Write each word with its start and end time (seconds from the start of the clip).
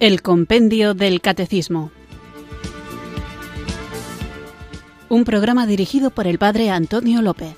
El 0.00 0.22
Compendio 0.22 0.94
del 0.94 1.20
Catecismo. 1.20 1.92
Un 5.10 5.24
programa 5.24 5.66
dirigido 5.66 6.10
por 6.10 6.26
el 6.26 6.38
Padre 6.38 6.70
Antonio 6.70 7.20
López. 7.20 7.54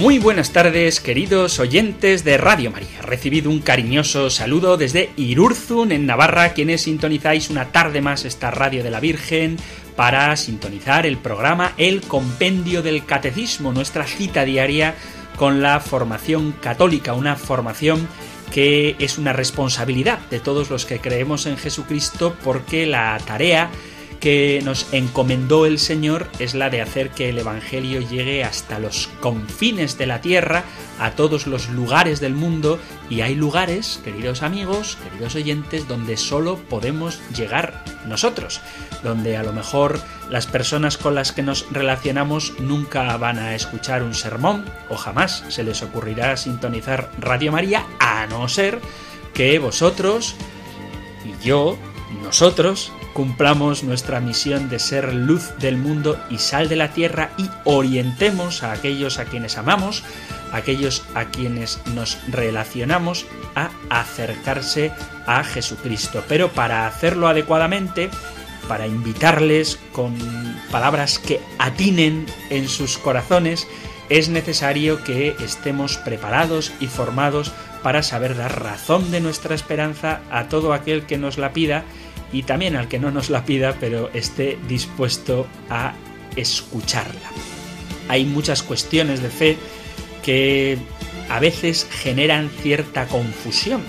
Muy 0.00 0.18
buenas 0.18 0.52
tardes, 0.52 1.00
queridos 1.00 1.58
oyentes 1.58 2.24
de 2.24 2.38
Radio 2.38 2.70
María. 2.70 3.02
Recibido 3.02 3.50
un 3.50 3.60
cariñoso 3.60 4.30
saludo 4.30 4.78
desde 4.78 5.10
Irurzun, 5.16 5.92
en 5.92 6.06
Navarra, 6.06 6.54
quienes 6.54 6.82
sintonizáis 6.82 7.50
una 7.50 7.72
tarde 7.72 8.00
más 8.00 8.24
esta 8.24 8.50
Radio 8.50 8.82
de 8.82 8.90
la 8.90 9.00
Virgen 9.00 9.58
para 9.96 10.34
sintonizar 10.36 11.04
el 11.04 11.18
programa 11.18 11.72
El 11.76 12.00
Compendio 12.00 12.82
del 12.82 13.04
Catecismo, 13.04 13.72
nuestra 13.72 14.06
cita 14.06 14.46
diaria 14.46 14.94
con 15.36 15.62
la 15.62 15.80
formación 15.80 16.52
católica, 16.52 17.12
una 17.12 17.36
formación 17.36 18.08
que 18.52 18.96
es 18.98 19.18
una 19.18 19.32
responsabilidad 19.32 20.18
de 20.30 20.40
todos 20.40 20.70
los 20.70 20.86
que 20.86 21.00
creemos 21.00 21.46
en 21.46 21.56
Jesucristo 21.56 22.36
porque 22.42 22.86
la 22.86 23.18
tarea 23.26 23.70
que 24.20 24.60
nos 24.64 24.92
encomendó 24.92 25.66
el 25.66 25.78
Señor 25.78 26.28
es 26.38 26.54
la 26.54 26.70
de 26.70 26.80
hacer 26.80 27.10
que 27.10 27.28
el 27.28 27.38
Evangelio 27.38 28.00
llegue 28.00 28.44
hasta 28.44 28.78
los 28.78 29.08
confines 29.20 29.98
de 29.98 30.06
la 30.06 30.20
tierra, 30.20 30.64
a 30.98 31.12
todos 31.12 31.46
los 31.46 31.68
lugares 31.68 32.20
del 32.20 32.34
mundo, 32.34 32.78
y 33.10 33.20
hay 33.20 33.34
lugares, 33.34 34.00
queridos 34.02 34.42
amigos, 34.42 34.98
queridos 35.02 35.34
oyentes, 35.34 35.86
donde 35.88 36.16
solo 36.16 36.56
podemos 36.56 37.20
llegar 37.34 37.84
nosotros, 38.06 38.60
donde 39.02 39.36
a 39.36 39.42
lo 39.42 39.52
mejor 39.52 40.00
las 40.30 40.46
personas 40.46 40.96
con 40.96 41.14
las 41.14 41.32
que 41.32 41.42
nos 41.42 41.70
relacionamos 41.70 42.54
nunca 42.58 43.16
van 43.16 43.38
a 43.38 43.54
escuchar 43.54 44.02
un 44.02 44.14
sermón 44.14 44.64
o 44.88 44.96
jamás 44.96 45.44
se 45.48 45.62
les 45.62 45.82
ocurrirá 45.82 46.36
sintonizar 46.36 47.10
Radio 47.18 47.52
María, 47.52 47.86
a 47.98 48.26
no 48.26 48.48
ser 48.48 48.80
que 49.34 49.58
vosotros 49.58 50.34
y 51.24 51.44
yo, 51.44 51.76
nosotros, 52.22 52.92
cumplamos 53.16 53.82
nuestra 53.82 54.20
misión 54.20 54.68
de 54.68 54.78
ser 54.78 55.14
luz 55.14 55.56
del 55.58 55.78
mundo 55.78 56.22
y 56.28 56.36
sal 56.36 56.68
de 56.68 56.76
la 56.76 56.92
tierra 56.92 57.30
y 57.38 57.48
orientemos 57.64 58.62
a 58.62 58.72
aquellos 58.72 59.18
a 59.18 59.24
quienes 59.24 59.56
amamos, 59.56 60.04
a 60.52 60.58
aquellos 60.58 61.02
a 61.14 61.24
quienes 61.24 61.80
nos 61.94 62.18
relacionamos 62.28 63.24
a 63.54 63.70
acercarse 63.88 64.92
a 65.26 65.42
Jesucristo. 65.44 66.24
Pero 66.28 66.52
para 66.52 66.86
hacerlo 66.86 67.26
adecuadamente, 67.26 68.10
para 68.68 68.86
invitarles 68.86 69.78
con 69.92 70.14
palabras 70.70 71.18
que 71.18 71.40
atinen 71.58 72.26
en 72.50 72.68
sus 72.68 72.98
corazones, 72.98 73.66
es 74.10 74.28
necesario 74.28 75.02
que 75.04 75.36
estemos 75.40 75.96
preparados 75.96 76.70
y 76.80 76.86
formados 76.88 77.50
para 77.82 78.02
saber 78.02 78.36
dar 78.36 78.62
razón 78.62 79.10
de 79.10 79.22
nuestra 79.22 79.54
esperanza 79.54 80.20
a 80.30 80.48
todo 80.48 80.74
aquel 80.74 81.06
que 81.06 81.16
nos 81.16 81.38
la 81.38 81.54
pida 81.54 81.86
y 82.32 82.42
también 82.42 82.76
al 82.76 82.88
que 82.88 82.98
no 82.98 83.10
nos 83.10 83.30
la 83.30 83.44
pida, 83.44 83.76
pero 83.78 84.10
esté 84.12 84.58
dispuesto 84.68 85.46
a 85.70 85.94
escucharla. 86.36 87.30
Hay 88.08 88.24
muchas 88.24 88.62
cuestiones 88.62 89.22
de 89.22 89.30
fe 89.30 89.56
que 90.22 90.78
a 91.28 91.40
veces 91.40 91.86
generan 91.90 92.50
cierta 92.62 93.06
confusión 93.06 93.82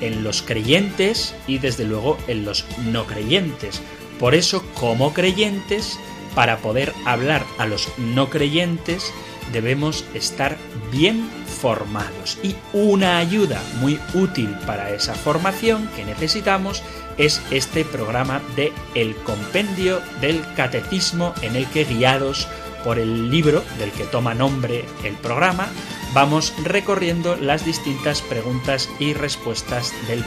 en 0.00 0.24
los 0.24 0.42
creyentes 0.42 1.34
y 1.46 1.58
desde 1.58 1.84
luego 1.84 2.18
en 2.26 2.44
los 2.44 2.64
no 2.86 3.06
creyentes. 3.06 3.80
Por 4.18 4.34
eso, 4.34 4.64
como 4.74 5.12
creyentes, 5.12 5.98
para 6.34 6.58
poder 6.58 6.92
hablar 7.04 7.44
a 7.58 7.66
los 7.66 7.88
no 7.98 8.28
creyentes, 8.30 9.12
debemos 9.52 10.04
estar 10.14 10.56
bien 10.90 11.28
formados. 11.60 12.38
Y 12.42 12.54
una 12.72 13.18
ayuda 13.18 13.62
muy 13.80 13.98
útil 14.14 14.48
para 14.66 14.90
esa 14.90 15.14
formación 15.14 15.88
que 15.96 16.04
necesitamos 16.04 16.82
es 17.16 17.40
este 17.50 17.84
programa 17.84 18.42
de 18.56 18.72
El 18.94 19.14
Compendio 19.16 20.00
del 20.20 20.42
Catecismo 20.56 21.34
en 21.42 21.56
el 21.56 21.66
que 21.66 21.84
guiados 21.84 22.48
por 22.84 22.98
el 22.98 23.30
libro 23.30 23.64
del 23.78 23.90
que 23.92 24.04
toma 24.04 24.34
nombre 24.34 24.84
el 25.04 25.14
programa, 25.14 25.68
vamos 26.12 26.52
recorriendo 26.62 27.36
las 27.36 27.64
distintas 27.64 28.20
preguntas 28.20 28.90
y 28.98 29.14
respuestas 29.14 29.92
del 30.06 30.22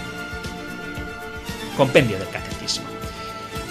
compendio 1.77 2.17
del 2.17 2.29
catecismo. 2.29 2.85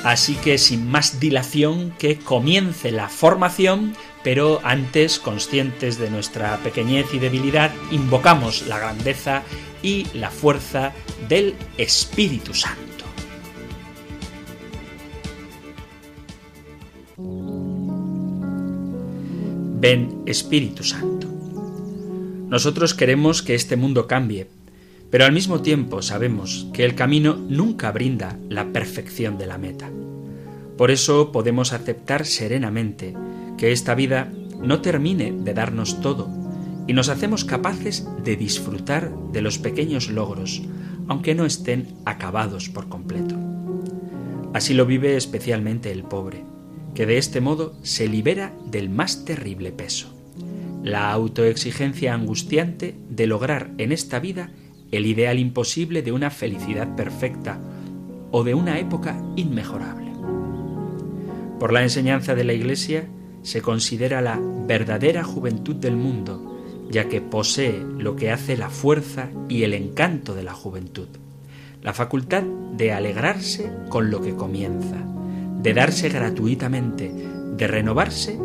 Así 0.04 0.36
que 0.36 0.56
sin 0.56 0.88
más 0.88 1.18
dilación 1.18 1.90
que 1.98 2.16
comience 2.16 2.92
la 2.92 3.08
formación, 3.08 3.96
pero 4.26 4.58
antes, 4.64 5.20
conscientes 5.20 5.98
de 5.98 6.10
nuestra 6.10 6.56
pequeñez 6.56 7.14
y 7.14 7.20
debilidad, 7.20 7.70
invocamos 7.92 8.66
la 8.66 8.76
grandeza 8.76 9.44
y 9.84 10.04
la 10.14 10.32
fuerza 10.32 10.92
del 11.28 11.54
Espíritu 11.78 12.52
Santo. 12.52 13.04
Ven 19.78 20.22
Espíritu 20.26 20.82
Santo. 20.82 21.28
Nosotros 22.48 22.94
queremos 22.94 23.42
que 23.42 23.54
este 23.54 23.76
mundo 23.76 24.08
cambie, 24.08 24.48
pero 25.08 25.24
al 25.24 25.30
mismo 25.30 25.62
tiempo 25.62 26.02
sabemos 26.02 26.66
que 26.72 26.84
el 26.84 26.96
camino 26.96 27.36
nunca 27.36 27.92
brinda 27.92 28.36
la 28.48 28.72
perfección 28.72 29.38
de 29.38 29.46
la 29.46 29.58
meta. 29.58 29.88
Por 30.76 30.90
eso 30.90 31.30
podemos 31.30 31.72
aceptar 31.72 32.26
serenamente 32.26 33.14
que 33.56 33.72
esta 33.72 33.94
vida 33.94 34.32
no 34.60 34.80
termine 34.80 35.32
de 35.32 35.54
darnos 35.54 36.00
todo 36.00 36.28
y 36.86 36.92
nos 36.92 37.08
hacemos 37.08 37.44
capaces 37.44 38.08
de 38.22 38.36
disfrutar 38.36 39.12
de 39.32 39.42
los 39.42 39.58
pequeños 39.58 40.08
logros, 40.08 40.62
aunque 41.08 41.34
no 41.34 41.44
estén 41.44 41.94
acabados 42.04 42.68
por 42.68 42.88
completo. 42.88 43.36
Así 44.54 44.74
lo 44.74 44.86
vive 44.86 45.16
especialmente 45.16 45.90
el 45.90 46.04
pobre 46.04 46.44
que 46.96 47.04
de 47.04 47.18
este 47.18 47.42
modo 47.42 47.74
se 47.82 48.08
libera 48.08 48.54
del 48.70 48.88
más 48.88 49.26
terrible 49.26 49.70
peso, 49.70 50.16
la 50.82 51.12
autoexigencia 51.12 52.14
angustiante 52.14 52.94
de 53.10 53.26
lograr 53.26 53.70
en 53.76 53.92
esta 53.92 54.18
vida 54.18 54.50
el 54.92 55.04
ideal 55.04 55.38
imposible 55.38 56.00
de 56.00 56.12
una 56.12 56.30
felicidad 56.30 56.96
perfecta 56.96 57.60
o 58.30 58.44
de 58.44 58.54
una 58.54 58.78
época 58.78 59.22
inmejorable. 59.36 60.10
Por 61.60 61.74
la 61.74 61.82
enseñanza 61.82 62.34
de 62.34 62.44
la 62.44 62.54
Iglesia 62.54 63.08
se 63.46 63.62
considera 63.62 64.20
la 64.20 64.40
verdadera 64.42 65.22
juventud 65.22 65.76
del 65.76 65.96
mundo, 65.96 66.88
ya 66.90 67.08
que 67.08 67.20
posee 67.20 67.80
lo 67.96 68.16
que 68.16 68.32
hace 68.32 68.56
la 68.56 68.70
fuerza 68.70 69.28
y 69.48 69.62
el 69.62 69.72
encanto 69.72 70.34
de 70.34 70.42
la 70.42 70.52
juventud, 70.52 71.06
la 71.80 71.92
facultad 71.92 72.42
de 72.42 72.92
alegrarse 72.92 73.70
con 73.88 74.10
lo 74.10 74.20
que 74.20 74.34
comienza, 74.34 74.96
de 75.62 75.74
darse 75.74 76.08
gratuitamente, 76.08 77.12
de 77.56 77.68
renovarse 77.68 78.36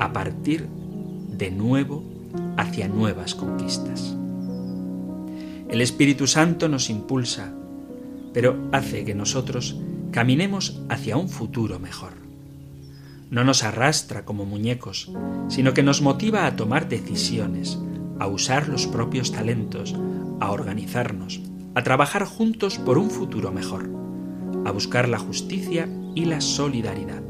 a 0.00 0.12
partir 0.12 0.66
de 0.66 1.52
nuevo 1.52 2.02
hacia 2.56 2.88
nuevas 2.88 3.36
conquistas. 3.36 4.16
El 5.68 5.80
Espíritu 5.80 6.26
Santo 6.26 6.68
nos 6.68 6.90
impulsa, 6.90 7.54
pero 8.32 8.56
hace 8.72 9.04
que 9.04 9.14
nosotros 9.14 9.76
caminemos 10.10 10.82
hacia 10.88 11.16
un 11.16 11.28
futuro 11.28 11.78
mejor. 11.78 12.21
No 13.32 13.44
nos 13.44 13.64
arrastra 13.64 14.26
como 14.26 14.44
muñecos, 14.44 15.10
sino 15.48 15.72
que 15.72 15.82
nos 15.82 16.02
motiva 16.02 16.44
a 16.44 16.54
tomar 16.54 16.90
decisiones, 16.90 17.78
a 18.20 18.26
usar 18.26 18.68
los 18.68 18.86
propios 18.86 19.32
talentos, 19.32 19.94
a 20.38 20.50
organizarnos, 20.50 21.40
a 21.74 21.82
trabajar 21.82 22.26
juntos 22.26 22.76
por 22.76 22.98
un 22.98 23.08
futuro 23.08 23.50
mejor, 23.50 23.88
a 24.66 24.70
buscar 24.70 25.08
la 25.08 25.18
justicia 25.18 25.88
y 26.14 26.26
la 26.26 26.42
solidaridad. 26.42 27.22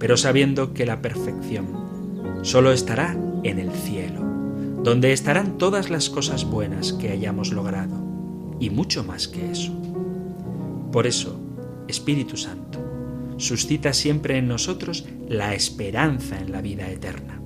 Pero 0.00 0.16
sabiendo 0.16 0.74
que 0.74 0.84
la 0.84 1.00
perfección 1.00 2.40
solo 2.42 2.72
estará 2.72 3.16
en 3.44 3.60
el 3.60 3.70
cielo, 3.70 4.20
donde 4.82 5.12
estarán 5.12 5.58
todas 5.58 5.90
las 5.90 6.10
cosas 6.10 6.44
buenas 6.44 6.92
que 6.92 7.10
hayamos 7.10 7.52
logrado, 7.52 8.02
y 8.58 8.70
mucho 8.70 9.04
más 9.04 9.28
que 9.28 9.48
eso. 9.48 9.72
Por 10.90 11.06
eso, 11.06 11.38
Espíritu 11.86 12.36
Santo, 12.36 12.71
suscita 13.38 13.92
siempre 13.92 14.38
en 14.38 14.48
nosotros 14.48 15.06
la 15.28 15.54
esperanza 15.54 16.38
en 16.38 16.52
la 16.52 16.60
vida 16.60 16.90
eterna. 16.90 17.40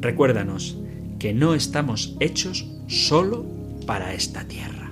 Recuérdanos 0.00 0.76
que 1.18 1.32
no 1.32 1.54
estamos 1.54 2.16
hechos 2.20 2.66
solo 2.86 3.44
para 3.86 4.14
esta 4.14 4.44
tierra. 4.44 4.88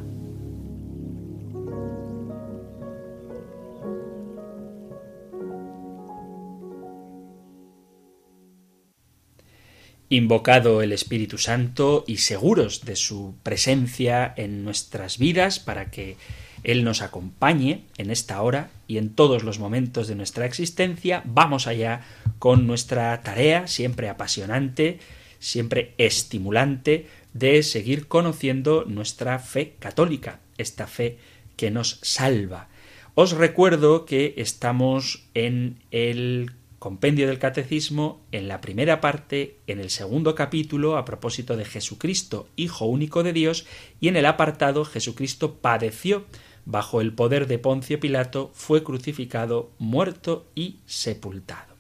invocado 10.09 10.83
el 10.83 10.93
Espíritu 10.93 11.39
Santo 11.39 12.05
y 12.07 12.19
seguros 12.19 12.85
de 12.85 12.97
su 12.97 13.35
presencia 13.43 14.33
en 14.37 14.65
nuestras 14.65 15.19
vidas 15.19 15.59
para 15.59 15.91
que 15.91 16.17
Él 16.63 16.85
nos 16.85 17.03
acompañe 17.03 17.85
en 17.99 18.11
esta 18.11 18.41
hora 18.43 18.71
y 18.89 18.99
en 18.99 19.15
todos 19.15 19.43
los 19.43 19.59
momentos 19.59 20.09
de 20.09 20.15
nuestra 20.15 20.47
existencia, 20.47 21.23
vamos 21.25 21.67
allá 21.67 22.03
con 22.39 22.67
nuestra 22.67 23.21
tarea, 23.23 23.67
siempre 23.67 24.09
apasionante, 24.09 24.99
siempre 25.39 25.95
estimulante. 25.99 27.07
de 27.33 27.63
seguir 27.63 28.09
conociendo 28.09 28.87
nuestra 28.87 29.39
fe 29.39 29.75
católica, 29.79 30.41
esta 30.57 30.87
fe 30.87 31.19
que 31.57 31.71
nos 31.71 31.99
salva. 32.01 32.71
Os 33.15 33.33
recuerdo 33.33 34.07
que 34.07 34.33
estamos 34.39 35.29
en 35.35 35.79
el 35.91 36.53
compendio 36.79 37.27
del 37.27 37.39
catecismo, 37.39 38.23
en 38.33 38.49
la 38.49 38.61
primera 38.61 39.01
parte, 39.01 39.59
en 39.67 39.81
el 39.81 39.91
segundo 39.91 40.35
capítulo, 40.35 40.97
a 40.97 41.05
propósito 41.05 41.57
de 41.57 41.65
Jesucristo, 41.65 42.49
Hijo 42.57 42.87
único 42.87 43.23
de 43.23 43.33
Dios, 43.33 43.67
y 44.01 44.09
en 44.09 44.17
el 44.17 44.27
apartado 44.27 44.85
Jesucristo 44.85 45.57
padeció 45.57 46.25
bajo 46.67 47.01
el 47.01 47.15
poder 47.15 47.47
de 47.47 47.59
Poncio 47.59 47.99
Pilato, 47.99 48.51
fue 48.53 48.83
crucificado, 48.85 49.71
muerto 49.79 50.47
y 50.55 50.81
sepultado. 50.85 51.75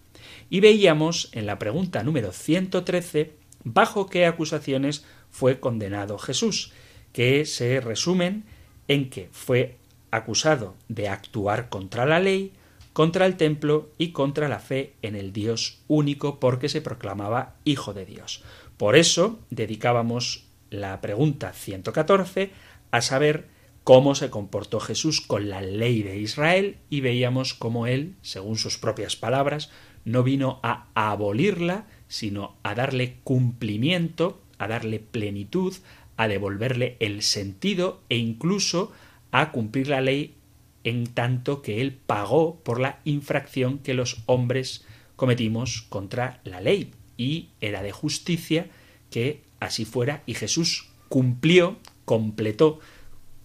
Y 0.48 0.60
veíamos 0.60 1.28
en 1.32 1.44
la 1.44 1.58
pregunta 1.58 2.02
número 2.02 2.32
113 2.32 3.32
bajo 3.64 4.06
qué 4.06 4.26
acusaciones 4.26 5.04
fue 5.30 5.60
condenado 5.60 6.18
Jesús, 6.18 6.72
que 7.12 7.44
se 7.44 7.80
resumen 7.80 8.44
en 8.88 9.10
que 9.10 9.28
fue 9.32 9.76
acusado 10.10 10.74
de 10.88 11.08
actuar 11.08 11.68
contra 11.68 12.06
la 12.06 12.20
ley, 12.20 12.52
contra 12.92 13.26
el 13.26 13.36
templo 13.36 13.90
y 13.98 14.12
contra 14.12 14.48
la 14.48 14.60
fe 14.60 14.94
en 15.02 15.16
el 15.16 15.32
Dios 15.32 15.80
único 15.88 16.38
porque 16.38 16.68
se 16.68 16.80
proclamaba 16.80 17.56
Hijo 17.64 17.92
de 17.92 18.06
Dios. 18.06 18.42
Por 18.76 18.96
eso 18.96 19.40
dedicábamos 19.50 20.44
la 20.70 21.00
pregunta 21.00 21.52
114 21.52 22.50
a 22.92 23.00
saber 23.02 23.48
cómo 23.86 24.16
se 24.16 24.30
comportó 24.30 24.80
Jesús 24.80 25.20
con 25.20 25.48
la 25.48 25.62
ley 25.62 26.02
de 26.02 26.18
Israel 26.18 26.78
y 26.90 27.02
veíamos 27.02 27.54
cómo 27.54 27.86
él, 27.86 28.16
según 28.20 28.58
sus 28.58 28.78
propias 28.78 29.14
palabras, 29.14 29.70
no 30.04 30.24
vino 30.24 30.58
a 30.64 30.88
abolirla, 30.96 31.86
sino 32.08 32.56
a 32.64 32.74
darle 32.74 33.18
cumplimiento, 33.22 34.42
a 34.58 34.66
darle 34.66 34.98
plenitud, 34.98 35.72
a 36.16 36.26
devolverle 36.26 36.96
el 36.98 37.22
sentido 37.22 38.00
e 38.08 38.16
incluso 38.16 38.90
a 39.30 39.52
cumplir 39.52 39.86
la 39.86 40.00
ley 40.00 40.34
en 40.82 41.06
tanto 41.06 41.62
que 41.62 41.80
él 41.80 41.92
pagó 41.92 42.58
por 42.64 42.80
la 42.80 42.98
infracción 43.04 43.78
que 43.78 43.94
los 43.94 44.16
hombres 44.26 44.84
cometimos 45.14 45.82
contra 45.82 46.40
la 46.42 46.60
ley. 46.60 46.90
Y 47.16 47.50
era 47.60 47.82
de 47.82 47.92
justicia 47.92 48.66
que 49.12 49.42
así 49.60 49.84
fuera 49.84 50.24
y 50.26 50.34
Jesús 50.34 50.88
cumplió, 51.08 51.76
completó 52.04 52.80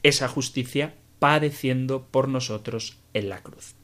esa 0.03 0.27
justicia 0.27 0.95
padeciendo 1.19 2.07
por 2.09 2.27
nosotros 2.27 2.97
en 3.13 3.29
la 3.29 3.43
cruz. 3.43 3.75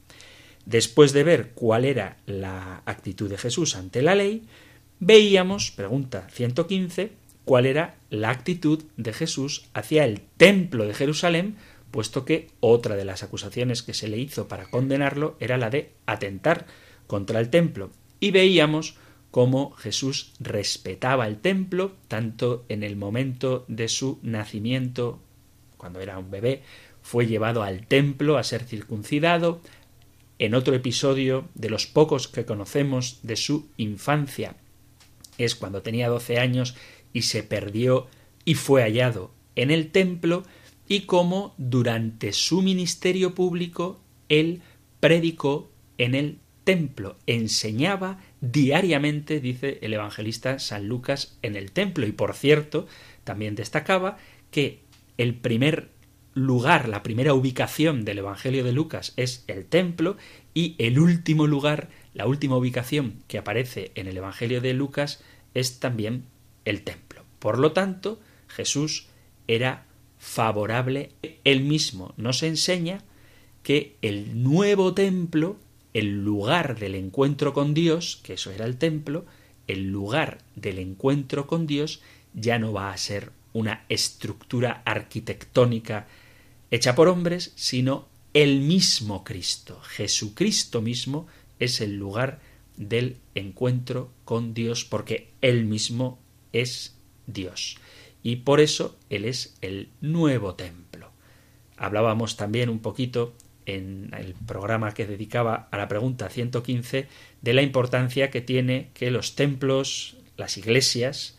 Después 0.66 1.12
de 1.12 1.24
ver 1.24 1.52
cuál 1.54 1.84
era 1.84 2.18
la 2.26 2.82
actitud 2.84 3.30
de 3.30 3.38
Jesús 3.38 3.76
ante 3.76 4.02
la 4.02 4.14
ley, 4.14 4.44
veíamos, 5.00 5.70
pregunta 5.70 6.28
115, 6.30 7.12
cuál 7.44 7.64
era 7.64 7.96
la 8.10 8.30
actitud 8.30 8.82
de 8.96 9.12
Jesús 9.12 9.68
hacia 9.72 10.04
el 10.04 10.20
templo 10.36 10.86
de 10.86 10.94
Jerusalén 10.94 11.56
puesto 11.90 12.24
que 12.24 12.48
otra 12.60 12.96
de 12.96 13.04
las 13.04 13.22
acusaciones 13.22 13.82
que 13.82 13.94
se 13.94 14.08
le 14.08 14.18
hizo 14.18 14.48
para 14.48 14.66
condenarlo 14.66 15.36
era 15.40 15.56
la 15.58 15.70
de 15.70 15.92
atentar 16.06 16.66
contra 17.06 17.40
el 17.40 17.50
templo. 17.50 17.90
Y 18.20 18.30
veíamos 18.30 18.96
cómo 19.30 19.72
Jesús 19.72 20.32
respetaba 20.40 21.26
el 21.26 21.38
templo, 21.38 21.92
tanto 22.08 22.64
en 22.68 22.82
el 22.82 22.96
momento 22.96 23.64
de 23.68 23.88
su 23.88 24.18
nacimiento, 24.22 25.20
cuando 25.78 26.00
era 26.00 26.18
un 26.18 26.30
bebé, 26.30 26.62
fue 27.00 27.26
llevado 27.26 27.62
al 27.62 27.86
templo 27.86 28.36
a 28.36 28.44
ser 28.44 28.64
circuncidado, 28.64 29.62
en 30.38 30.54
otro 30.54 30.74
episodio 30.74 31.48
de 31.54 31.70
los 31.70 31.86
pocos 31.86 32.28
que 32.28 32.44
conocemos 32.44 33.20
de 33.22 33.36
su 33.36 33.68
infancia, 33.76 34.56
es 35.38 35.54
cuando 35.54 35.82
tenía 35.82 36.08
doce 36.08 36.38
años 36.38 36.76
y 37.12 37.22
se 37.22 37.42
perdió 37.42 38.06
y 38.44 38.54
fue 38.54 38.82
hallado 38.82 39.32
en 39.56 39.70
el 39.70 39.90
templo, 39.90 40.44
y 40.88 41.00
cómo 41.00 41.54
durante 41.58 42.32
su 42.32 42.62
ministerio 42.62 43.34
público 43.34 44.00
él 44.28 44.62
predicó 45.00 45.70
en 45.98 46.14
el 46.14 46.38
templo, 46.64 47.16
enseñaba 47.26 48.20
diariamente, 48.40 49.40
dice 49.40 49.78
el 49.82 49.92
evangelista 49.92 50.58
San 50.58 50.88
Lucas, 50.88 51.38
en 51.42 51.56
el 51.56 51.72
templo. 51.72 52.06
Y 52.06 52.12
por 52.12 52.34
cierto, 52.34 52.86
también 53.24 53.54
destacaba 53.54 54.16
que 54.50 54.80
el 55.18 55.34
primer 55.34 55.90
lugar, 56.34 56.88
la 56.88 57.02
primera 57.02 57.34
ubicación 57.34 58.04
del 58.04 58.18
Evangelio 58.18 58.64
de 58.64 58.72
Lucas 58.72 59.12
es 59.16 59.44
el 59.48 59.66
templo 59.66 60.16
y 60.54 60.76
el 60.78 60.98
último 60.98 61.46
lugar, 61.46 61.88
la 62.14 62.26
última 62.26 62.56
ubicación 62.56 63.22
que 63.26 63.38
aparece 63.38 63.90
en 63.96 64.06
el 64.06 64.16
Evangelio 64.16 64.60
de 64.60 64.72
Lucas 64.72 65.22
es 65.54 65.80
también 65.80 66.24
el 66.64 66.82
templo. 66.82 67.24
Por 67.40 67.58
lo 67.58 67.72
tanto, 67.72 68.20
Jesús 68.46 69.08
era 69.48 69.86
favorable. 70.18 71.10
Él 71.44 71.62
mismo 71.62 72.14
nos 72.16 72.42
enseña 72.42 73.02
que 73.62 73.96
el 74.02 74.42
nuevo 74.42 74.94
templo, 74.94 75.56
el 75.94 76.24
lugar 76.24 76.78
del 76.78 76.94
encuentro 76.94 77.52
con 77.52 77.74
Dios, 77.74 78.20
que 78.22 78.34
eso 78.34 78.52
era 78.52 78.64
el 78.64 78.76
templo, 78.76 79.26
el 79.66 79.90
lugar 79.90 80.38
del 80.54 80.78
encuentro 80.78 81.46
con 81.46 81.66
Dios 81.66 82.00
ya 82.34 82.58
no 82.58 82.72
va 82.72 82.92
a 82.92 82.96
ser 82.96 83.32
una 83.58 83.84
estructura 83.88 84.82
arquitectónica 84.84 86.06
hecha 86.70 86.94
por 86.94 87.08
hombres, 87.08 87.52
sino 87.56 88.08
el 88.34 88.60
mismo 88.60 89.24
Cristo. 89.24 89.80
Jesucristo 89.80 90.82
mismo 90.82 91.26
es 91.58 91.80
el 91.80 91.96
lugar 91.96 92.40
del 92.76 93.16
encuentro 93.34 94.12
con 94.24 94.54
Dios 94.54 94.84
porque 94.84 95.30
Él 95.40 95.64
mismo 95.64 96.18
es 96.52 96.96
Dios 97.26 97.78
y 98.22 98.36
por 98.36 98.60
eso 98.60 98.96
Él 99.10 99.24
es 99.24 99.56
el 99.60 99.88
nuevo 100.00 100.54
templo. 100.54 101.10
Hablábamos 101.76 102.36
también 102.36 102.68
un 102.68 102.80
poquito 102.80 103.34
en 103.66 104.10
el 104.16 104.34
programa 104.34 104.94
que 104.94 105.06
dedicaba 105.06 105.68
a 105.70 105.76
la 105.76 105.88
pregunta 105.88 106.28
115 106.28 107.06
de 107.42 107.52
la 107.52 107.62
importancia 107.62 108.30
que 108.30 108.40
tiene 108.40 108.90
que 108.94 109.10
los 109.10 109.34
templos, 109.34 110.16
las 110.36 110.56
iglesias, 110.56 111.37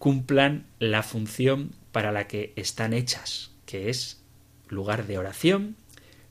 cumplan 0.00 0.64
la 0.78 1.02
función 1.02 1.72
para 1.92 2.10
la 2.10 2.26
que 2.26 2.54
están 2.56 2.94
hechas, 2.94 3.50
que 3.66 3.90
es 3.90 4.22
lugar 4.66 5.06
de 5.06 5.18
oración, 5.18 5.76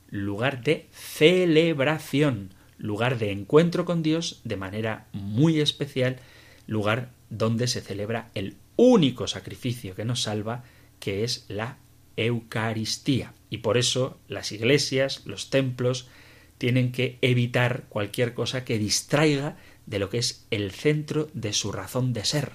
lugar 0.10 0.64
de 0.64 0.88
celebración, 0.92 2.50
lugar 2.80 3.20
de 3.20 3.32
encuentro 3.32 3.86
con 3.86 4.02
Dios 4.02 4.42
de 4.44 4.58
manera 4.58 5.06
muy 5.14 5.60
especial, 5.60 6.18
lugar 6.66 7.12
donde 7.30 7.68
se 7.68 7.82
celebra 7.82 8.32
el 8.34 8.56
único 8.76 9.28
sacrificio 9.28 9.94
que 9.94 10.04
nos 10.04 10.24
salva, 10.24 10.64
que 11.00 11.24
es 11.24 11.46
la 11.48 11.78
Eucaristía. 12.18 13.36
Y 13.52 13.60
por 13.60 13.78
eso 13.78 14.18
las 14.28 14.52
iglesias, 14.52 15.28
los 15.28 15.52
templos, 15.52 16.08
tienen 16.58 16.92
que 16.92 17.20
evitar 17.22 17.84
cualquier 17.88 18.34
cosa 18.34 18.66
que 18.66 18.80
distraiga 18.80 19.58
de 19.86 20.00
lo 20.00 20.10
que 20.10 20.18
es 20.18 20.48
el 20.50 20.72
centro 20.72 21.30
de 21.36 21.54
su 21.54 21.72
razón 21.72 22.14
de 22.14 22.26
ser, 22.26 22.54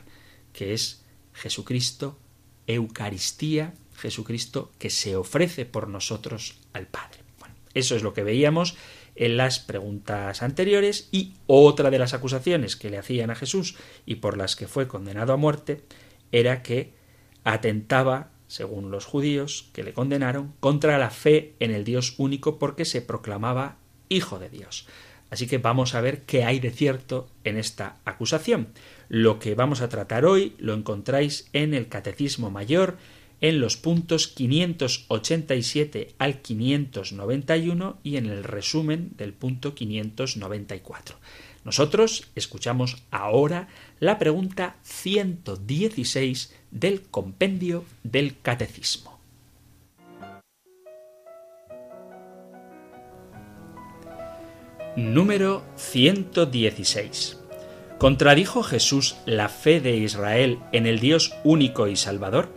que 0.53 0.75
es 0.75 1.04
Jesucristo, 1.35 2.19
Eucaristía, 2.67 3.75
Jesucristo 3.97 4.73
que 4.79 4.91
se 4.91 5.17
ofrece 5.17 5.67
por 5.67 5.89
nosotros 5.89 6.59
al 6.73 6.87
Padre. 6.87 7.21
Bueno, 7.39 7.55
eso 7.75 7.97
es 7.97 8.03
lo 8.03 8.15
que 8.15 8.25
veíamos 8.25 8.77
en 9.17 9.37
las 9.37 9.61
preguntas 9.61 10.43
anteriores 10.43 11.09
y 11.13 11.35
otra 11.47 11.91
de 11.91 11.99
las 11.99 12.15
acusaciones 12.15 12.77
que 12.77 12.91
le 12.91 12.99
hacían 12.99 13.31
a 13.31 13.37
Jesús 13.37 13.77
y 14.07 14.17
por 14.17 14.37
las 14.37 14.57
que 14.57 14.67
fue 14.67 14.89
condenado 14.89 15.33
a 15.33 15.37
muerte 15.37 15.85
era 16.33 16.63
que 16.63 16.95
atentaba, 17.45 18.31
según 18.49 18.91
los 18.91 19.05
judíos 19.05 19.71
que 19.73 19.85
le 19.85 19.93
condenaron, 19.93 20.55
contra 20.61 20.99
la 20.99 21.11
fe 21.11 21.55
en 21.61 21.71
el 21.71 21.85
Dios 21.85 22.15
único 22.19 22.59
porque 22.59 22.85
se 22.85 23.03
proclamaba 23.03 23.77
Hijo 24.09 24.39
de 24.39 24.51
Dios. 24.51 24.87
Así 25.35 25.49
que 25.49 25.59
vamos 25.59 25.97
a 25.97 26.01
ver 26.01 26.23
qué 26.23 26.45
hay 26.45 26.61
de 26.61 26.71
cierto 26.71 27.29
en 27.43 27.57
esta 27.57 27.97
acusación. 28.05 28.69
Lo 29.09 29.41
que 29.41 29.57
vamos 29.57 29.81
a 29.81 29.89
tratar 29.89 30.27
hoy 30.27 30.55
lo 30.59 30.75
encontráis 30.75 31.49
en 31.53 31.75
el 31.75 31.89
Catecismo 31.89 32.53
Mayor, 32.53 32.99
en 33.41 33.61
los 33.61 33.77
puntos 33.77 34.29
587 34.29 36.15
al 36.19 36.41
591 36.41 37.99
y 38.05 38.17
en 38.17 38.27
el 38.27 38.45
resumen 38.45 39.11
del 39.17 39.33
punto 39.33 39.75
594. 39.75 41.17
Nosotros 41.65 42.29
escuchamos 42.37 43.03
ahora 43.11 43.67
la 43.99 44.21
pregunta 44.21 44.77
116 44.85 46.55
del 46.71 47.03
compendio 47.03 47.85
del 48.05 48.39
Catecismo. 48.41 49.14
Número 54.97 55.65
116. 55.75 57.41
¿Contradijo 57.99 58.63
Jesús 58.63 59.17
la 59.27 59.49
fe 59.49 59.81
de 59.81 59.97
Israel 59.97 60.61
en 60.71 60.87
el 60.87 61.01
Dios 61.01 61.35
único 61.43 61.89
y 61.89 61.97
Salvador? 61.97 62.49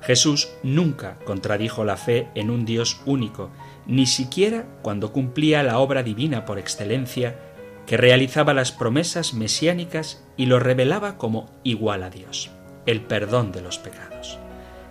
Jesús 0.00 0.48
nunca 0.62 1.18
contradijo 1.26 1.84
la 1.84 1.98
fe 1.98 2.28
en 2.34 2.48
un 2.48 2.64
Dios 2.64 3.02
único, 3.04 3.50
ni 3.86 4.06
siquiera 4.06 4.64
cuando 4.80 5.12
cumplía 5.12 5.62
la 5.62 5.80
obra 5.80 6.02
divina 6.02 6.46
por 6.46 6.58
excelencia 6.58 7.38
que 7.86 7.98
realizaba 7.98 8.54
las 8.54 8.72
promesas 8.72 9.34
mesiánicas 9.34 10.24
y 10.38 10.46
lo 10.46 10.60
revelaba 10.60 11.18
como 11.18 11.50
igual 11.62 12.04
a 12.04 12.10
Dios. 12.10 12.50
el 12.86 13.02
perdón 13.02 13.52
de 13.52 13.60
los 13.60 13.76
pecados. 13.76 14.38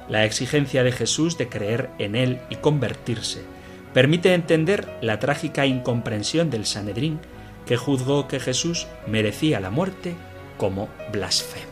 La 0.08 0.24
exigencia 0.26 0.84
de 0.84 0.92
Jesús 0.92 1.38
de 1.38 1.50
creer 1.50 1.90
en 1.98 2.16
Él 2.16 2.40
y 2.52 2.58
convertirse 2.58 3.42
permite 3.94 4.34
entender 4.34 4.90
la 5.02 5.20
trágica 5.20 5.66
incomprensión 5.66 6.50
del 6.50 6.66
Sanedrín 6.66 7.20
que 7.66 7.78
juzgó 7.78 8.28
que 8.28 8.40
Jesús 8.40 8.88
merecía 9.08 9.60
la 9.60 9.70
muerte 9.70 10.16
como 10.58 10.90
blasfemo. 11.12 11.72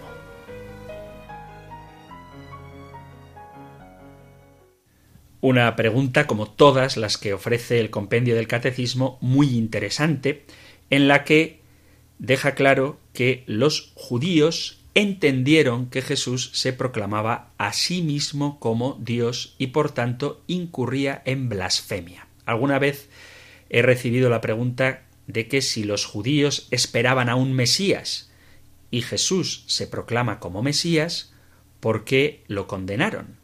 Una 5.41 5.75
pregunta, 5.75 6.27
como 6.27 6.45
todas 6.45 6.97
las 6.97 7.17
que 7.17 7.33
ofrece 7.33 7.79
el 7.79 7.89
compendio 7.89 8.35
del 8.35 8.47
catecismo, 8.47 9.17
muy 9.21 9.57
interesante, 9.57 10.45
en 10.91 11.07
la 11.07 11.23
que 11.23 11.61
deja 12.19 12.53
claro 12.53 12.99
que 13.11 13.43
los 13.47 13.91
judíos 13.95 14.80
entendieron 14.93 15.89
que 15.89 16.01
Jesús 16.01 16.51
se 16.53 16.73
proclamaba 16.73 17.51
a 17.57 17.73
sí 17.73 18.01
mismo 18.01 18.59
como 18.59 18.97
Dios 19.01 19.55
y 19.57 19.67
por 19.67 19.91
tanto 19.91 20.43
incurría 20.47 21.21
en 21.25 21.49
blasfemia. 21.49 22.27
Alguna 22.45 22.79
vez 22.79 23.09
he 23.69 23.81
recibido 23.81 24.29
la 24.29 24.41
pregunta 24.41 25.03
de 25.27 25.47
que 25.47 25.61
si 25.61 25.83
los 25.83 26.05
judíos 26.05 26.67
esperaban 26.71 27.29
a 27.29 27.35
un 27.35 27.53
Mesías 27.53 28.29
y 28.89 29.01
Jesús 29.01 29.63
se 29.67 29.87
proclama 29.87 30.39
como 30.39 30.61
Mesías, 30.61 31.33
¿por 31.79 32.03
qué 32.03 32.43
lo 32.47 32.67
condenaron? 32.67 33.37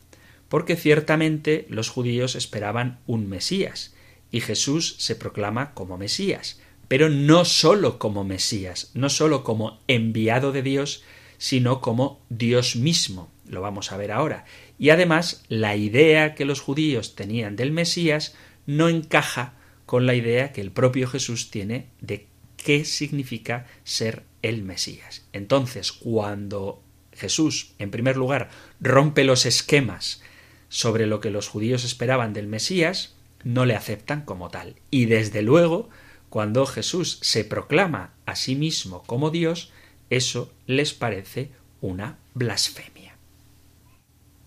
Porque 0.50 0.76
ciertamente 0.76 1.66
los 1.70 1.90
judíos 1.90 2.36
esperaban 2.36 3.00
un 3.08 3.30
Mesías 3.30 3.96
y 4.32 4.42
Jesús 4.42 4.96
se 4.98 5.16
proclama 5.16 5.74
como 5.74 5.98
Mesías, 5.98 6.60
pero 6.90 7.08
no 7.10 7.46
sólo 7.46 8.00
como 8.00 8.26
Mesías, 8.26 8.92
no 8.94 9.10
sólo 9.10 9.46
como 9.46 9.80
enviado 9.88 10.52
de 10.52 10.64
Dios, 10.64 11.04
sino 11.38 11.82
como 11.82 12.22
Dios 12.30 12.76
mismo. 12.76 13.32
Lo 13.48 13.62
vamos 13.62 13.92
a 13.92 13.98
ver 13.98 14.12
ahora. 14.12 14.46
Y 14.78 14.90
además, 14.90 15.44
la 15.48 15.76
idea 15.76 16.36
que 16.36 16.46
los 16.46 16.62
judíos 16.62 17.16
tenían 17.16 17.56
del 17.56 17.72
Mesías 17.72 18.36
no 18.66 18.90
encaja 18.90 19.54
con 19.86 20.06
la 20.06 20.16
idea 20.16 20.52
que 20.52 20.62
el 20.62 20.72
propio 20.72 21.08
Jesús 21.08 21.50
tiene 21.50 21.88
de 22.02 22.28
qué 22.58 22.84
significa 22.84 23.66
ser 23.84 24.24
el 24.42 24.64
Mesías. 24.64 25.26
Entonces, 25.32 25.92
cuando 25.92 26.82
Jesús, 27.14 27.74
en 27.80 27.92
primer 27.92 28.18
lugar, 28.18 28.50
rompe 28.80 29.24
los 29.24 29.46
esquemas 29.46 30.22
sobre 30.70 31.08
lo 31.08 31.22
que 31.22 31.32
los 31.32 31.48
judíos 31.48 31.86
esperaban 31.86 32.34
del 32.34 32.48
Mesías, 32.48 33.16
no 33.44 33.66
le 33.66 33.76
aceptan 33.76 34.22
como 34.22 34.50
tal. 34.50 34.76
Y 34.92 35.06
desde 35.06 35.42
luego, 35.42 35.90
cuando 36.30 36.66
Jesús 36.66 37.20
se 37.22 37.46
proclama 37.46 38.14
a 38.26 38.36
sí 38.36 38.56
mismo 38.56 39.04
como 39.04 39.30
Dios, 39.30 39.72
eso 40.10 40.52
les 40.66 40.94
parece 40.94 41.50
una 41.82 42.18
blasfemia. 42.34 43.16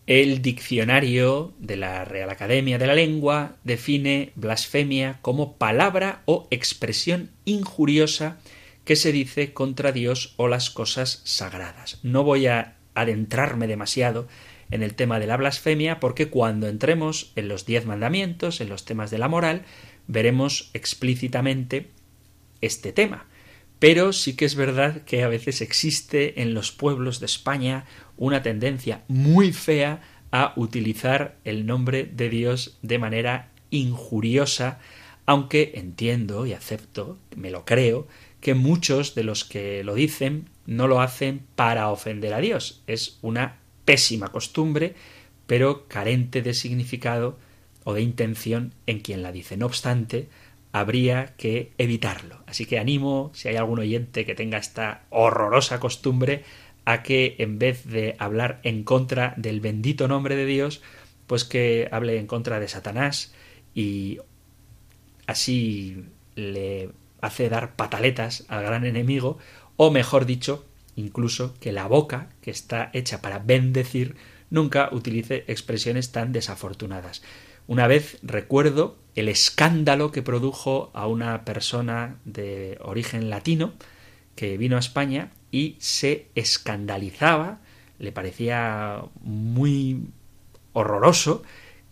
El 0.06 0.42
diccionario 0.42 1.52
de 1.58 1.76
la 1.76 2.04
Real 2.04 2.30
Academia 2.30 2.78
de 2.78 2.86
la 2.86 2.94
Lengua 2.94 3.56
define 3.62 4.32
blasfemia 4.34 5.18
como 5.22 5.56
palabra 5.56 6.22
o 6.24 6.48
expresión 6.50 7.30
injuriosa 7.44 8.38
que 8.84 8.96
se 8.96 9.12
dice 9.12 9.52
contra 9.52 9.92
Dios 9.92 10.34
o 10.36 10.48
las 10.48 10.70
cosas 10.70 11.20
sagradas. 11.24 12.00
No 12.02 12.24
voy 12.24 12.48
a 12.48 12.76
adentrarme 12.94 13.68
demasiado 13.68 14.26
en 14.72 14.82
el 14.82 14.94
tema 14.94 15.20
de 15.20 15.28
la 15.28 15.36
blasfemia 15.36 16.00
porque 16.00 16.28
cuando 16.28 16.66
entremos 16.66 17.32
en 17.36 17.46
los 17.46 17.66
diez 17.66 17.86
mandamientos, 17.86 18.60
en 18.60 18.68
los 18.68 18.84
temas 18.84 19.12
de 19.12 19.18
la 19.18 19.28
moral, 19.28 19.62
veremos 20.08 20.70
explícitamente 20.74 21.90
este 22.60 22.92
tema. 22.92 23.26
Pero 23.80 24.12
sí 24.12 24.36
que 24.36 24.44
es 24.44 24.54
verdad 24.54 25.02
que 25.04 25.24
a 25.24 25.28
veces 25.28 25.62
existe 25.62 26.42
en 26.42 26.54
los 26.54 26.70
pueblos 26.70 27.18
de 27.18 27.26
España 27.26 27.86
una 28.16 28.42
tendencia 28.42 29.02
muy 29.08 29.52
fea 29.52 30.02
a 30.30 30.52
utilizar 30.56 31.38
el 31.44 31.66
nombre 31.66 32.04
de 32.04 32.28
Dios 32.28 32.78
de 32.82 32.98
manera 32.98 33.50
injuriosa, 33.70 34.78
aunque 35.24 35.72
entiendo 35.76 36.46
y 36.46 36.52
acepto, 36.52 37.18
me 37.34 37.50
lo 37.50 37.64
creo, 37.64 38.06
que 38.40 38.54
muchos 38.54 39.14
de 39.14 39.24
los 39.24 39.44
que 39.44 39.82
lo 39.82 39.94
dicen 39.94 40.50
no 40.66 40.86
lo 40.86 41.00
hacen 41.00 41.42
para 41.56 41.88
ofender 41.88 42.34
a 42.34 42.40
Dios. 42.40 42.82
Es 42.86 43.18
una 43.22 43.60
pésima 43.86 44.28
costumbre, 44.28 44.94
pero 45.46 45.88
carente 45.88 46.42
de 46.42 46.52
significado 46.52 47.38
o 47.84 47.94
de 47.94 48.02
intención 48.02 48.74
en 48.86 49.00
quien 49.00 49.22
la 49.22 49.32
dice. 49.32 49.56
No 49.56 49.66
obstante, 49.66 50.28
habría 50.72 51.34
que 51.36 51.72
evitarlo. 51.78 52.42
Así 52.46 52.66
que 52.66 52.78
animo, 52.78 53.30
si 53.34 53.48
hay 53.48 53.56
algún 53.56 53.80
oyente 53.80 54.24
que 54.24 54.34
tenga 54.34 54.58
esta 54.58 55.02
horrorosa 55.10 55.80
costumbre, 55.80 56.44
a 56.84 57.02
que 57.02 57.36
en 57.38 57.58
vez 57.58 57.84
de 57.84 58.16
hablar 58.18 58.60
en 58.62 58.84
contra 58.84 59.34
del 59.36 59.60
bendito 59.60 60.08
nombre 60.08 60.36
de 60.36 60.46
Dios, 60.46 60.82
pues 61.26 61.44
que 61.44 61.88
hable 61.92 62.18
en 62.18 62.26
contra 62.26 62.58
de 62.58 62.68
Satanás 62.68 63.34
y 63.74 64.18
así 65.26 66.04
le 66.34 66.90
hace 67.20 67.48
dar 67.48 67.76
pataletas 67.76 68.44
al 68.48 68.64
gran 68.64 68.84
enemigo, 68.84 69.38
o 69.76 69.90
mejor 69.90 70.26
dicho, 70.26 70.64
incluso 70.96 71.54
que 71.60 71.72
la 71.72 71.86
boca, 71.86 72.30
que 72.40 72.50
está 72.50 72.90
hecha 72.92 73.20
para 73.20 73.38
bendecir, 73.38 74.16
nunca 74.48 74.88
utilice 74.92 75.44
expresiones 75.46 76.12
tan 76.12 76.32
desafortunadas. 76.32 77.22
Una 77.66 77.86
vez 77.86 78.18
recuerdo 78.22 78.98
el 79.14 79.28
escándalo 79.28 80.12
que 80.12 80.22
produjo 80.22 80.90
a 80.94 81.06
una 81.06 81.44
persona 81.44 82.16
de 82.24 82.78
origen 82.82 83.30
latino 83.30 83.72
que 84.36 84.56
vino 84.56 84.76
a 84.76 84.80
España 84.80 85.30
y 85.50 85.76
se 85.78 86.28
escandalizaba, 86.34 87.60
le 87.98 88.12
parecía 88.12 89.02
muy 89.22 90.04
horroroso 90.72 91.42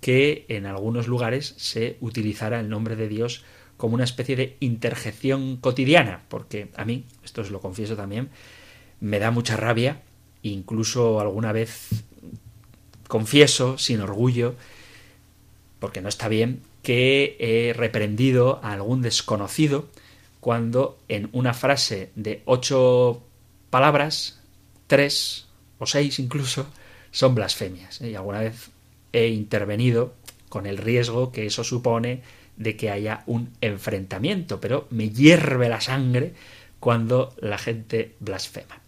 que 0.00 0.46
en 0.48 0.66
algunos 0.66 1.08
lugares 1.08 1.54
se 1.58 1.96
utilizara 2.00 2.60
el 2.60 2.68
nombre 2.68 2.96
de 2.96 3.08
Dios 3.08 3.44
como 3.76 3.94
una 3.94 4.04
especie 4.04 4.36
de 4.36 4.56
interjección 4.60 5.56
cotidiana, 5.56 6.22
porque 6.28 6.68
a 6.76 6.84
mí, 6.84 7.04
esto 7.24 7.42
os 7.42 7.50
lo 7.50 7.60
confieso 7.60 7.96
también, 7.96 8.30
me 9.00 9.18
da 9.18 9.30
mucha 9.30 9.56
rabia, 9.56 10.02
incluso 10.42 11.20
alguna 11.20 11.52
vez 11.52 11.88
confieso 13.08 13.78
sin 13.78 14.00
orgullo 14.00 14.54
porque 15.78 16.00
no 16.00 16.08
está 16.08 16.28
bien, 16.28 16.60
que 16.88 17.36
he 17.38 17.74
reprendido 17.74 18.60
a 18.62 18.72
algún 18.72 19.02
desconocido 19.02 19.90
cuando 20.40 20.96
en 21.08 21.28
una 21.32 21.52
frase 21.52 22.12
de 22.16 22.40
ocho 22.46 23.22
palabras, 23.68 24.40
tres 24.86 25.48
o 25.78 25.84
seis 25.84 26.18
incluso, 26.18 26.66
son 27.10 27.34
blasfemias. 27.34 28.00
¿eh? 28.00 28.12
Y 28.12 28.14
alguna 28.14 28.40
vez 28.40 28.70
he 29.12 29.26
intervenido 29.26 30.14
con 30.48 30.64
el 30.64 30.78
riesgo 30.78 31.30
que 31.30 31.44
eso 31.44 31.62
supone 31.62 32.22
de 32.56 32.74
que 32.78 32.90
haya 32.90 33.22
un 33.26 33.52
enfrentamiento, 33.60 34.58
pero 34.58 34.86
me 34.88 35.10
hierve 35.10 35.68
la 35.68 35.82
sangre 35.82 36.32
cuando 36.80 37.34
la 37.38 37.58
gente 37.58 38.14
blasfema. 38.18 38.80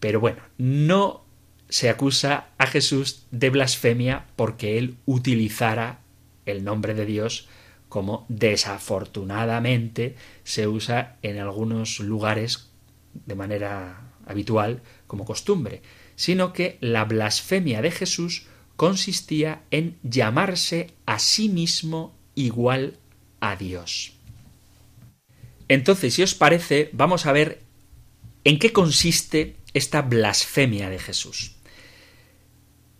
Pero 0.00 0.18
bueno, 0.18 0.40
no 0.56 1.26
se 1.68 1.90
acusa 1.90 2.46
a 2.56 2.66
Jesús 2.66 3.26
de 3.32 3.50
blasfemia 3.50 4.24
porque 4.34 4.78
él 4.78 4.96
utilizara 5.04 5.98
el 6.46 6.64
nombre 6.64 6.94
de 6.94 7.06
Dios 7.06 7.48
como 7.88 8.26
desafortunadamente 8.28 10.16
se 10.42 10.66
usa 10.66 11.16
en 11.22 11.38
algunos 11.38 12.00
lugares 12.00 12.70
de 13.12 13.34
manera 13.34 14.12
habitual 14.26 14.82
como 15.06 15.24
costumbre, 15.24 15.82
sino 16.16 16.52
que 16.52 16.78
la 16.80 17.04
blasfemia 17.04 17.82
de 17.82 17.90
Jesús 17.90 18.46
consistía 18.76 19.62
en 19.70 19.96
llamarse 20.02 20.94
a 21.06 21.18
sí 21.18 21.48
mismo 21.48 22.14
igual 22.34 22.98
a 23.40 23.56
Dios. 23.56 24.14
Entonces, 25.68 26.14
si 26.14 26.22
os 26.22 26.34
parece, 26.34 26.90
vamos 26.92 27.26
a 27.26 27.32
ver 27.32 27.62
en 28.44 28.58
qué 28.58 28.72
consiste 28.72 29.56
esta 29.72 30.02
blasfemia 30.02 30.90
de 30.90 30.98
Jesús. 30.98 31.56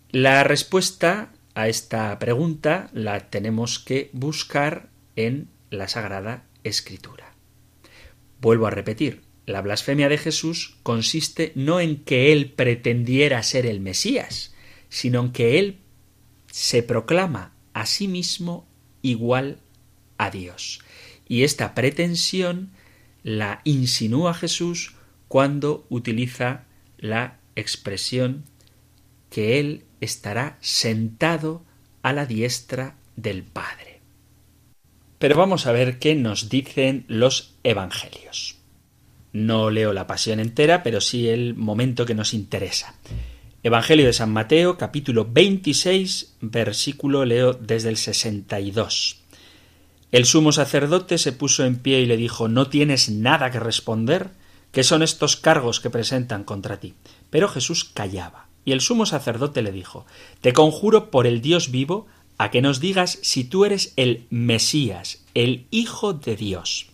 La 0.09 0.43
respuesta 0.43 1.33
a 1.55 1.69
esta 1.69 2.19
pregunta 2.19 2.89
la 2.93 3.29
tenemos 3.29 3.79
que 3.79 4.09
buscar 4.13 4.89
en 5.15 5.47
la 5.69 5.87
Sagrada 5.87 6.45
Escritura. 6.63 7.33
Vuelvo 8.41 8.67
a 8.67 8.71
repetir, 8.71 9.21
la 9.45 9.61
blasfemia 9.61 10.09
de 10.09 10.17
Jesús 10.17 10.77
consiste 10.83 11.53
no 11.55 11.79
en 11.79 12.03
que 12.03 12.33
él 12.33 12.51
pretendiera 12.51 13.41
ser 13.41 13.65
el 13.65 13.79
Mesías, 13.79 14.53
sino 14.89 15.21
en 15.21 15.31
que 15.31 15.57
él 15.57 15.77
se 16.51 16.83
proclama 16.83 17.53
a 17.73 17.85
sí 17.85 18.07
mismo 18.07 18.67
igual 19.01 19.59
a 20.17 20.31
Dios. 20.31 20.81
Y 21.27 21.43
esta 21.43 21.73
pretensión 21.73 22.71
la 23.23 23.61
insinúa 23.63 24.33
Jesús 24.33 24.95
cuando 25.29 25.85
utiliza 25.89 26.65
la 26.97 27.39
expresión 27.55 28.43
que 29.29 29.59
él 29.59 29.84
estará 30.01 30.57
sentado 30.61 31.63
a 32.01 32.13
la 32.13 32.25
diestra 32.25 32.95
del 33.15 33.43
Padre. 33.43 34.01
Pero 35.17 35.37
vamos 35.37 35.65
a 35.65 35.71
ver 35.71 35.99
qué 35.99 36.15
nos 36.15 36.49
dicen 36.49 37.05
los 37.07 37.55
Evangelios. 37.63 38.57
No 39.33 39.69
leo 39.69 39.91
la 39.91 40.07
pasión 40.07 40.39
entera, 40.39 40.83
pero 40.83 41.01
sí 41.01 41.27
el 41.27 41.55
momento 41.55 42.05
que 42.05 42.15
nos 42.15 42.33
interesa. 42.33 42.95
Evangelio 43.63 44.05
de 44.05 44.13
San 44.13 44.31
Mateo, 44.31 44.77
capítulo 44.77 45.25
26, 45.25 46.35
versículo 46.41 47.25
leo 47.25 47.53
desde 47.53 47.89
el 47.89 47.97
62. 47.97 49.23
El 50.11 50.25
sumo 50.25 50.51
sacerdote 50.51 51.17
se 51.17 51.33
puso 51.33 51.65
en 51.65 51.79
pie 51.79 51.99
y 52.01 52.05
le 52.05 52.15
dijo 52.15 52.47
¿No 52.47 52.69
tienes 52.69 53.09
nada 53.09 53.51
que 53.51 53.59
responder? 53.59 54.29
¿Qué 54.71 54.83
son 54.83 55.01
estos 55.01 55.35
cargos 55.35 55.79
que 55.79 55.89
presentan 55.89 56.43
contra 56.43 56.79
ti? 56.79 56.93
Pero 57.29 57.49
Jesús 57.49 57.83
callaba. 57.83 58.44
Y 58.65 58.71
el 58.71 58.81
sumo 58.81 59.05
sacerdote 59.05 59.61
le 59.61 59.71
dijo 59.71 60.05
Te 60.41 60.51
conjuro 60.51 61.11
por 61.11 61.27
el 61.27 61.41
Dios 61.41 61.71
vivo 61.71 62.07
a 62.37 62.51
que 62.51 62.61
nos 62.61 62.79
digas 62.79 63.19
si 63.21 63.45
tú 63.45 63.63
eres 63.63 63.93
el 63.95 64.25
Mesías, 64.29 65.23
el 65.33 65.67
Hijo 65.71 66.13
de 66.13 66.35
Dios. 66.35 66.87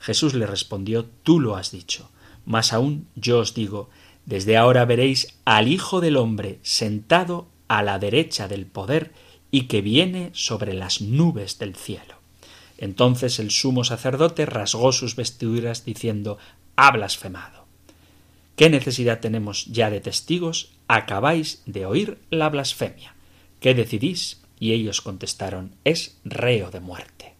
Jesús 0.00 0.34
le 0.34 0.46
respondió 0.46 1.04
Tú 1.22 1.38
lo 1.38 1.54
has 1.54 1.70
dicho. 1.70 2.10
Mas 2.44 2.72
aún 2.72 3.06
yo 3.14 3.38
os 3.40 3.54
digo 3.54 3.90
desde 4.28 4.58
ahora 4.58 4.84
veréis 4.84 5.38
al 5.46 5.68
Hijo 5.68 6.02
del 6.02 6.18
hombre 6.18 6.58
sentado 6.62 7.48
a 7.66 7.82
la 7.82 7.98
derecha 7.98 8.46
del 8.46 8.66
poder 8.66 9.12
y 9.50 9.62
que 9.62 9.80
viene 9.80 10.30
sobre 10.34 10.74
las 10.74 11.00
nubes 11.00 11.58
del 11.58 11.74
cielo. 11.74 12.16
Entonces 12.76 13.38
el 13.38 13.50
sumo 13.50 13.84
sacerdote 13.84 14.44
rasgó 14.44 14.92
sus 14.92 15.16
vestiduras 15.16 15.86
diciendo 15.86 16.36
Ha 16.76 16.90
blasfemado. 16.90 17.57
¿Qué 18.58 18.70
necesidad 18.70 19.20
tenemos 19.20 19.66
ya 19.66 19.88
de 19.88 20.00
testigos? 20.00 20.72
Acabáis 20.88 21.62
de 21.66 21.86
oír 21.86 22.18
la 22.28 22.48
blasfemia. 22.48 23.14
¿Qué 23.60 23.72
decidís? 23.72 24.42
Y 24.58 24.72
ellos 24.72 25.00
contestaron 25.00 25.76
Es 25.84 26.18
reo 26.24 26.72
de 26.72 26.80
muerte. 26.80 27.36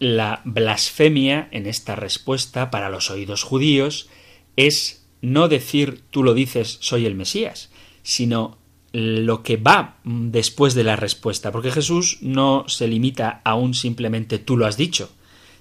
La 0.00 0.42
blasfemia 0.44 1.48
en 1.52 1.68
esta 1.68 1.94
respuesta 1.94 2.72
para 2.72 2.90
los 2.90 3.08
oídos 3.12 3.44
judíos 3.44 4.08
es 4.56 5.06
no 5.22 5.46
decir 5.46 6.02
tú 6.10 6.24
lo 6.24 6.34
dices, 6.34 6.78
soy 6.80 7.06
el 7.06 7.14
Mesías, 7.14 7.70
sino 8.02 8.58
lo 8.90 9.44
que 9.44 9.58
va 9.58 9.98
después 10.02 10.74
de 10.74 10.82
la 10.82 10.96
respuesta, 10.96 11.52
porque 11.52 11.70
Jesús 11.70 12.18
no 12.20 12.64
se 12.66 12.88
limita 12.88 13.42
a 13.44 13.54
un 13.54 13.74
simplemente 13.74 14.40
tú 14.40 14.56
lo 14.56 14.66
has 14.66 14.76
dicho, 14.76 15.08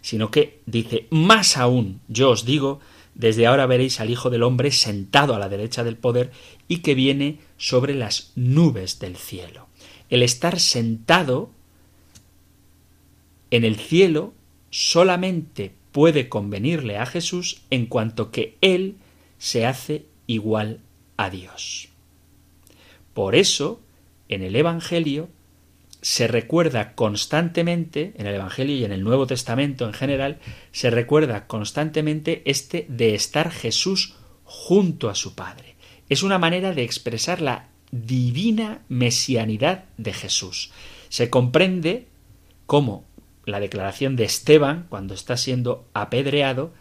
sino 0.01 0.31
que 0.31 0.61
dice 0.65 1.05
más 1.11 1.55
aún, 1.55 2.01
yo 2.07 2.31
os 2.31 2.45
digo, 2.45 2.79
desde 3.15 3.47
ahora 3.47 3.65
veréis 3.65 3.99
al 3.99 4.09
Hijo 4.09 4.29
del 4.29 4.43
Hombre 4.43 4.71
sentado 4.71 5.35
a 5.35 5.39
la 5.39 5.49
derecha 5.49 5.83
del 5.83 5.97
poder 5.97 6.31
y 6.67 6.77
que 6.77 6.95
viene 6.95 7.39
sobre 7.57 7.95
las 7.95 8.31
nubes 8.35 8.99
del 8.99 9.17
cielo. 9.17 9.67
El 10.09 10.23
estar 10.23 10.59
sentado 10.59 11.51
en 13.51 13.63
el 13.63 13.75
cielo 13.75 14.33
solamente 14.69 15.71
puede 15.91 16.29
convenirle 16.29 16.97
a 16.97 17.05
Jesús 17.05 17.61
en 17.69 17.87
cuanto 17.87 18.31
que 18.31 18.55
Él 18.61 18.95
se 19.37 19.65
hace 19.65 20.05
igual 20.27 20.79
a 21.17 21.29
Dios. 21.29 21.89
Por 23.13 23.35
eso, 23.35 23.81
en 24.29 24.43
el 24.43 24.55
Evangelio 24.55 25.29
se 26.01 26.27
recuerda 26.27 26.93
constantemente, 26.93 28.13
en 28.17 28.25
el 28.25 28.35
Evangelio 28.35 28.75
y 28.75 28.85
en 28.85 28.91
el 28.91 29.03
Nuevo 29.03 29.27
Testamento 29.27 29.85
en 29.85 29.93
general, 29.93 30.39
se 30.71 30.89
recuerda 30.89 31.47
constantemente 31.47 32.41
este 32.45 32.85
de 32.89 33.15
estar 33.15 33.51
Jesús 33.51 34.15
junto 34.43 35.09
a 35.09 35.15
su 35.15 35.35
Padre. 35.35 35.75
Es 36.07 36.23
una 36.23 36.39
manera 36.39 36.73
de 36.73 36.83
expresar 36.83 37.41
la 37.41 37.67
divina 37.91 38.81
mesianidad 38.87 39.85
de 39.97 40.13
Jesús. 40.13 40.71
Se 41.09 41.29
comprende 41.29 42.07
cómo 42.65 43.05
la 43.45 43.59
declaración 43.59 44.15
de 44.15 44.23
Esteban, 44.23 44.85
cuando 44.89 45.13
está 45.13 45.35
siendo 45.37 45.87
apedreado, 45.93 46.73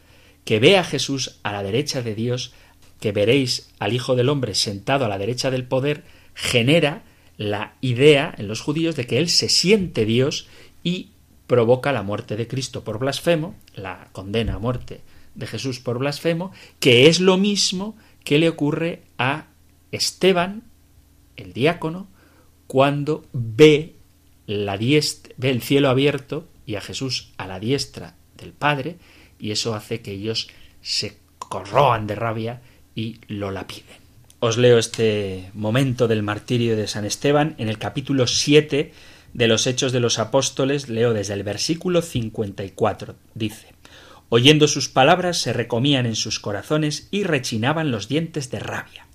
que 0.44 0.60
ve 0.60 0.78
a 0.78 0.84
Jesús 0.84 1.40
a 1.42 1.52
la 1.52 1.62
derecha 1.62 2.02
de 2.02 2.14
Dios, 2.14 2.52
que 3.00 3.12
veréis 3.12 3.70
al 3.78 3.92
Hijo 3.92 4.16
del 4.16 4.28
Hombre 4.28 4.54
sentado 4.54 5.04
a 5.04 5.08
la 5.08 5.18
derecha 5.18 5.50
del 5.50 5.64
poder, 5.64 6.04
genera 6.34 7.02
la 7.38 7.76
idea 7.80 8.34
en 8.36 8.48
los 8.48 8.60
judíos 8.60 8.96
de 8.96 9.06
que 9.06 9.16
Él 9.16 9.30
se 9.30 9.48
siente 9.48 10.04
Dios 10.04 10.48
y 10.82 11.10
provoca 11.46 11.92
la 11.92 12.02
muerte 12.02 12.36
de 12.36 12.46
Cristo 12.46 12.84
por 12.84 12.98
blasfemo, 12.98 13.56
la 13.74 14.08
condena 14.12 14.56
a 14.56 14.58
muerte 14.58 15.00
de 15.34 15.46
Jesús 15.46 15.80
por 15.80 15.98
blasfemo, 15.98 16.52
que 16.80 17.06
es 17.06 17.20
lo 17.20 17.38
mismo 17.38 17.96
que 18.24 18.38
le 18.38 18.48
ocurre 18.48 19.02
a 19.16 19.46
Esteban, 19.92 20.64
el 21.36 21.52
diácono, 21.52 22.08
cuando 22.66 23.24
ve, 23.32 23.94
la 24.46 24.76
ve 24.76 25.50
el 25.50 25.62
cielo 25.62 25.88
abierto 25.88 26.46
y 26.66 26.74
a 26.74 26.80
Jesús 26.80 27.32
a 27.38 27.46
la 27.46 27.60
diestra 27.60 28.16
del 28.36 28.52
Padre, 28.52 28.98
y 29.38 29.52
eso 29.52 29.74
hace 29.74 30.02
que 30.02 30.12
ellos 30.12 30.48
se 30.82 31.18
corroan 31.38 32.06
de 32.06 32.16
rabia 32.16 32.60
y 32.94 33.20
lo 33.28 33.50
lapiden. 33.52 33.97
Os 34.40 34.56
leo 34.56 34.78
este 34.78 35.50
momento 35.52 36.06
del 36.06 36.22
martirio 36.22 36.76
de 36.76 36.86
San 36.86 37.04
Esteban 37.04 37.56
en 37.58 37.68
el 37.68 37.78
capítulo 37.78 38.28
7 38.28 38.92
de 39.34 39.48
los 39.48 39.66
Hechos 39.66 39.90
de 39.90 39.98
los 39.98 40.20
Apóstoles, 40.20 40.88
leo 40.88 41.12
desde 41.12 41.34
el 41.34 41.42
versículo 41.42 42.02
54. 42.02 43.16
Dice 43.34 43.74
Oyendo 44.28 44.68
sus 44.68 44.88
palabras 44.88 45.38
se 45.38 45.52
recomían 45.52 46.06
en 46.06 46.14
sus 46.14 46.38
corazones 46.38 47.08
y 47.10 47.24
rechinaban 47.24 47.90
los 47.90 48.06
dientes 48.06 48.48
de 48.52 48.60
rabia. 48.60 49.08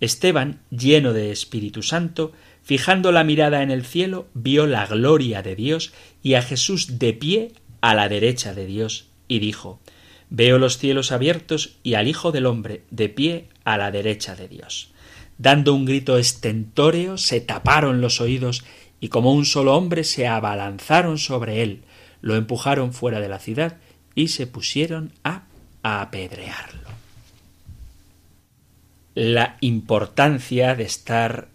Esteban, 0.00 0.60
lleno 0.70 1.12
de 1.12 1.30
Espíritu 1.30 1.84
Santo, 1.84 2.32
fijando 2.64 3.12
la 3.12 3.22
mirada 3.22 3.62
en 3.62 3.70
el 3.70 3.84
cielo, 3.84 4.26
vio 4.34 4.66
la 4.66 4.86
gloria 4.86 5.40
de 5.42 5.54
Dios 5.54 5.92
y 6.20 6.34
a 6.34 6.42
Jesús 6.42 6.98
de 6.98 7.12
pie 7.12 7.52
a 7.80 7.94
la 7.94 8.08
derecha 8.08 8.54
de 8.54 8.66
Dios 8.66 9.06
y 9.28 9.38
dijo 9.38 9.78
Veo 10.36 10.58
los 10.58 10.78
cielos 10.78 11.12
abiertos 11.12 11.76
y 11.84 11.94
al 11.94 12.08
Hijo 12.08 12.32
del 12.32 12.46
hombre 12.46 12.82
de 12.90 13.08
pie 13.08 13.46
a 13.62 13.78
la 13.78 13.92
derecha 13.92 14.34
de 14.34 14.48
Dios. 14.48 14.90
Dando 15.38 15.72
un 15.72 15.84
grito 15.84 16.18
estentóreo, 16.18 17.18
se 17.18 17.40
taparon 17.40 18.00
los 18.00 18.20
oídos 18.20 18.64
y 18.98 19.10
como 19.10 19.32
un 19.32 19.44
solo 19.44 19.76
hombre 19.76 20.02
se 20.02 20.26
abalanzaron 20.26 21.18
sobre 21.18 21.62
él, 21.62 21.84
lo 22.20 22.34
empujaron 22.34 22.92
fuera 22.92 23.20
de 23.20 23.28
la 23.28 23.38
ciudad 23.38 23.76
y 24.16 24.26
se 24.26 24.48
pusieron 24.48 25.12
a 25.22 25.44
apedrearlo. 25.84 26.88
La 29.14 29.56
importancia 29.60 30.74
de 30.74 30.82
estar 30.82 31.46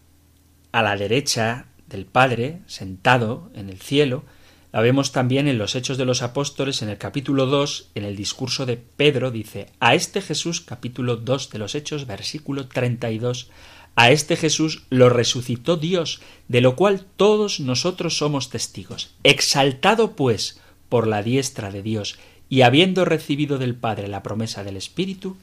a 0.72 0.84
la 0.84 0.96
derecha 0.96 1.66
del 1.90 2.06
Padre, 2.06 2.62
sentado 2.68 3.52
en 3.56 3.70
el 3.70 3.82
cielo, 3.82 4.24
la 4.72 4.82
vemos 4.82 5.12
también 5.12 5.48
en 5.48 5.58
los 5.58 5.76
Hechos 5.76 5.98
de 5.98 6.06
los 6.06 6.22
Apóstoles, 6.22 6.82
en 6.82 6.90
el 6.90 6.98
capítulo 6.98 7.48
2, 7.48 7.90
en 7.96 8.06
el 8.06 8.16
discurso 8.16 8.66
de 8.68 8.78
Pedro, 8.78 9.32
dice, 9.32 9.68
a 9.80 9.96
este 9.96 10.22
Jesús, 10.22 10.62
capítulo 10.62 11.16
2 11.16 11.50
de 11.50 11.58
los 11.58 11.74
Hechos, 11.74 12.06
versículo 12.06 12.68
32, 12.68 13.50
a 13.96 14.12
este 14.12 14.36
Jesús 14.36 14.84
lo 14.90 15.10
resucitó 15.10 15.76
Dios, 15.76 16.22
de 16.48 16.62
lo 16.62 16.76
cual 16.76 17.06
todos 17.16 17.60
nosotros 17.60 18.18
somos 18.18 18.50
testigos. 18.50 19.16
Exaltado, 19.24 20.16
pues, 20.16 20.62
por 20.88 21.08
la 21.08 21.24
diestra 21.24 21.72
de 21.72 21.82
Dios, 21.82 22.20
y 22.48 22.62
habiendo 22.62 23.06
recibido 23.06 23.58
del 23.58 23.76
Padre 23.76 24.08
la 24.08 24.22
promesa 24.22 24.64
del 24.64 24.78
Espíritu, 24.78 25.38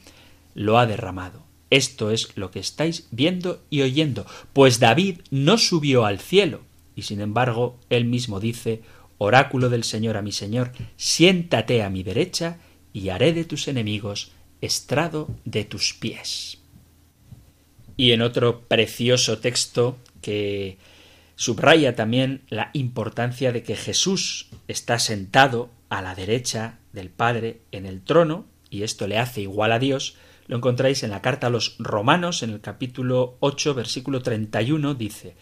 lo 0.55 0.79
ha 0.79 0.85
derramado. 0.85 1.43
Esto 1.69 2.11
es 2.11 2.29
lo 2.37 2.49
que 2.49 2.59
estáis 2.59 3.07
viendo 3.11 3.61
y 3.69 3.81
oyendo, 3.81 4.25
pues 4.53 4.79
David 4.79 5.19
no 5.31 5.57
subió 5.57 6.05
al 6.05 6.19
cielo, 6.19 6.61
y 6.95 7.01
sin 7.01 7.19
embargo 7.19 7.77
él 7.89 8.05
mismo 8.05 8.39
dice, 8.39 8.81
oráculo 9.17 9.69
del 9.69 9.83
Señor 9.83 10.17
a 10.17 10.21
mi 10.21 10.31
Señor, 10.31 10.71
siéntate 10.95 11.83
a 11.83 11.89
mi 11.89 12.03
derecha 12.03 12.59
y 12.93 13.09
haré 13.09 13.33
de 13.33 13.45
tus 13.45 13.67
enemigos 13.67 14.31
estrado 14.61 15.29
de 15.45 15.65
tus 15.65 15.93
pies. 15.93 16.59
Y 17.95 18.11
en 18.11 18.21
otro 18.21 18.61
precioso 18.61 19.39
texto 19.39 19.97
que 20.21 20.77
subraya 21.35 21.95
también 21.95 22.41
la 22.49 22.69
importancia 22.73 23.51
de 23.51 23.63
que 23.63 23.75
Jesús 23.75 24.49
está 24.67 24.99
sentado 24.99 25.69
a 25.89 26.01
la 26.01 26.15
derecha 26.15 26.79
del 26.93 27.09
Padre 27.09 27.61
en 27.71 27.85
el 27.85 28.01
trono, 28.01 28.45
y 28.69 28.83
esto 28.83 29.07
le 29.07 29.17
hace 29.17 29.41
igual 29.41 29.71
a 29.71 29.79
Dios, 29.79 30.15
lo 30.47 30.57
encontráis 30.57 31.03
en 31.03 31.11
la 31.11 31.21
carta 31.21 31.47
a 31.47 31.49
los 31.49 31.75
Romanos, 31.79 32.43
en 32.43 32.51
el 32.51 32.61
capítulo 32.61 33.37
8, 33.39 33.73
versículo 33.73 34.21
31, 34.21 34.93
dice 34.95 35.35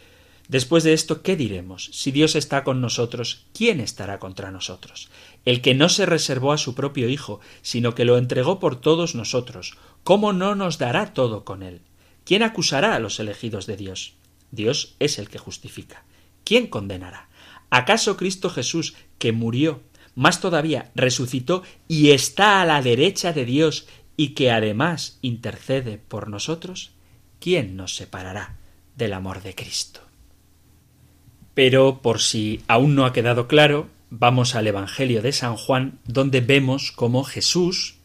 Después 0.48 0.84
de 0.84 0.94
esto, 0.94 1.24
¿qué 1.24 1.36
diremos? 1.36 1.90
Si 1.92 2.12
Dios 2.12 2.36
está 2.36 2.64
con 2.64 2.80
nosotros, 2.80 3.46
¿quién 3.54 3.80
estará 3.80 4.20
contra 4.20 4.52
nosotros? 4.52 5.10
El 5.44 5.62
que 5.62 5.74
no 5.74 5.90
se 5.90 6.06
reservó 6.06 6.52
a 6.52 6.58
su 6.58 6.76
propio 6.76 7.10
Hijo, 7.10 7.40
sino 7.64 7.96
que 7.96 8.06
lo 8.06 8.18
entregó 8.18 8.60
por 8.60 8.80
todos 8.80 9.16
nosotros, 9.16 9.78
¿cómo 10.04 10.34
no 10.34 10.54
nos 10.54 10.78
dará 10.78 11.14
todo 11.14 11.46
con 11.46 11.64
él? 11.64 11.82
¿Quién 12.26 12.44
acusará 12.44 12.96
a 12.96 13.00
los 13.00 13.20
elegidos 13.20 13.66
de 13.66 13.78
Dios? 13.78 14.14
Dios 14.52 14.96
es 15.00 15.18
el 15.18 15.30
que 15.30 15.40
justifica. 15.40 16.06
¿Quién 16.44 16.68
condenará? 16.68 17.30
¿Acaso 17.72 18.16
Cristo 18.16 18.50
Jesús, 18.50 18.96
que 19.18 19.32
murió, 19.32 19.82
más 20.14 20.42
todavía 20.42 20.92
resucitó 20.96 21.64
y 21.88 22.12
está 22.12 22.62
a 22.62 22.66
la 22.66 22.82
derecha 22.82 23.34
de 23.34 23.46
Dios 23.46 23.88
y 24.16 24.30
que 24.30 24.52
además 24.52 25.18
intercede 25.22 25.98
por 25.98 26.30
nosotros? 26.30 26.92
¿Quién 27.40 27.76
nos 27.76 27.96
separará 27.96 28.58
del 28.96 29.14
amor 29.14 29.42
de 29.42 29.56
Cristo? 29.56 30.05
Pero 31.56 32.02
por 32.04 32.22
si 32.22 32.62
aún 32.68 32.94
no 32.94 33.06
ha 33.06 33.14
quedado 33.14 33.48
claro, 33.48 33.88
vamos 34.12 34.54
al 34.54 34.68
Evangelio 34.68 35.24
de 35.24 35.32
San 35.32 35.56
Juan, 35.56 35.98
donde 36.06 36.42
vemos 36.42 36.92
cómo 36.92 37.24
Jesús 37.24 37.96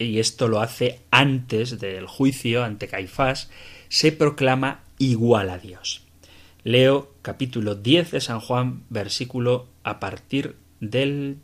y 0.00 0.18
esto 0.18 0.48
lo 0.48 0.60
hace 0.60 1.00
antes 1.10 1.78
del 1.78 2.06
juicio 2.06 2.64
ante 2.64 2.88
Caifás, 2.88 3.50
se 3.88 4.12
proclama 4.12 4.80
igual 4.98 5.50
a 5.50 5.58
Dios. 5.58 6.02
Leo 6.64 7.12
capítulo 7.22 7.74
10 7.74 8.10
de 8.12 8.20
San 8.20 8.40
Juan, 8.40 8.82
versículo 8.88 9.66
a 9.82 10.00
partir 10.00 10.56
del 10.80 11.36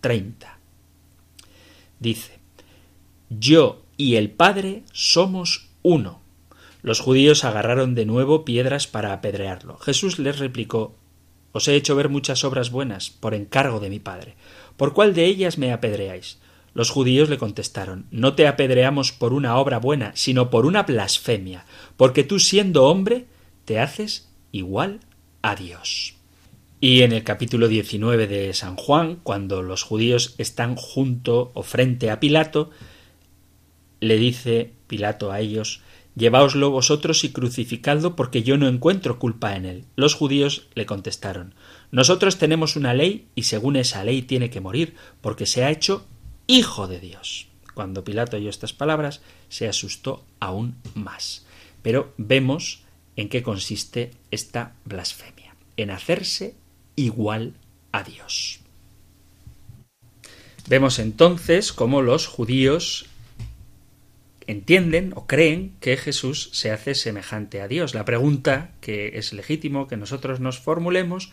30. 0.00 0.58
Dice, 2.00 2.38
Yo 3.28 3.82
y 3.96 4.16
el 4.16 4.30
Padre 4.30 4.82
somos 4.92 5.68
uno. 5.82 6.20
Los 6.82 7.00
judíos 7.00 7.44
agarraron 7.44 7.94
de 7.94 8.06
nuevo 8.06 8.44
piedras 8.44 8.86
para 8.86 9.12
apedrearlo. 9.12 9.76
Jesús 9.78 10.18
les 10.18 10.38
replicó, 10.38 10.94
Os 11.52 11.68
he 11.68 11.74
hecho 11.74 11.96
ver 11.96 12.08
muchas 12.08 12.44
obras 12.44 12.70
buenas 12.70 13.10
por 13.10 13.34
encargo 13.34 13.80
de 13.80 13.90
mi 13.90 13.98
Padre. 13.98 14.34
¿Por 14.76 14.92
cuál 14.92 15.14
de 15.14 15.24
ellas 15.24 15.58
me 15.58 15.72
apedreáis? 15.72 16.38
Los 16.74 16.90
judíos 16.90 17.28
le 17.28 17.38
contestaron, 17.38 18.06
No 18.10 18.34
te 18.34 18.46
apedreamos 18.46 19.12
por 19.12 19.32
una 19.32 19.56
obra 19.56 19.78
buena, 19.78 20.12
sino 20.14 20.50
por 20.50 20.66
una 20.66 20.84
blasfemia, 20.84 21.64
porque 21.96 22.24
tú 22.24 22.38
siendo 22.38 22.84
hombre, 22.84 23.26
te 23.64 23.80
haces 23.80 24.28
igual 24.52 25.00
a 25.42 25.56
Dios. 25.56 26.14
Y 26.80 27.02
en 27.02 27.12
el 27.12 27.24
capítulo 27.24 27.66
19 27.66 28.28
de 28.28 28.54
San 28.54 28.76
Juan, 28.76 29.16
cuando 29.22 29.62
los 29.62 29.82
judíos 29.82 30.36
están 30.38 30.76
junto 30.76 31.50
o 31.54 31.64
frente 31.64 32.10
a 32.10 32.20
Pilato, 32.20 32.70
le 34.00 34.16
dice 34.16 34.72
Pilato 34.86 35.32
a 35.32 35.40
ellos 35.40 35.82
Lleváoslo 36.18 36.72
vosotros 36.72 37.22
y 37.22 37.30
crucificadlo 37.30 38.16
porque 38.16 38.42
yo 38.42 38.56
no 38.58 38.66
encuentro 38.66 39.20
culpa 39.20 39.54
en 39.54 39.64
él. 39.64 39.84
Los 39.94 40.14
judíos 40.14 40.66
le 40.74 40.84
contestaron 40.84 41.54
Nosotros 41.92 42.38
tenemos 42.38 42.74
una 42.74 42.92
ley 42.92 43.28
y 43.36 43.44
según 43.44 43.76
esa 43.76 44.02
ley 44.02 44.22
tiene 44.22 44.50
que 44.50 44.60
morir 44.60 44.96
porque 45.20 45.46
se 45.46 45.62
ha 45.62 45.70
hecho 45.70 46.04
hijo 46.48 46.88
de 46.88 46.98
Dios. 46.98 47.46
Cuando 47.72 48.02
Pilato 48.02 48.36
oyó 48.36 48.50
estas 48.50 48.72
palabras 48.72 49.20
se 49.48 49.68
asustó 49.68 50.24
aún 50.40 50.74
más. 50.94 51.46
Pero 51.82 52.12
vemos 52.16 52.82
en 53.14 53.28
qué 53.28 53.44
consiste 53.44 54.10
esta 54.32 54.74
blasfemia, 54.84 55.54
en 55.76 55.92
hacerse 55.92 56.56
igual 56.96 57.54
a 57.92 58.02
Dios. 58.02 58.58
Vemos 60.66 60.98
entonces 60.98 61.72
cómo 61.72 62.02
los 62.02 62.26
judíos 62.26 63.06
entienden 64.48 65.12
o 65.14 65.26
creen 65.26 65.74
que 65.78 65.96
Jesús 65.98 66.48
se 66.54 66.72
hace 66.72 66.94
semejante 66.94 67.60
a 67.60 67.68
Dios. 67.68 67.94
La 67.94 68.06
pregunta 68.06 68.70
que 68.80 69.18
es 69.18 69.34
legítimo 69.34 69.86
que 69.86 69.98
nosotros 69.98 70.40
nos 70.40 70.58
formulemos 70.58 71.30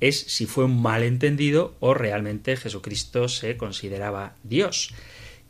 es 0.00 0.18
si 0.18 0.46
fue 0.46 0.64
un 0.64 0.82
malentendido 0.82 1.76
o 1.78 1.94
realmente 1.94 2.56
Jesucristo 2.56 3.28
se 3.28 3.56
consideraba 3.56 4.34
Dios. 4.42 4.92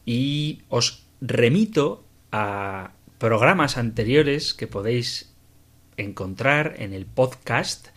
Y 0.04 0.60
os 0.68 1.06
remito 1.22 2.04
a 2.32 2.92
programas 3.16 3.78
anteriores 3.78 4.52
que 4.52 4.66
podéis 4.66 5.32
encontrar 5.96 6.74
en 6.78 6.92
el 6.92 7.06
podcast 7.06 7.88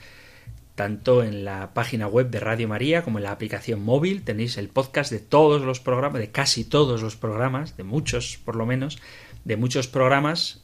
tanto 0.79 1.23
en 1.23 1.43
la 1.43 1.73
página 1.73 2.07
web 2.07 2.29
de 2.29 2.39
Radio 2.39 2.69
María 2.69 3.03
como 3.03 3.17
en 3.17 3.25
la 3.25 3.33
aplicación 3.33 3.83
móvil. 3.83 4.23
Tenéis 4.23 4.57
el 4.57 4.69
podcast 4.69 5.11
de 5.11 5.19
todos 5.19 5.61
los 5.61 5.81
programas, 5.81 6.21
de 6.21 6.31
casi 6.31 6.63
todos 6.63 7.01
los 7.01 7.17
programas, 7.17 7.75
de 7.75 7.83
muchos 7.83 8.39
por 8.45 8.55
lo 8.55 8.65
menos, 8.65 8.97
de 9.43 9.57
muchos 9.57 9.89
programas. 9.89 10.63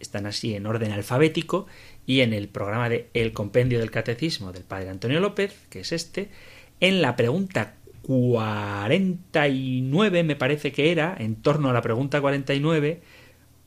Están 0.00 0.26
así 0.26 0.56
en 0.56 0.66
orden 0.66 0.90
alfabético 0.90 1.68
y 2.06 2.22
en 2.22 2.32
el 2.32 2.48
programa 2.48 2.88
de 2.88 3.08
El 3.14 3.32
Compendio 3.32 3.78
del 3.78 3.92
Catecismo 3.92 4.50
del 4.50 4.64
Padre 4.64 4.88
Antonio 4.88 5.20
López, 5.20 5.56
que 5.70 5.78
es 5.78 5.92
este, 5.92 6.28
en 6.80 7.00
la 7.00 7.14
pregunta 7.14 7.76
49 8.02 10.24
me 10.24 10.34
parece 10.34 10.72
que 10.72 10.90
era, 10.90 11.14
en 11.16 11.36
torno 11.36 11.70
a 11.70 11.72
la 11.72 11.82
pregunta 11.82 12.20
49, 12.20 13.00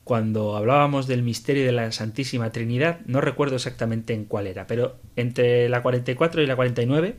cuando 0.04 0.56
hablábamos 0.56 1.06
del 1.06 1.22
misterio 1.22 1.64
de 1.64 1.72
la 1.72 1.92
Santísima 1.92 2.50
Trinidad, 2.50 3.00
no 3.06 3.20
recuerdo 3.20 3.56
exactamente 3.56 4.14
en 4.14 4.24
cuál 4.24 4.46
era, 4.46 4.66
pero 4.66 4.96
entre 5.16 5.68
la 5.68 5.82
44 5.82 6.42
y 6.42 6.46
la 6.46 6.56
49 6.56 7.16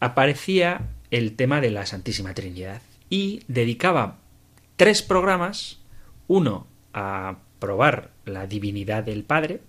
aparecía 0.00 0.88
el 1.10 1.36
tema 1.36 1.60
de 1.60 1.70
la 1.70 1.86
Santísima 1.86 2.34
Trinidad 2.34 2.82
y 3.08 3.42
dedicaba 3.46 4.18
tres 4.76 5.02
programas, 5.02 5.78
uno 6.26 6.66
a 6.92 7.38
probar 7.58 8.10
la 8.24 8.46
divinidad 8.46 9.04
del 9.04 9.22
Padre, 9.22 9.60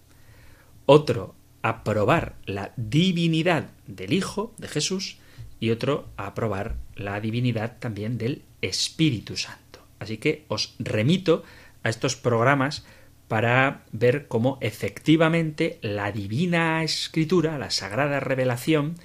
otro 0.85 1.35
a 1.61 1.83
probar 1.83 2.35
la 2.45 2.73
divinidad 2.75 3.69
del 3.87 4.13
Hijo 4.13 4.53
de 4.57 4.67
Jesús 4.67 5.17
y 5.59 5.69
otro 5.69 6.09
a 6.17 6.33
probar 6.33 6.75
la 6.95 7.19
divinidad 7.21 7.77
también 7.79 8.17
del 8.17 8.41
Espíritu 8.61 9.37
Santo. 9.37 9.62
Así 10.03 10.17
que 10.17 10.45
os 10.49 10.75
remito 10.79 11.43
a 11.83 11.89
estos 11.89 12.15
programas 12.15 12.85
para 13.27 13.85
ver 13.91 14.27
cómo 14.27 14.57
efectivamente 14.61 15.79
la 15.81 16.11
divina 16.11 16.83
escritura, 16.83 17.57
la 17.57 17.71
sagrada 17.71 18.19
revelación 18.19 18.95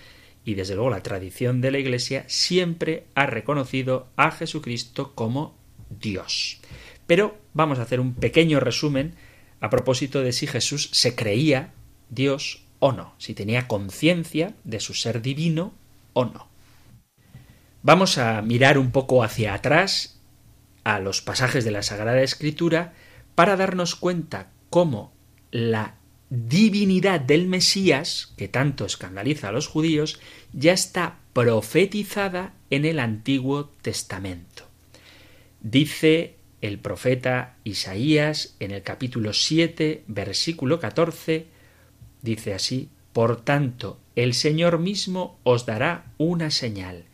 y 0.44 0.54
desde 0.54 0.74
luego 0.74 0.90
la 0.90 1.02
tradición 1.02 1.60
de 1.60 1.70
la 1.70 1.78
Iglesia 1.78 2.24
siempre 2.26 3.04
ha 3.14 3.26
reconocido 3.26 4.08
a 4.16 4.30
Jesucristo 4.30 5.14
como 5.14 5.56
Dios. 5.88 6.60
Pero 7.06 7.38
vamos 7.54 7.78
a 7.78 7.82
hacer 7.82 8.00
un 8.00 8.14
pequeño 8.14 8.60
resumen 8.60 9.14
a 9.60 9.70
propósito 9.70 10.20
de 10.20 10.32
si 10.32 10.46
Jesús 10.46 10.90
se 10.92 11.14
creía 11.14 11.72
Dios 12.10 12.64
o 12.80 12.92
no, 12.92 13.14
si 13.18 13.34
tenía 13.34 13.66
conciencia 13.68 14.54
de 14.64 14.80
su 14.80 14.94
ser 14.94 15.22
divino 15.22 15.72
o 16.12 16.24
no. 16.24 16.48
Vamos 17.82 18.18
a 18.18 18.42
mirar 18.42 18.78
un 18.78 18.90
poco 18.90 19.22
hacia 19.22 19.54
atrás 19.54 20.17
a 20.84 20.98
los 21.00 21.22
pasajes 21.22 21.64
de 21.64 21.70
la 21.70 21.82
Sagrada 21.82 22.22
Escritura 22.22 22.94
para 23.34 23.56
darnos 23.56 23.94
cuenta 23.94 24.50
cómo 24.70 25.12
la 25.50 25.96
divinidad 26.30 27.20
del 27.20 27.46
Mesías, 27.46 28.34
que 28.36 28.48
tanto 28.48 28.84
escandaliza 28.84 29.48
a 29.48 29.52
los 29.52 29.66
judíos, 29.66 30.20
ya 30.52 30.72
está 30.72 31.18
profetizada 31.32 32.54
en 32.70 32.84
el 32.84 32.98
Antiguo 32.98 33.66
Testamento. 33.82 34.64
Dice 35.60 36.36
el 36.60 36.78
profeta 36.78 37.56
Isaías 37.64 38.56
en 38.60 38.72
el 38.72 38.82
capítulo 38.82 39.32
7, 39.32 40.04
versículo 40.06 40.80
14, 40.80 41.46
dice 42.22 42.54
así, 42.54 42.90
Por 43.12 43.40
tanto, 43.40 43.98
el 44.16 44.34
Señor 44.34 44.78
mismo 44.78 45.38
os 45.44 45.66
dará 45.66 46.12
una 46.18 46.50
señal. 46.50 47.04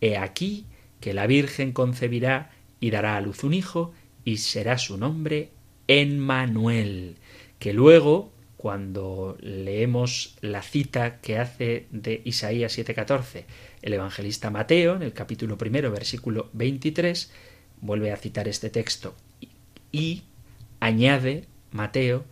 He 0.00 0.16
aquí 0.16 0.66
que 1.00 1.12
la 1.12 1.26
Virgen 1.26 1.72
concebirá 1.72 2.50
y 2.84 2.90
dará 2.90 3.16
a 3.16 3.20
luz 3.22 3.44
un 3.44 3.54
hijo, 3.54 3.94
y 4.26 4.36
será 4.36 4.76
su 4.76 4.98
nombre 4.98 5.48
Emmanuel, 5.88 7.16
que 7.58 7.72
luego, 7.72 8.30
cuando 8.58 9.38
leemos 9.40 10.36
la 10.42 10.60
cita 10.60 11.18
que 11.22 11.38
hace 11.38 11.86
de 11.90 12.20
Isaías 12.26 12.76
7:14 12.76 13.46
el 13.80 13.94
evangelista 13.94 14.50
Mateo, 14.50 14.96
en 14.96 15.02
el 15.02 15.14
capítulo 15.14 15.56
primero, 15.56 15.90
versículo 15.90 16.50
23, 16.52 17.32
vuelve 17.80 18.12
a 18.12 18.18
citar 18.18 18.48
este 18.48 18.68
texto 18.68 19.14
y 19.90 20.24
añade 20.78 21.46
Mateo, 21.70 22.26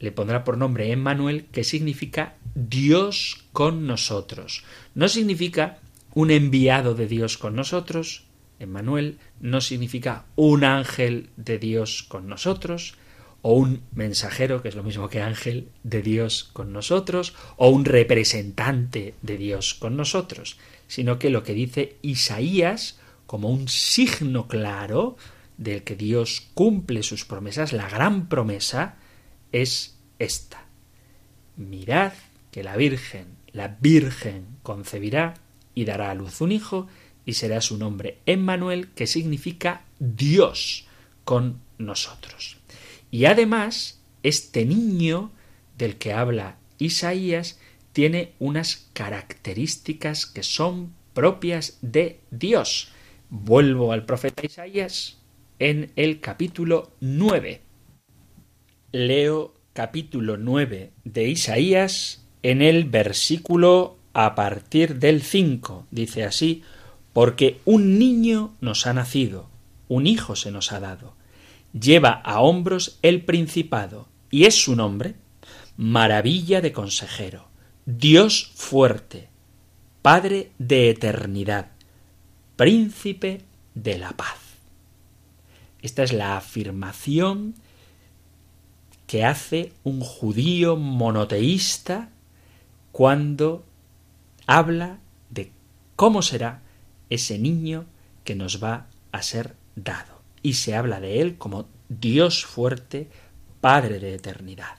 le 0.00 0.12
pondrá 0.12 0.44
por 0.44 0.58
nombre 0.58 0.92
Emmanuel, 0.92 1.46
que 1.50 1.64
significa 1.64 2.36
Dios 2.54 3.46
con 3.54 3.86
nosotros. 3.86 4.64
No 4.94 5.08
significa 5.08 5.78
un 6.12 6.30
enviado 6.30 6.94
de 6.94 7.06
Dios 7.06 7.38
con 7.38 7.56
nosotros, 7.56 8.27
Emmanuel 8.58 9.18
no 9.40 9.60
significa 9.60 10.26
un 10.36 10.64
ángel 10.64 11.30
de 11.36 11.58
Dios 11.58 12.02
con 12.02 12.28
nosotros, 12.28 12.96
o 13.42 13.54
un 13.54 13.82
mensajero, 13.92 14.62
que 14.62 14.68
es 14.68 14.74
lo 14.74 14.82
mismo 14.82 15.08
que 15.08 15.22
ángel 15.22 15.68
de 15.84 16.02
Dios 16.02 16.50
con 16.52 16.72
nosotros, 16.72 17.34
o 17.56 17.68
un 17.68 17.84
representante 17.84 19.14
de 19.22 19.36
Dios 19.36 19.74
con 19.74 19.96
nosotros, 19.96 20.58
sino 20.88 21.18
que 21.18 21.30
lo 21.30 21.44
que 21.44 21.54
dice 21.54 21.96
Isaías 22.02 22.98
como 23.26 23.50
un 23.50 23.68
signo 23.68 24.48
claro 24.48 25.16
del 25.58 25.84
que 25.84 25.96
Dios 25.96 26.48
cumple 26.54 27.02
sus 27.02 27.24
promesas, 27.24 27.72
la 27.72 27.88
gran 27.88 28.28
promesa, 28.28 28.96
es 29.52 29.98
esta. 30.18 30.64
Mirad 31.56 32.12
que 32.50 32.62
la 32.62 32.76
Virgen, 32.76 33.26
la 33.52 33.76
Virgen 33.80 34.46
concebirá 34.62 35.34
y 35.74 35.84
dará 35.84 36.10
a 36.10 36.14
luz 36.14 36.40
un 36.40 36.52
hijo, 36.52 36.86
y 37.28 37.34
será 37.34 37.60
su 37.60 37.76
nombre 37.76 38.20
Emmanuel, 38.24 38.88
que 38.94 39.06
significa 39.06 39.84
Dios 39.98 40.86
con 41.24 41.60
nosotros. 41.76 42.56
Y 43.10 43.26
además, 43.26 44.00
este 44.22 44.64
niño 44.64 45.30
del 45.76 45.96
que 45.96 46.14
habla 46.14 46.56
Isaías 46.78 47.60
tiene 47.92 48.32
unas 48.38 48.88
características 48.94 50.24
que 50.24 50.42
son 50.42 50.94
propias 51.12 51.76
de 51.82 52.20
Dios. 52.30 52.92
Vuelvo 53.28 53.92
al 53.92 54.06
profeta 54.06 54.46
Isaías 54.46 55.18
en 55.58 55.92
el 55.96 56.20
capítulo 56.20 56.92
9. 57.00 57.60
Leo 58.92 59.54
capítulo 59.74 60.38
9 60.38 60.92
de 61.04 61.28
Isaías 61.28 62.24
en 62.42 62.62
el 62.62 62.84
versículo 62.84 63.98
a 64.14 64.34
partir 64.34 64.98
del 64.98 65.20
5. 65.20 65.88
Dice 65.90 66.24
así, 66.24 66.62
porque 67.12 67.60
un 67.64 67.98
niño 67.98 68.54
nos 68.60 68.86
ha 68.86 68.92
nacido, 68.92 69.48
un 69.88 70.06
hijo 70.06 70.36
se 70.36 70.50
nos 70.50 70.72
ha 70.72 70.80
dado, 70.80 71.14
lleva 71.72 72.10
a 72.10 72.40
hombros 72.40 72.98
el 73.02 73.24
principado, 73.24 74.08
y 74.30 74.44
es 74.44 74.60
su 74.60 74.76
nombre, 74.76 75.14
maravilla 75.76 76.60
de 76.60 76.72
consejero, 76.72 77.48
Dios 77.86 78.52
fuerte, 78.54 79.28
Padre 80.02 80.52
de 80.58 80.90
eternidad, 80.90 81.72
príncipe 82.56 83.42
de 83.74 83.98
la 83.98 84.12
paz. 84.12 84.38
Esta 85.82 86.02
es 86.02 86.12
la 86.12 86.36
afirmación 86.36 87.54
que 89.06 89.24
hace 89.24 89.72
un 89.84 90.00
judío 90.00 90.76
monoteísta 90.76 92.10
cuando 92.92 93.64
habla 94.46 94.98
de 95.30 95.52
cómo 95.96 96.22
será 96.22 96.62
ese 97.10 97.38
niño 97.38 97.86
que 98.24 98.34
nos 98.34 98.62
va 98.62 98.86
a 99.12 99.22
ser 99.22 99.54
dado. 99.76 100.20
Y 100.42 100.54
se 100.54 100.74
habla 100.74 101.00
de 101.00 101.20
él 101.20 101.36
como 101.36 101.68
Dios 101.88 102.44
fuerte, 102.44 103.08
Padre 103.60 103.98
de 103.98 104.14
eternidad. 104.14 104.76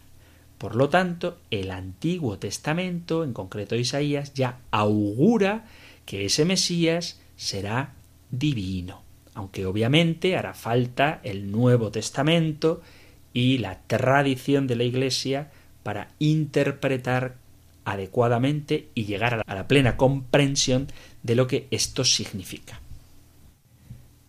Por 0.58 0.76
lo 0.76 0.90
tanto, 0.90 1.38
el 1.52 1.72
Antiguo 1.72 2.38
Testamento, 2.38 3.24
en 3.24 3.34
concreto 3.34 3.76
Isaías, 3.76 4.34
ya 4.34 4.60
augura 4.72 5.66
que 6.06 6.26
ese 6.26 6.46
Mesías 6.46 7.20
será 7.36 7.94
divino, 8.30 9.02
aunque 9.34 9.66
obviamente 9.66 10.36
hará 10.36 10.54
falta 10.54 11.22
el 11.24 11.52
Nuevo 11.52 11.92
Testamento 11.92 12.82
y 13.34 13.60
la 13.60 13.80
tradición 13.88 14.68
de 14.68 14.76
la 14.76 14.84
Iglesia 14.84 15.52
para 15.84 16.10
interpretar 16.20 17.36
adecuadamente 17.86 18.90
y 18.94 19.06
llegar 19.06 19.42
a 19.46 19.56
la 19.56 19.68
plena 19.68 19.98
comprensión 19.98 20.88
de 21.24 21.36
lo 21.36 21.48
que 21.48 21.68
esto 21.72 22.04
significa. 22.04 22.82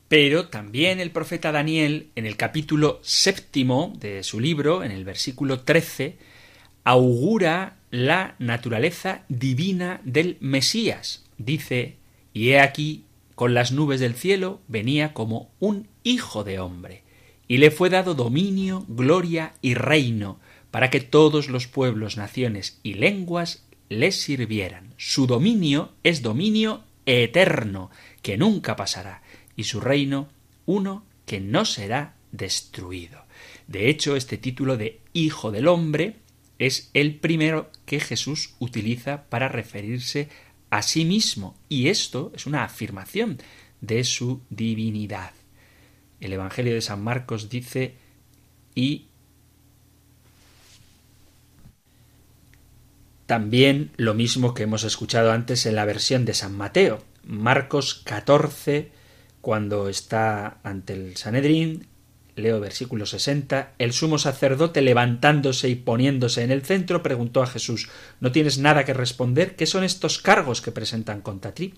Pero 0.08 0.48
también 0.48 0.98
el 0.98 1.12
profeta 1.12 1.52
Daniel, 1.52 2.08
en 2.16 2.26
el 2.26 2.36
capítulo 2.36 2.98
séptimo 3.02 3.92
de 4.00 4.24
su 4.24 4.40
libro, 4.40 4.82
en 4.82 4.90
el 4.90 5.04
versículo 5.04 5.60
trece, 5.60 6.18
augura 6.82 7.76
la 7.90 8.34
naturaleza 8.38 9.22
divina 9.28 10.00
del 10.04 10.36
Mesías. 10.40 11.24
Dice, 11.38 11.96
y 12.32 12.50
he 12.50 12.60
aquí, 12.60 13.04
con 13.36 13.54
las 13.54 13.70
nubes 13.70 14.00
del 14.00 14.14
cielo, 14.14 14.60
venía 14.66 15.12
como 15.14 15.50
un 15.60 15.86
hijo 16.02 16.42
de 16.42 16.58
hombre, 16.58 17.02
y 17.46 17.58
le 17.58 17.70
fue 17.70 17.88
dado 17.88 18.14
dominio, 18.14 18.84
gloria 18.88 19.54
y 19.62 19.74
reino, 19.74 20.40
para 20.70 20.90
que 20.90 21.00
todos 21.00 21.48
los 21.48 21.66
pueblos, 21.66 22.16
naciones 22.16 22.80
y 22.82 22.94
lenguas 22.94 23.64
le 23.90 24.12
sirvieran. 24.12 24.94
Su 24.96 25.26
dominio 25.26 25.92
es 26.02 26.22
dominio 26.22 26.84
eterno, 27.04 27.90
que 28.22 28.38
nunca 28.38 28.76
pasará, 28.76 29.22
y 29.56 29.64
su 29.64 29.80
reino 29.80 30.28
uno 30.64 31.04
que 31.26 31.40
no 31.40 31.66
será 31.66 32.16
destruido. 32.32 33.26
De 33.66 33.90
hecho, 33.90 34.16
este 34.16 34.38
título 34.38 34.78
de 34.78 35.00
Hijo 35.12 35.50
del 35.50 35.68
Hombre 35.68 36.16
es 36.58 36.90
el 36.94 37.16
primero 37.16 37.70
que 37.84 38.00
Jesús 38.00 38.54
utiliza 38.58 39.24
para 39.28 39.48
referirse 39.48 40.28
a 40.70 40.82
sí 40.82 41.04
mismo, 41.04 41.58
y 41.68 41.88
esto 41.88 42.32
es 42.34 42.46
una 42.46 42.64
afirmación 42.64 43.38
de 43.80 44.04
su 44.04 44.40
divinidad. 44.50 45.32
El 46.20 46.32
Evangelio 46.32 46.74
de 46.74 46.82
San 46.82 47.02
Marcos 47.02 47.48
dice 47.48 47.96
y 48.74 49.06
También 53.30 53.92
lo 53.96 54.14
mismo 54.14 54.54
que 54.54 54.64
hemos 54.64 54.82
escuchado 54.82 55.30
antes 55.30 55.64
en 55.64 55.76
la 55.76 55.84
versión 55.84 56.24
de 56.24 56.34
San 56.34 56.52
Mateo. 56.52 56.98
Marcos 57.22 58.02
14, 58.04 58.90
cuando 59.40 59.88
está 59.88 60.58
ante 60.64 60.94
el 60.94 61.16
Sanedrín, 61.16 61.86
leo 62.34 62.58
versículo 62.58 63.06
60, 63.06 63.74
el 63.78 63.92
sumo 63.92 64.18
sacerdote 64.18 64.82
levantándose 64.82 65.68
y 65.68 65.76
poniéndose 65.76 66.42
en 66.42 66.50
el 66.50 66.62
centro 66.62 67.04
preguntó 67.04 67.40
a 67.40 67.46
Jesús, 67.46 67.88
¿no 68.18 68.32
tienes 68.32 68.58
nada 68.58 68.84
que 68.84 68.94
responder? 68.94 69.54
¿Qué 69.54 69.66
son 69.66 69.84
estos 69.84 70.18
cargos 70.18 70.60
que 70.60 70.72
presentan 70.72 71.20
contra 71.20 71.54
ti? 71.54 71.74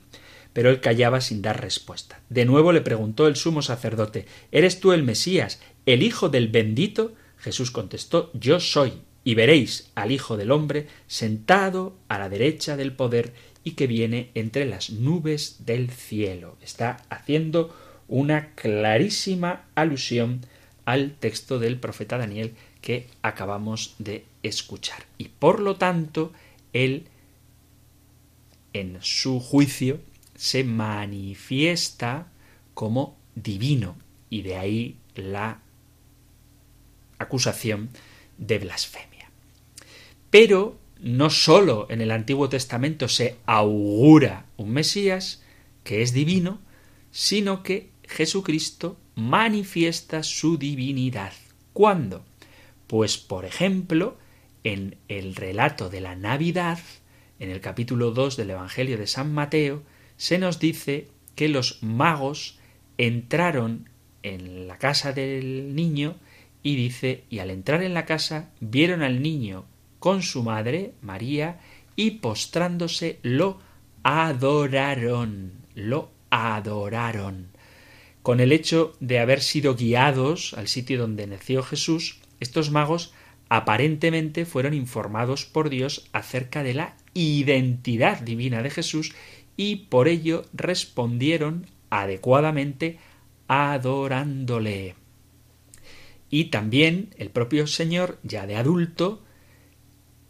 Pero 0.55 0.71
él 0.71 0.81
callaba 0.81 1.21
sin 1.21 1.43
dar 1.43 1.61
respuesta. 1.61 2.23
De 2.31 2.47
nuevo 2.47 2.73
le 2.73 2.81
preguntó 2.81 3.27
el 3.27 3.37
sumo 3.37 3.61
sacerdote, 3.61 4.25
¿eres 4.53 4.81
tú 4.81 4.93
el 4.93 5.03
Mesías, 5.03 5.61
el 5.85 6.03
Hijo 6.03 6.31
del 6.31 6.49
bendito? 6.49 7.12
Jesús 7.37 7.71
contestó, 7.71 8.31
Yo 8.33 8.59
soy 8.59 9.03
y 9.25 9.35
veréis 9.35 9.91
al 9.95 10.11
Hijo 10.11 10.37
del 10.37 10.51
hombre 10.51 10.89
sentado 11.07 11.97
a 12.09 12.19
la 12.19 12.29
derecha 12.29 12.77
del 12.77 12.93
poder 12.93 13.33
y 13.65 13.73
que 13.73 13.87
viene 13.87 14.31
entre 14.35 14.67
las 14.67 14.91
nubes 14.91 15.65
del 15.65 15.91
cielo. 15.91 16.57
Está 16.63 17.05
haciendo 17.09 17.75
una 18.09 18.55
clarísima 18.55 19.65
alusión 19.75 20.45
al 20.85 21.13
texto 21.13 21.59
del 21.59 21.79
profeta 21.79 22.19
Daniel 22.19 22.55
que 22.81 23.07
acabamos 23.23 23.95
de 23.99 24.25
escuchar. 24.43 25.05
Y 25.19 25.29
por 25.29 25.61
lo 25.61 25.77
tanto, 25.77 26.33
él, 26.73 27.07
en 28.73 28.99
su 29.01 29.39
juicio, 29.39 30.01
se 30.35 30.65
manifiesta 30.65 32.27
como 32.75 33.17
divino, 33.35 33.97
y 34.29 34.43
de 34.43 34.57
ahí 34.57 34.97
la 35.15 35.61
acusación 37.19 37.91
de 38.39 38.59
blasfemia. 38.59 39.12
Pero 40.33 40.79
no 40.99 41.29
sólo 41.29 41.87
en 41.90 42.01
el 42.01 42.11
Antiguo 42.11 42.49
Testamento 42.49 43.07
se 43.07 43.37
augura 43.45 44.47
un 44.57 44.71
Mesías, 44.71 45.42
que 45.85 46.01
es 46.01 46.14
divino, 46.14 46.59
sino 47.11 47.62
que 47.62 47.90
Jesucristo 48.05 48.97
manifiesta 49.14 50.23
su 50.23 50.57
divinidad. 50.57 51.35
¿Cuándo? 51.75 52.25
Pues, 52.87 53.18
por 53.18 53.45
ejemplo, 53.45 54.16
en 54.64 54.97
el 55.09 55.35
relato 55.35 55.90
de 55.90 56.01
la 56.01 56.16
Navidad, 56.16 56.79
en 57.38 57.51
el 57.51 57.61
capítulo 57.61 58.12
2 58.12 58.38
del 58.38 58.53
Evangelio 58.53 58.97
de 58.97 59.07
San 59.09 59.35
Mateo, 59.35 59.83
se 60.16 60.38
nos 60.38 60.59
dice 60.59 61.09
que 61.35 61.51
los 61.51 61.83
magos 61.83 62.59
entraron 62.97 63.90
en 64.23 64.66
la 64.66 64.79
casa 64.79 65.12
del 65.12 65.75
niño 65.75 66.16
y 66.62 66.77
dice, 66.77 67.25
y 67.29 67.40
al 67.40 67.51
entrar 67.51 67.83
en 67.83 67.92
la 67.92 68.07
casa 68.07 68.51
vieron 68.61 69.03
al 69.03 69.21
niño 69.21 69.66
con 70.03 70.23
su 70.23 70.43
madre, 70.43 70.95
María, 71.01 71.61
y 71.95 72.19
postrándose 72.23 73.21
lo 73.23 73.61
adoraron, 74.03 75.53
lo 75.77 76.11
adoraron. 76.29 77.47
Con 78.21 78.41
el 78.41 78.51
hecho 78.51 78.97
de 78.99 79.21
haber 79.21 79.41
sido 79.41 79.77
guiados 79.77 80.55
al 80.55 80.67
sitio 80.67 80.99
donde 80.99 81.29
nació 81.29 81.62
Jesús, 81.62 82.19
estos 82.41 82.73
magos 82.73 83.15
aparentemente 83.49 84.45
fueron 84.45 84.75
informados 84.75 85.45
por 85.45 85.71
Dios 85.71 86.09
acerca 86.12 86.65
de 86.65 86.75
la 86.75 86.97
identidad 87.15 88.23
divina 88.23 88.61
de 88.61 88.71
Jesús 88.71 89.15
y 89.57 89.87
por 89.87 90.09
ello 90.09 90.45
respondieron 90.53 91.69
adecuadamente 91.91 92.99
adorándole. 93.47 94.97
Y 96.29 96.47
también 96.47 97.15
el 97.19 97.31
propio 97.31 97.69
Señor, 97.69 98.19
ya 98.25 98.49
de 98.49 98.57
adulto, 98.57 99.23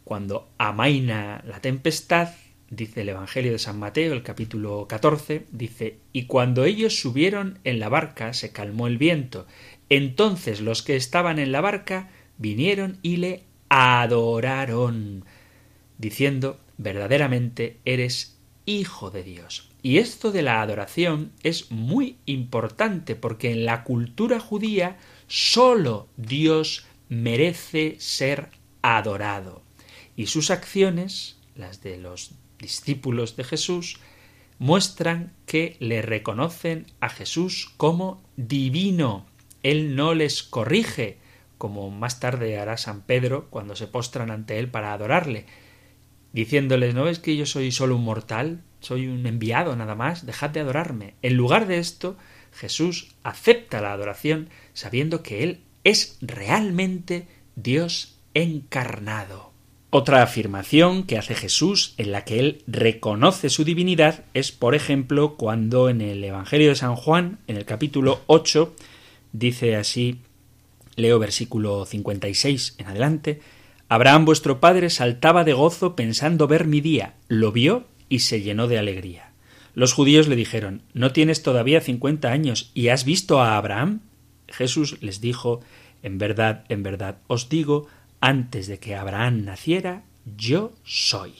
cuando 0.03 0.49
amaina 0.57 1.43
la 1.45 1.61
tempestad, 1.61 2.29
dice 2.69 3.01
el 3.01 3.09
Evangelio 3.09 3.51
de 3.51 3.59
San 3.59 3.79
Mateo, 3.79 4.13
el 4.13 4.23
capítulo 4.23 4.87
14, 4.87 5.45
dice, 5.51 5.99
y 6.11 6.25
cuando 6.25 6.65
ellos 6.65 6.99
subieron 6.99 7.59
en 7.63 7.79
la 7.79 7.89
barca 7.89 8.33
se 8.33 8.51
calmó 8.51 8.87
el 8.87 8.97
viento. 8.97 9.47
Entonces 9.89 10.61
los 10.61 10.81
que 10.81 10.95
estaban 10.95 11.39
en 11.39 11.51
la 11.51 11.61
barca 11.61 12.09
vinieron 12.37 12.97
y 13.01 13.17
le 13.17 13.43
adoraron, 13.69 15.25
diciendo, 15.97 16.59
verdaderamente 16.77 17.77
eres 17.85 18.37
hijo 18.65 19.11
de 19.11 19.23
Dios. 19.23 19.69
Y 19.81 19.97
esto 19.97 20.31
de 20.31 20.41
la 20.41 20.61
adoración 20.61 21.31
es 21.43 21.71
muy 21.71 22.17
importante 22.25 23.15
porque 23.15 23.51
en 23.51 23.65
la 23.65 23.83
cultura 23.83 24.39
judía 24.39 24.97
sólo 25.27 26.07
Dios 26.15 26.85
merece 27.09 27.97
ser 27.99 28.49
adorado 28.81 29.63
y 30.15 30.27
sus 30.27 30.51
acciones, 30.51 31.37
las 31.55 31.81
de 31.81 31.97
los 31.97 32.31
discípulos 32.59 33.35
de 33.35 33.43
Jesús, 33.43 33.99
muestran 34.59 35.33
que 35.45 35.75
le 35.79 36.01
reconocen 36.01 36.87
a 36.99 37.09
Jesús 37.09 37.73
como 37.77 38.23
divino. 38.37 39.25
Él 39.63 39.95
no 39.95 40.13
les 40.13 40.43
corrige, 40.43 41.17
como 41.57 41.89
más 41.91 42.19
tarde 42.19 42.59
hará 42.59 42.77
San 42.77 43.01
Pedro 43.01 43.47
cuando 43.49 43.75
se 43.75 43.87
postran 43.87 44.31
ante 44.31 44.59
él 44.59 44.69
para 44.69 44.93
adorarle, 44.93 45.45
diciéndoles 46.33 46.93
¿no 46.93 47.07
es 47.07 47.19
que 47.19 47.37
yo 47.37 47.45
soy 47.45 47.71
solo 47.71 47.95
un 47.95 48.03
mortal? 48.03 48.61
Soy 48.81 49.07
un 49.07 49.25
enviado 49.25 49.75
nada 49.75 49.95
más, 49.95 50.25
dejad 50.25 50.49
de 50.49 50.59
adorarme. 50.59 51.15
En 51.21 51.35
lugar 51.35 51.67
de 51.67 51.77
esto, 51.77 52.17
Jesús 52.51 53.15
acepta 53.23 53.81
la 53.81 53.93
adoración 53.93 54.49
sabiendo 54.73 55.23
que 55.23 55.43
Él 55.43 55.61
es 55.85 56.17
realmente 56.21 57.27
Dios 57.55 58.19
encarnado. 58.33 59.52
Otra 59.95 60.23
afirmación 60.23 61.03
que 61.03 61.19
hace 61.19 61.35
Jesús 61.35 61.93
en 61.99 62.11
la 62.11 62.25
que 62.25 62.39
él 62.39 62.63
reconoce 62.65 63.51
su 63.51 63.63
divinidad 63.63 64.23
es, 64.33 64.51
por 64.51 64.73
ejemplo, 64.73 65.35
cuando 65.35 65.87
en 65.87 66.01
el 66.01 66.23
Evangelio 66.23 66.69
de 66.69 66.75
San 66.75 66.95
Juan, 66.95 67.37
en 67.45 67.57
el 67.57 67.65
capítulo 67.65 68.21
8, 68.25 68.73
dice 69.33 69.75
así, 69.75 70.21
leo 70.95 71.19
versículo 71.19 71.85
56 71.85 72.77
en 72.79 72.87
adelante, 72.87 73.41
Abraham 73.87 74.25
vuestro 74.25 74.59
padre 74.59 74.89
saltaba 74.89 75.43
de 75.43 75.53
gozo 75.53 75.95
pensando 75.95 76.47
ver 76.47 76.65
mi 76.65 76.81
día, 76.81 77.13
lo 77.27 77.51
vio 77.51 77.85
y 78.09 78.21
se 78.21 78.41
llenó 78.41 78.67
de 78.67 78.79
alegría. 78.79 79.31
Los 79.75 79.93
judíos 79.93 80.27
le 80.27 80.35
dijeron, 80.35 80.81
¿no 80.95 81.13
tienes 81.13 81.43
todavía 81.43 81.81
cincuenta 81.81 82.31
años 82.31 82.71
y 82.73 82.87
has 82.87 83.05
visto 83.05 83.41
a 83.41 83.57
Abraham? 83.57 83.99
Jesús 84.47 84.97
les 85.01 85.21
dijo, 85.21 85.61
En 86.01 86.17
verdad, 86.17 86.63
en 86.69 86.81
verdad 86.81 87.19
os 87.27 87.47
digo, 87.47 87.85
antes 88.23 88.67
de 88.67 88.79
que 88.79 88.95
Abraham 88.95 89.43
naciera, 89.43 90.05
yo 90.37 90.71
soy. 90.85 91.33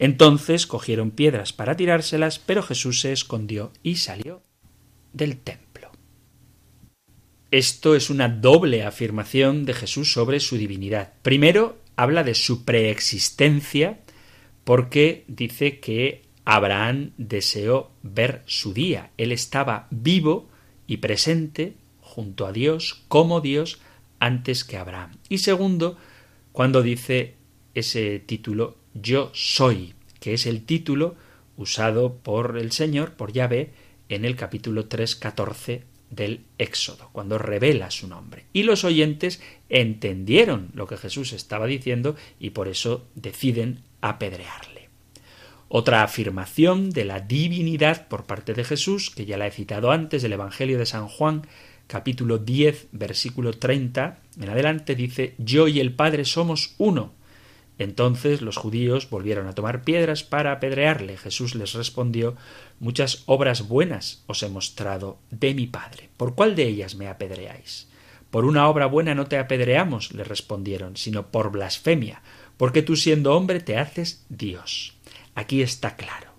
Entonces 0.00 0.66
cogieron 0.66 1.12
piedras 1.12 1.52
para 1.52 1.76
tirárselas, 1.76 2.40
pero 2.40 2.64
Jesús 2.64 3.00
se 3.00 3.12
escondió 3.12 3.70
y 3.84 3.94
salió 3.94 4.42
del 5.12 5.38
templo. 5.38 5.92
Esto 7.52 7.94
es 7.94 8.10
una 8.10 8.28
doble 8.28 8.82
afirmación 8.82 9.64
de 9.64 9.74
Jesús 9.74 10.12
sobre 10.12 10.40
su 10.40 10.56
divinidad. 10.56 11.12
Primero, 11.22 11.78
habla 11.94 12.24
de 12.24 12.34
su 12.34 12.64
preexistencia, 12.64 14.00
porque 14.64 15.22
dice 15.28 15.78
que 15.78 16.22
Abraham 16.44 17.12
deseó 17.18 17.92
ver 18.02 18.42
su 18.46 18.74
día. 18.74 19.12
Él 19.16 19.30
estaba 19.30 19.86
vivo 19.92 20.48
y 20.88 20.96
presente 20.96 21.74
junto 22.00 22.46
a 22.46 22.52
Dios 22.52 23.04
como 23.06 23.40
Dios 23.40 23.78
antes 24.18 24.64
que 24.64 24.76
Abraham. 24.76 25.12
Y 25.28 25.38
segundo, 25.38 25.96
cuando 26.56 26.80
dice 26.80 27.34
ese 27.74 28.18
título 28.18 28.78
Yo 28.94 29.30
soy, 29.34 29.92
que 30.20 30.32
es 30.32 30.46
el 30.46 30.64
título 30.64 31.14
usado 31.58 32.14
por 32.14 32.56
el 32.56 32.72
Señor, 32.72 33.12
por 33.12 33.30
Yahvé, 33.30 33.74
en 34.08 34.24
el 34.24 34.36
capítulo 34.36 34.88
3.14 34.88 35.82
del 36.08 36.46
Éxodo, 36.56 37.10
cuando 37.12 37.36
revela 37.36 37.90
su 37.90 38.08
nombre. 38.08 38.46
Y 38.54 38.62
los 38.62 38.84
oyentes 38.84 39.42
entendieron 39.68 40.70
lo 40.72 40.86
que 40.86 40.96
Jesús 40.96 41.34
estaba 41.34 41.66
diciendo 41.66 42.16
y 42.40 42.50
por 42.50 42.68
eso 42.68 43.06
deciden 43.14 43.82
apedrearle. 44.00 44.88
Otra 45.68 46.04
afirmación 46.04 46.88
de 46.88 47.04
la 47.04 47.20
divinidad 47.20 48.08
por 48.08 48.24
parte 48.24 48.54
de 48.54 48.64
Jesús, 48.64 49.10
que 49.10 49.26
ya 49.26 49.36
la 49.36 49.46
he 49.46 49.50
citado 49.50 49.90
antes 49.90 50.22
del 50.22 50.32
Evangelio 50.32 50.78
de 50.78 50.86
San 50.86 51.06
Juan, 51.06 51.42
capítulo 51.86 52.38
10, 52.38 52.88
versículo 52.92 53.52
30 53.52 54.20
en 54.40 54.48
adelante, 54.48 54.94
dice, 54.94 55.34
Yo 55.38 55.68
y 55.68 55.80
el 55.80 55.94
Padre 55.94 56.24
somos 56.24 56.74
uno. 56.78 57.12
Entonces 57.78 58.40
los 58.40 58.56
judíos 58.56 59.10
volvieron 59.10 59.46
a 59.48 59.54
tomar 59.54 59.82
piedras 59.82 60.22
para 60.22 60.52
apedrearle. 60.52 61.16
Jesús 61.16 61.54
les 61.54 61.74
respondió, 61.74 62.36
Muchas 62.80 63.22
obras 63.26 63.68
buenas 63.68 64.22
os 64.26 64.42
he 64.42 64.48
mostrado 64.48 65.18
de 65.30 65.54
mi 65.54 65.66
Padre. 65.66 66.08
¿Por 66.16 66.34
cuál 66.34 66.56
de 66.56 66.64
ellas 66.66 66.94
me 66.94 67.08
apedreáis? 67.08 67.88
Por 68.30 68.44
una 68.44 68.68
obra 68.68 68.86
buena 68.86 69.14
no 69.14 69.26
te 69.26 69.38
apedreamos, 69.38 70.12
le 70.12 70.24
respondieron, 70.24 70.96
sino 70.96 71.28
por 71.28 71.50
blasfemia, 71.50 72.22
porque 72.56 72.82
tú 72.82 72.96
siendo 72.96 73.34
hombre 73.34 73.60
te 73.60 73.78
haces 73.78 74.24
Dios. 74.28 74.94
Aquí 75.34 75.62
está 75.62 75.96
claro. 75.96 76.32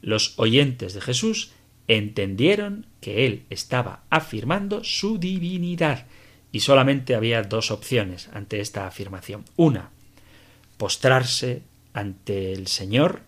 Los 0.00 0.38
oyentes 0.38 0.94
de 0.94 1.00
Jesús 1.00 1.52
entendieron 1.86 2.86
que 3.00 3.26
él 3.26 3.44
estaba 3.50 4.04
afirmando 4.10 4.84
su 4.84 5.18
divinidad 5.18 6.06
y 6.52 6.60
solamente 6.60 7.14
había 7.14 7.42
dos 7.42 7.70
opciones 7.70 8.28
ante 8.32 8.60
esta 8.60 8.86
afirmación. 8.86 9.44
Una, 9.56 9.90
postrarse 10.76 11.62
ante 11.94 12.52
el 12.52 12.66
Señor, 12.66 13.22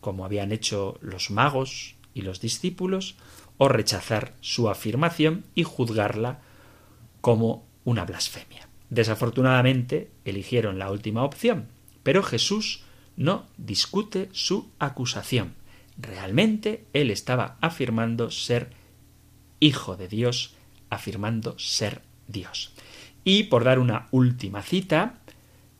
como 0.00 0.24
habían 0.24 0.52
hecho 0.52 0.98
los 1.00 1.30
magos 1.30 1.96
y 2.14 2.20
los 2.20 2.40
discípulos, 2.40 3.16
o 3.56 3.68
rechazar 3.68 4.34
su 4.40 4.68
afirmación 4.68 5.44
y 5.54 5.64
juzgarla 5.64 6.40
como 7.20 7.66
una 7.84 8.04
blasfemia. 8.04 8.68
Desafortunadamente 8.90 10.10
eligieron 10.24 10.78
la 10.78 10.90
última 10.90 11.24
opción, 11.24 11.68
pero 12.02 12.22
Jesús 12.22 12.84
no 13.16 13.46
discute 13.56 14.28
su 14.32 14.70
acusación. 14.78 15.54
Realmente 15.98 16.86
él 16.92 17.10
estaba 17.10 17.56
afirmando 17.60 18.30
ser 18.30 18.70
hijo 19.60 19.96
de 19.96 20.08
Dios, 20.08 20.54
afirmando 20.88 21.58
ser 21.58 22.02
Dios. 22.30 22.72
Y 23.24 23.44
por 23.44 23.64
dar 23.64 23.78
una 23.78 24.08
última 24.10 24.62
cita, 24.62 25.18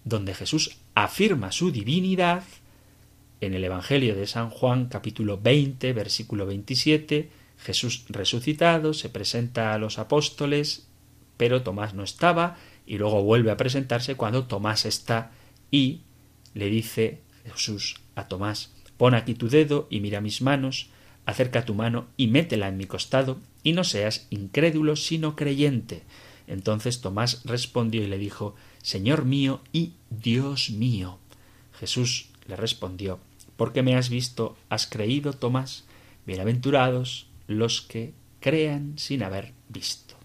donde 0.04 0.34
Jesús 0.34 0.78
afirma 0.94 1.52
su 1.52 1.70
divinidad, 1.70 2.42
en 3.40 3.54
el 3.54 3.64
Evangelio 3.64 4.14
de 4.14 4.26
San 4.26 4.50
Juan 4.50 4.86
capítulo 4.86 5.38
20 5.38 5.92
versículo 5.94 6.46
27, 6.46 7.30
Jesús 7.58 8.04
resucitado 8.08 8.92
se 8.92 9.08
presenta 9.08 9.72
a 9.72 9.78
los 9.78 9.98
apóstoles, 9.98 10.86
pero 11.36 11.62
Tomás 11.62 11.94
no 11.94 12.02
estaba, 12.02 12.56
y 12.86 12.98
luego 12.98 13.22
vuelve 13.22 13.50
a 13.50 13.56
presentarse 13.56 14.16
cuando 14.16 14.44
Tomás 14.44 14.84
está 14.84 15.30
y 15.70 16.00
le 16.54 16.66
dice 16.66 17.20
Jesús 17.44 18.00
a 18.14 18.28
Tomás, 18.28 18.72
Pon 19.00 19.14
aquí 19.14 19.32
tu 19.32 19.48
dedo 19.48 19.86
y 19.88 20.00
mira 20.00 20.20
mis 20.20 20.42
manos, 20.42 20.90
acerca 21.24 21.64
tu 21.64 21.74
mano 21.74 22.08
y 22.18 22.26
métela 22.26 22.68
en 22.68 22.76
mi 22.76 22.84
costado, 22.84 23.38
y 23.62 23.72
no 23.72 23.82
seas 23.82 24.26
incrédulo 24.28 24.94
sino 24.94 25.36
creyente. 25.36 26.02
Entonces 26.50 27.00
Tomás 27.00 27.42
respondió 27.44 28.02
y 28.02 28.08
le 28.08 28.18
dijo, 28.18 28.56
Señor 28.82 29.24
mío 29.24 29.60
y 29.72 29.92
Dios 30.10 30.70
mío. 30.70 31.18
Jesús 31.78 32.30
le 32.48 32.56
respondió, 32.56 33.20
Porque 33.56 33.84
me 33.84 33.94
has 33.94 34.10
visto, 34.10 34.56
has 34.68 34.88
creído, 34.88 35.32
Tomás. 35.32 35.84
Bienaventurados 36.26 37.28
los 37.46 37.80
que 37.82 38.14
crean 38.40 38.98
sin 38.98 39.22
haber 39.22 39.52
visto. 39.68 40.16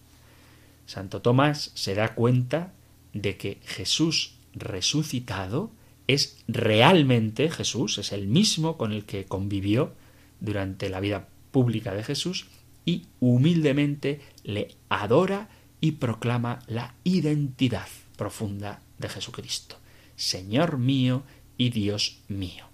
Santo 0.87 1.21
Tomás 1.21 1.71
se 1.75 1.93
da 1.93 2.15
cuenta 2.15 2.73
de 3.13 3.37
que 3.37 3.59
Jesús 3.63 4.33
resucitado 4.53 5.69
es 6.07 6.43
realmente 6.47 7.51
Jesús, 7.51 7.99
es 7.99 8.11
el 8.11 8.25
mismo 8.25 8.77
con 8.77 8.93
el 8.93 9.05
que 9.05 9.25
convivió 9.25 9.93
durante 10.39 10.89
la 10.89 11.01
vida 11.01 11.27
pública 11.51 11.93
de 11.93 12.03
Jesús 12.03 12.47
y 12.83 13.05
humildemente 13.19 14.21
le 14.43 14.75
adora 14.89 15.49
y 15.85 15.91
proclama 15.91 16.59
la 16.65 16.95
identidad 17.03 17.87
profunda 18.17 18.81
de 18.97 19.07
Jesucristo, 19.07 19.77
Señor 20.15 20.79
mío 20.79 21.21
y 21.59 21.69
Dios 21.69 22.21
mío. 22.27 22.65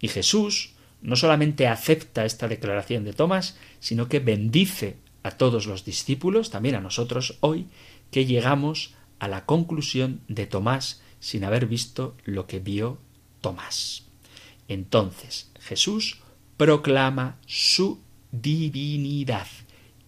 Y 0.00 0.08
Jesús 0.08 0.74
no 1.00 1.14
solamente 1.14 1.68
acepta 1.68 2.24
esta 2.24 2.48
declaración 2.48 3.04
de 3.04 3.12
Tomás, 3.12 3.56
sino 3.78 4.08
que 4.08 4.18
bendice 4.18 4.96
a 5.22 5.30
todos 5.30 5.66
los 5.66 5.84
discípulos, 5.84 6.50
también 6.50 6.74
a 6.74 6.80
nosotros 6.80 7.38
hoy, 7.38 7.66
que 8.10 8.26
llegamos 8.26 8.94
a 9.20 9.28
la 9.28 9.46
conclusión 9.46 10.20
de 10.26 10.46
Tomás 10.46 11.02
sin 11.20 11.44
haber 11.44 11.66
visto 11.66 12.16
lo 12.24 12.48
que 12.48 12.58
vio 12.58 12.98
Tomás. 13.40 14.06
Entonces 14.66 15.52
Jesús 15.60 16.18
proclama 16.56 17.38
su 17.46 18.00
divinidad 18.32 19.46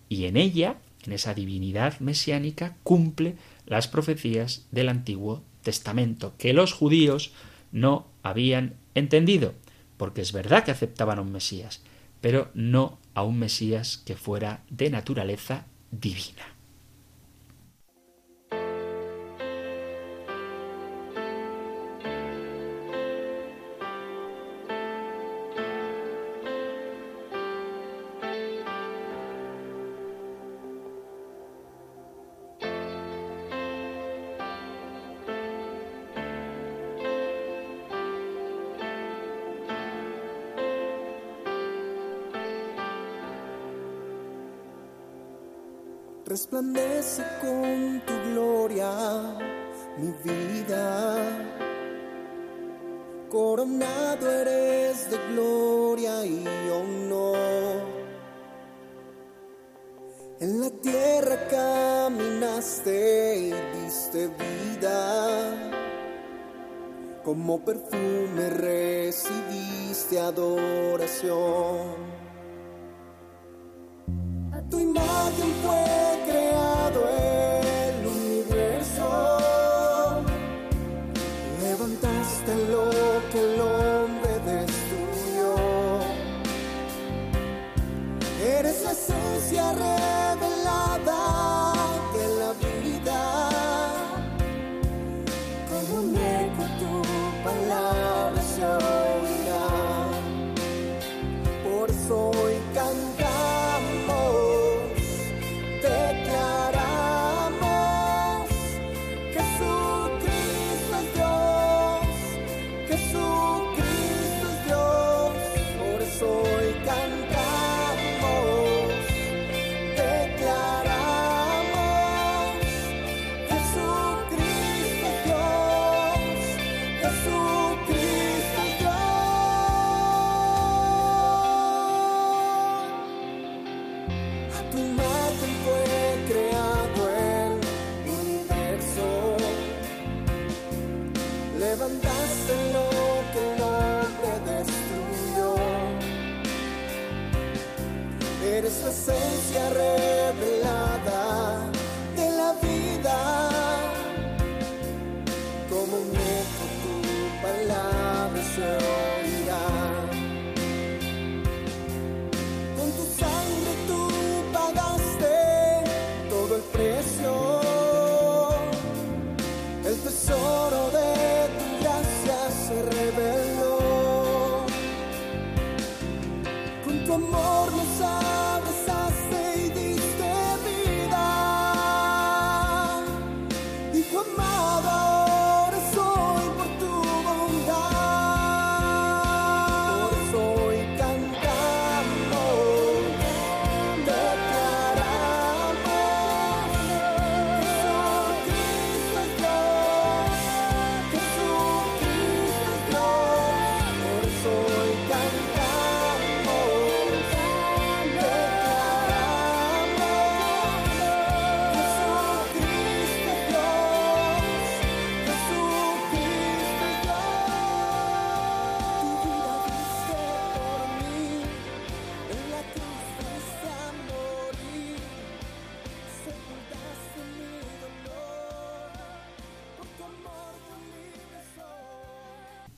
y 0.09 0.25
en 0.25 0.37
ella, 0.37 0.79
en 1.05 1.13
esa 1.13 1.35
divinidad 1.35 1.99
mesiánica, 2.01 2.77
cumple 2.83 3.37
las 3.67 3.89
profecías 3.89 4.67
del 4.71 4.89
Antiguo 4.89 5.43
Testamento 5.63 6.35
que 6.39 6.53
los 6.53 6.73
judíos 6.73 7.33
no 7.71 8.07
habían 8.23 8.75
entendido, 8.95 9.55
porque 9.97 10.21
es 10.21 10.33
verdad 10.33 10.65
que 10.65 10.71
aceptaban 10.71 11.19
a 11.19 11.23
un 11.23 11.33
Mesías, 11.33 11.83
pero 12.21 12.51
no 12.55 12.99
a 13.15 13.23
un 13.23 13.39
Mesías 13.39 13.99
que 13.99 14.17
fuera 14.17 14.63
de 14.71 14.91
naturaleza 14.91 15.67
divina. 15.91 16.52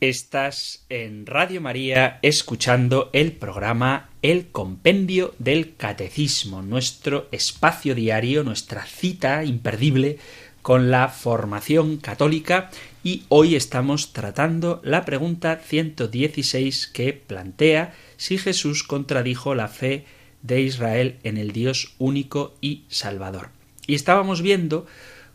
Estás 0.08 0.84
en 0.90 1.24
Radio 1.24 1.62
María 1.62 2.18
escuchando 2.20 3.08
el 3.14 3.32
programa 3.32 4.10
El 4.20 4.48
Compendio 4.48 5.34
del 5.38 5.76
Catecismo, 5.76 6.60
nuestro 6.60 7.26
espacio 7.32 7.94
diario, 7.94 8.44
nuestra 8.44 8.84
cita 8.84 9.44
imperdible 9.44 10.18
con 10.60 10.90
la 10.90 11.08
formación 11.08 11.96
católica 11.96 12.70
y 13.02 13.22
hoy 13.30 13.56
estamos 13.56 14.12
tratando 14.12 14.82
la 14.84 15.06
pregunta 15.06 15.56
116 15.56 16.86
que 16.88 17.14
plantea 17.14 17.94
si 18.18 18.36
Jesús 18.36 18.82
contradijo 18.82 19.54
la 19.54 19.68
fe 19.68 20.04
de 20.42 20.60
Israel 20.60 21.16
en 21.22 21.38
el 21.38 21.52
Dios 21.52 21.94
único 21.96 22.54
y 22.60 22.84
salvador. 22.88 23.48
Y 23.86 23.94
estábamos 23.94 24.42
viendo 24.42 24.86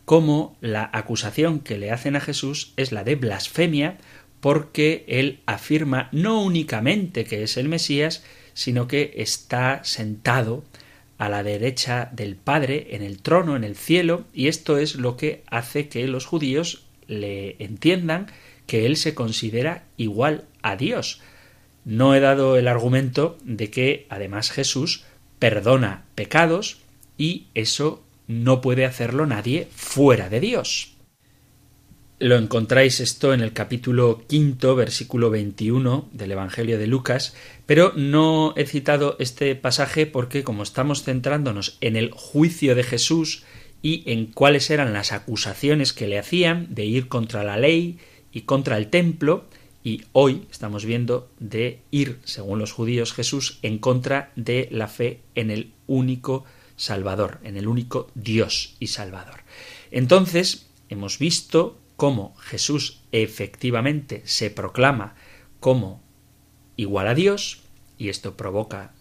cómo 0.09 0.57
la 0.59 0.89
acusación 0.91 1.59
que 1.59 1.77
le 1.77 1.91
hacen 1.91 2.15
a 2.15 2.19
Jesús 2.19 2.73
es 2.77 2.91
la 2.91 3.03
de 3.03 3.15
blasfemia 3.15 3.97
porque 4.39 5.05
él 5.07 5.39
afirma 5.45 6.09
no 6.11 6.41
únicamente 6.41 7.25
que 7.25 7.43
es 7.43 7.57
el 7.57 7.67
Mesías, 7.69 8.23
sino 8.53 8.87
que 8.87 9.13
está 9.17 9.83
sentado 9.83 10.63
a 11.17 11.29
la 11.29 11.43
derecha 11.43 12.09
del 12.13 12.35
Padre 12.35 12.87
en 12.91 13.01
el 13.01 13.21
trono, 13.21 13.55
en 13.55 13.63
el 13.63 13.75
cielo, 13.75 14.25
y 14.33 14.47
esto 14.47 14.77
es 14.77 14.95
lo 14.95 15.17
que 15.17 15.43
hace 15.47 15.89
que 15.89 16.07
los 16.07 16.25
judíos 16.25 16.85
le 17.07 17.55
entiendan 17.59 18.27
que 18.65 18.85
él 18.85 18.95
se 18.95 19.13
considera 19.13 19.83
igual 19.97 20.45
a 20.61 20.75
Dios. 20.75 21.21
No 21.83 22.15
he 22.15 22.19
dado 22.19 22.57
el 22.57 22.67
argumento 22.67 23.37
de 23.43 23.69
que 23.69 24.05
además 24.09 24.51
Jesús 24.51 25.05
perdona 25.39 26.05
pecados 26.15 26.77
y 27.17 27.47
eso 27.55 28.03
no 28.27 28.61
puede 28.61 28.85
hacerlo 28.85 29.25
nadie 29.25 29.67
fuera 29.75 30.29
de 30.29 30.39
Dios. 30.39 30.93
Lo 32.21 32.35
encontráis 32.35 32.99
esto 32.99 33.33
en 33.33 33.39
el 33.39 33.53
capítulo 33.53 34.25
quinto, 34.27 34.75
versículo 34.75 35.29
21 35.29 36.09
del 36.11 36.33
Evangelio 36.33 36.77
de 36.77 36.85
Lucas, 36.85 37.33
pero 37.65 37.93
no 37.95 38.53
he 38.57 38.65
citado 38.65 39.15
este 39.19 39.55
pasaje 39.55 40.05
porque 40.05 40.43
como 40.43 40.63
estamos 40.63 41.03
centrándonos 41.03 41.77
en 41.79 41.95
el 41.95 42.11
juicio 42.11 42.75
de 42.75 42.83
Jesús 42.83 43.43
y 43.81 44.03
en 44.11 44.25
cuáles 44.25 44.69
eran 44.69 44.91
las 44.91 45.13
acusaciones 45.13 45.93
que 45.93 46.09
le 46.09 46.19
hacían 46.19 46.67
de 46.75 46.83
ir 46.83 47.07
contra 47.07 47.45
la 47.45 47.55
ley 47.55 47.99
y 48.33 48.41
contra 48.41 48.75
el 48.75 48.89
templo, 48.89 49.45
y 49.81 50.03
hoy 50.11 50.43
estamos 50.51 50.83
viendo 50.83 51.29
de 51.39 51.79
ir, 51.89 52.19
según 52.25 52.59
los 52.59 52.73
judíos, 52.73 53.13
Jesús 53.13 53.59
en 53.61 53.77
contra 53.77 54.33
de 54.35 54.67
la 54.71 54.89
fe 54.89 55.21
en 55.35 55.51
el 55.51 55.71
único 55.87 56.43
Salvador, 56.75 57.39
en 57.45 57.55
el 57.55 57.69
único 57.69 58.11
Dios 58.13 58.75
y 58.81 58.87
Salvador. 58.87 59.45
Entonces, 59.89 60.67
hemos 60.89 61.17
visto 61.17 61.78
cómo 61.99 62.33
Jesús 62.37 63.01
efectivamente 63.11 64.21
se 64.23 64.49
proclama 64.49 65.15
como 65.59 66.01
igual 66.77 67.09
a 67.09 67.13
Dios, 67.13 67.59
y 67.97 68.07
esto 68.07 68.37
provoca 68.37 68.93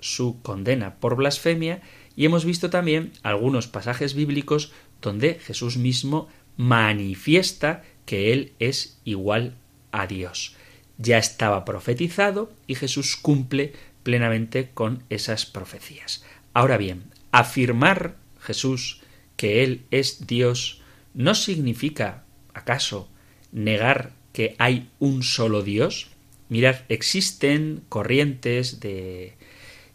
su 0.00 0.40
condena 0.40 0.94
por 0.94 1.16
blasfemia, 1.16 1.82
y 2.16 2.24
hemos 2.24 2.46
visto 2.46 2.70
también 2.70 3.12
algunos 3.22 3.66
pasajes 3.66 4.14
bíblicos 4.14 4.72
donde 5.02 5.34
Jesús 5.34 5.76
mismo 5.76 6.28
manifiesta 6.56 7.84
que 8.06 8.32
Él 8.32 8.54
es 8.58 9.02
igual 9.04 9.58
a 9.92 10.06
Dios. 10.06 10.56
Ya 10.96 11.18
estaba 11.18 11.66
profetizado 11.66 12.50
y 12.66 12.74
Jesús 12.74 13.16
cumple 13.16 13.74
plenamente 14.02 14.70
con 14.72 15.02
esas 15.10 15.44
profecías. 15.44 16.24
Ahora 16.54 16.78
bien, 16.78 17.12
afirmar 17.32 18.16
Jesús 18.40 19.02
que 19.36 19.62
Él 19.62 19.84
es 19.90 20.26
Dios 20.26 20.80
no 21.12 21.34
significa, 21.34 22.24
acaso, 22.56 23.08
negar 23.52 24.12
que 24.32 24.54
hay 24.58 24.88
un 24.98 25.22
solo 25.22 25.62
Dios. 25.62 26.08
Mirad, 26.48 26.76
existen 26.88 27.82
corrientes 27.88 28.80
de 28.80 29.34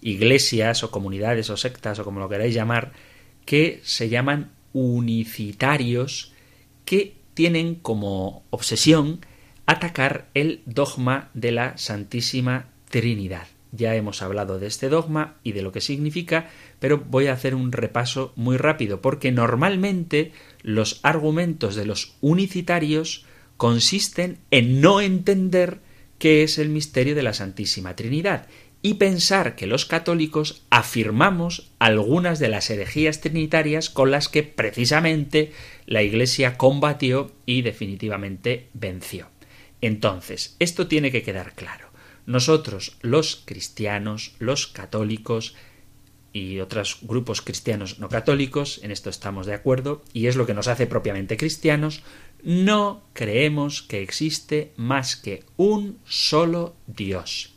iglesias 0.01 0.83
o 0.83 0.91
comunidades 0.91 1.49
o 1.49 1.57
sectas 1.57 1.99
o 1.99 2.03
como 2.03 2.19
lo 2.19 2.29
queráis 2.29 2.53
llamar 2.53 2.91
que 3.45 3.79
se 3.83 4.09
llaman 4.09 4.51
unicitarios 4.73 6.33
que 6.85 7.15
tienen 7.33 7.75
como 7.75 8.43
obsesión 8.49 9.21
atacar 9.65 10.27
el 10.33 10.61
dogma 10.65 11.29
de 11.33 11.51
la 11.51 11.77
Santísima 11.77 12.67
Trinidad. 12.89 13.47
Ya 13.71 13.95
hemos 13.95 14.21
hablado 14.21 14.59
de 14.59 14.67
este 14.67 14.89
dogma 14.89 15.35
y 15.43 15.53
de 15.53 15.61
lo 15.61 15.71
que 15.71 15.79
significa, 15.79 16.49
pero 16.79 16.97
voy 16.97 17.27
a 17.27 17.33
hacer 17.33 17.55
un 17.55 17.71
repaso 17.71 18.33
muy 18.35 18.57
rápido, 18.57 19.01
porque 19.01 19.31
normalmente 19.31 20.33
los 20.61 20.99
argumentos 21.03 21.75
de 21.75 21.85
los 21.85 22.15
unicitarios 22.21 23.25
consisten 23.57 24.39
en 24.51 24.81
no 24.81 25.01
entender 25.01 25.79
qué 26.17 26.43
es 26.43 26.57
el 26.57 26.69
misterio 26.69 27.15
de 27.15 27.23
la 27.23 27.33
Santísima 27.33 27.95
Trinidad 27.95 28.47
y 28.81 28.95
pensar 28.95 29.55
que 29.55 29.67
los 29.67 29.85
católicos 29.85 30.63
afirmamos 30.69 31.71
algunas 31.77 32.39
de 32.39 32.49
las 32.49 32.69
herejías 32.69 33.21
trinitarias 33.21 33.89
con 33.89 34.09
las 34.09 34.27
que 34.27 34.43
precisamente 34.43 35.51
la 35.85 36.01
Iglesia 36.01 36.57
combatió 36.57 37.31
y 37.45 37.61
definitivamente 37.61 38.69
venció. 38.73 39.27
Entonces, 39.81 40.55
esto 40.59 40.87
tiene 40.87 41.11
que 41.11 41.23
quedar 41.23 41.53
claro. 41.53 41.89
Nosotros, 42.25 42.97
los 43.01 43.41
cristianos, 43.45 44.35
los 44.39 44.67
católicos 44.67 45.55
y 46.33 46.59
otros 46.59 46.99
grupos 47.01 47.41
cristianos 47.41 47.99
no 47.99 48.09
católicos, 48.09 48.79
en 48.83 48.91
esto 48.91 49.09
estamos 49.09 49.45
de 49.45 49.53
acuerdo, 49.53 50.03
y 50.13 50.27
es 50.27 50.35
lo 50.35 50.45
que 50.45 50.53
nos 50.53 50.67
hace 50.67 50.87
propiamente 50.87 51.37
cristianos, 51.37 52.03
no 52.43 53.03
creemos 53.13 53.81
que 53.81 54.01
existe 54.01 54.71
más 54.77 55.15
que 55.15 55.43
un 55.57 55.99
solo 56.05 56.75
Dios. 56.87 57.53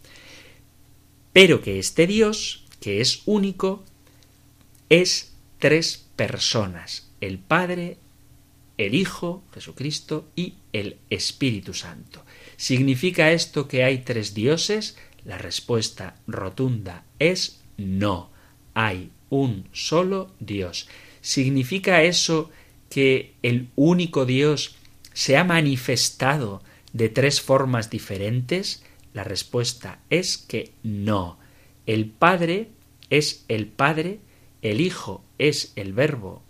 Pero 1.33 1.63
que 1.63 1.79
este 1.79 2.07
Dios, 2.07 2.65
que 2.81 3.01
es 3.01 3.23
único, 3.27 3.85
es 4.89 5.35
tres 5.59 6.07
personas, 6.17 7.11
el 7.21 7.39
Padre, 7.39 7.99
el 8.77 8.95
Hijo, 8.95 9.43
Jesucristo, 9.53 10.29
y 10.37 10.55
el 10.73 10.99
Espíritu 11.11 11.75
Santo. 11.75 12.25
¿Significa 12.57 13.33
esto 13.33 13.69
que 13.69 13.85
hay 13.85 13.99
tres 13.99 14.35
dioses? 14.35 14.97
La 15.25 15.39
respuesta 15.39 16.17
rotunda 16.27 17.05
es 17.19 17.61
no. 17.77 18.34
Hay 18.75 19.11
un 19.31 19.67
solo 19.73 20.31
Dios. 20.41 20.89
¿Significa 21.21 22.03
eso 22.03 22.51
que 22.91 23.33
el 23.43 23.69
único 23.77 24.27
Dios 24.27 24.77
se 25.13 25.37
ha 25.37 25.45
manifestado 25.45 26.63
de 26.93 27.09
tres 27.09 27.41
formas 27.41 27.91
diferentes? 27.91 28.85
La 29.13 29.25
respuesta 29.25 30.01
es 30.11 30.37
que 30.37 30.73
no. 30.83 31.39
El 31.87 32.07
Padre 32.07 32.69
es 33.11 33.45
el 33.49 33.67
Padre, 33.67 34.19
el 34.63 34.81
Hijo 34.81 35.25
es 35.39 35.73
el 35.77 35.93
Verbo 35.93 36.43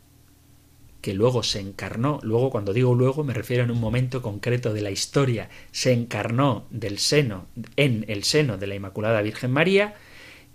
que 1.05 1.13
luego 1.13 1.43
se 1.43 1.61
encarnó, 1.61 2.19
luego 2.23 2.49
cuando 2.49 2.73
digo 2.73 2.95
luego 2.95 3.25
me 3.25 3.35
refiero 3.35 3.63
en 3.63 3.71
un 3.71 3.79
momento 3.79 4.23
concreto 4.23 4.73
de 4.73 4.81
la 4.81 4.91
historia, 4.91 5.51
se 5.71 5.93
encarnó 5.93 6.65
del 6.71 6.99
seno, 6.99 7.45
en 7.77 8.07
el 8.09 8.25
seno 8.25 8.57
de 8.57 8.67
la 8.67 8.75
Inmaculada 8.75 9.21
Virgen 9.21 9.51
María, 9.51 9.97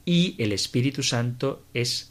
y 0.09 0.33
el 0.39 0.53
Espíritu 0.53 1.03
Santo 1.03 1.61
es 1.75 2.09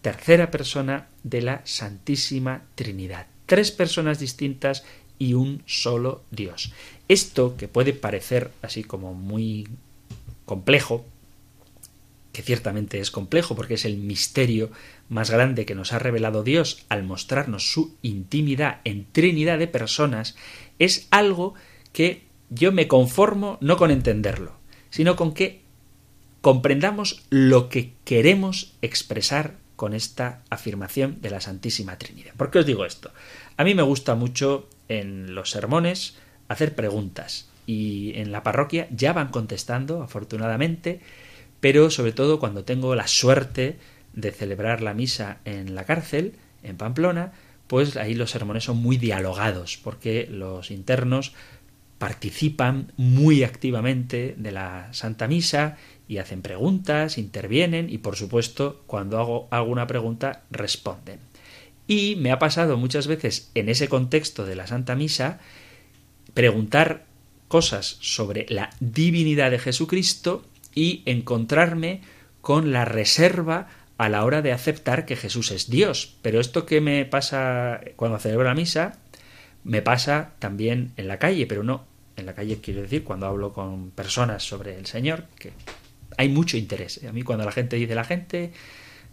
tercera 0.00 0.50
persona 0.50 1.08
de 1.24 1.42
la 1.42 1.60
Santísima 1.66 2.62
Trinidad. 2.74 3.26
Tres 3.44 3.70
personas 3.70 4.18
distintas 4.18 4.82
y 5.18 5.34
un 5.34 5.62
solo 5.66 6.22
Dios. 6.30 6.72
Esto 7.06 7.58
que 7.58 7.68
puede 7.68 7.92
parecer 7.92 8.50
así 8.62 8.82
como 8.82 9.12
muy 9.12 9.68
complejo, 10.46 11.04
que 12.32 12.40
ciertamente 12.40 12.98
es 12.98 13.10
complejo 13.10 13.54
porque 13.54 13.74
es 13.74 13.84
el 13.84 13.98
misterio 13.98 14.70
más 15.10 15.30
grande 15.30 15.66
que 15.66 15.74
nos 15.74 15.92
ha 15.92 15.98
revelado 15.98 16.44
Dios 16.44 16.86
al 16.88 17.04
mostrarnos 17.04 17.70
su 17.70 17.94
intimidad 18.00 18.80
en 18.84 19.04
Trinidad 19.12 19.58
de 19.58 19.68
personas, 19.68 20.34
es 20.78 21.08
algo 21.10 21.52
que 21.92 22.22
yo 22.48 22.72
me 22.72 22.88
conformo 22.88 23.58
no 23.60 23.76
con 23.76 23.90
entenderlo, 23.90 24.56
sino 24.88 25.14
con 25.14 25.34
que 25.34 25.63
comprendamos 26.44 27.22
lo 27.30 27.70
que 27.70 27.94
queremos 28.04 28.74
expresar 28.82 29.54
con 29.76 29.94
esta 29.94 30.42
afirmación 30.50 31.22
de 31.22 31.30
la 31.30 31.40
Santísima 31.40 31.96
Trinidad. 31.96 32.34
¿Por 32.36 32.50
qué 32.50 32.58
os 32.58 32.66
digo 32.66 32.84
esto? 32.84 33.10
A 33.56 33.64
mí 33.64 33.74
me 33.74 33.80
gusta 33.80 34.14
mucho 34.14 34.68
en 34.90 35.34
los 35.34 35.48
sermones 35.48 36.18
hacer 36.48 36.74
preguntas 36.74 37.48
y 37.66 38.12
en 38.16 38.30
la 38.30 38.42
parroquia 38.42 38.88
ya 38.90 39.14
van 39.14 39.28
contestando, 39.28 40.02
afortunadamente, 40.02 41.00
pero 41.60 41.88
sobre 41.88 42.12
todo 42.12 42.38
cuando 42.38 42.62
tengo 42.62 42.94
la 42.94 43.08
suerte 43.08 43.78
de 44.12 44.30
celebrar 44.30 44.82
la 44.82 44.92
misa 44.92 45.38
en 45.46 45.74
la 45.74 45.84
cárcel, 45.84 46.34
en 46.62 46.76
Pamplona, 46.76 47.32
pues 47.68 47.96
ahí 47.96 48.12
los 48.12 48.32
sermones 48.32 48.64
son 48.64 48.76
muy 48.76 48.98
dialogados, 48.98 49.78
porque 49.82 50.28
los 50.30 50.70
internos 50.70 51.32
participan 52.04 52.92
muy 52.98 53.44
activamente 53.44 54.34
de 54.36 54.52
la 54.52 54.92
Santa 54.92 55.26
Misa 55.26 55.78
y 56.08 56.18
hacen 56.18 56.42
preguntas, 56.42 57.18
intervienen 57.18 57.90
y 57.90 57.98
por 57.98 58.16
supuesto 58.16 58.82
cuando 58.86 59.18
hago 59.18 59.48
alguna 59.50 59.86
pregunta 59.86 60.42
responden. 60.50 61.20
Y 61.86 62.16
me 62.16 62.32
ha 62.32 62.38
pasado 62.38 62.76
muchas 62.76 63.06
veces 63.06 63.50
en 63.54 63.68
ese 63.68 63.88
contexto 63.88 64.44
de 64.44 64.56
la 64.56 64.66
Santa 64.66 64.94
Misa 64.94 65.40
preguntar 66.32 67.04
cosas 67.48 67.98
sobre 68.00 68.46
la 68.48 68.70
divinidad 68.80 69.50
de 69.50 69.58
Jesucristo 69.58 70.44
y 70.74 71.02
encontrarme 71.06 72.00
con 72.40 72.72
la 72.72 72.84
reserva 72.84 73.68
a 73.96 74.08
la 74.08 74.24
hora 74.24 74.42
de 74.42 74.52
aceptar 74.52 75.06
que 75.06 75.16
Jesús 75.16 75.50
es 75.50 75.70
Dios. 75.70 76.16
Pero 76.22 76.40
esto 76.40 76.66
que 76.66 76.80
me 76.80 77.04
pasa 77.04 77.80
cuando 77.96 78.18
celebro 78.18 78.44
la 78.44 78.54
misa, 78.54 78.98
me 79.62 79.82
pasa 79.82 80.32
también 80.38 80.92
en 80.96 81.06
la 81.06 81.18
calle, 81.18 81.46
pero 81.46 81.62
no 81.62 81.84
en 82.16 82.26
la 82.26 82.34
calle 82.34 82.60
quiero 82.60 82.82
decir 82.82 83.04
cuando 83.04 83.26
hablo 83.26 83.52
con 83.52 83.90
personas 83.90 84.42
sobre 84.42 84.76
el 84.76 84.86
Señor, 84.86 85.24
que 85.38 85.52
hay 86.16 86.28
mucho 86.28 86.56
interés. 86.56 87.00
A 87.08 87.12
mí 87.12 87.22
cuando 87.22 87.44
la 87.44 87.52
gente 87.52 87.76
dice 87.76 87.94
la 87.94 88.04
gente 88.04 88.52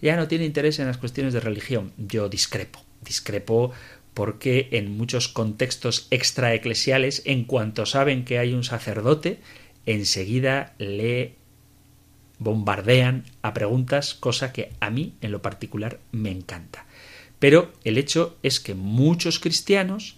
ya 0.01 0.15
no 0.15 0.27
tiene 0.27 0.45
interés 0.45 0.79
en 0.79 0.87
las 0.87 0.97
cuestiones 0.97 1.33
de 1.33 1.39
religión, 1.39 1.93
yo 1.97 2.27
discrepo, 2.27 2.83
discrepo 3.01 3.71
porque 4.13 4.69
en 4.71 4.97
muchos 4.97 5.27
contextos 5.27 6.07
extraeclesiales, 6.11 7.21
en 7.25 7.45
cuanto 7.45 7.85
saben 7.85 8.25
que 8.25 8.39
hay 8.39 8.53
un 8.53 8.63
sacerdote, 8.63 9.39
enseguida 9.85 10.73
le 10.79 11.35
bombardean 12.39 13.25
a 13.41 13.53
preguntas, 13.53 14.15
cosa 14.15 14.51
que 14.51 14.71
a 14.79 14.89
mí 14.89 15.13
en 15.21 15.31
lo 15.31 15.41
particular 15.41 15.99
me 16.11 16.31
encanta. 16.31 16.85
Pero 17.39 17.71
el 17.83 17.97
hecho 17.97 18.37
es 18.43 18.59
que 18.59 18.73
muchos 18.73 19.39
cristianos 19.39 20.17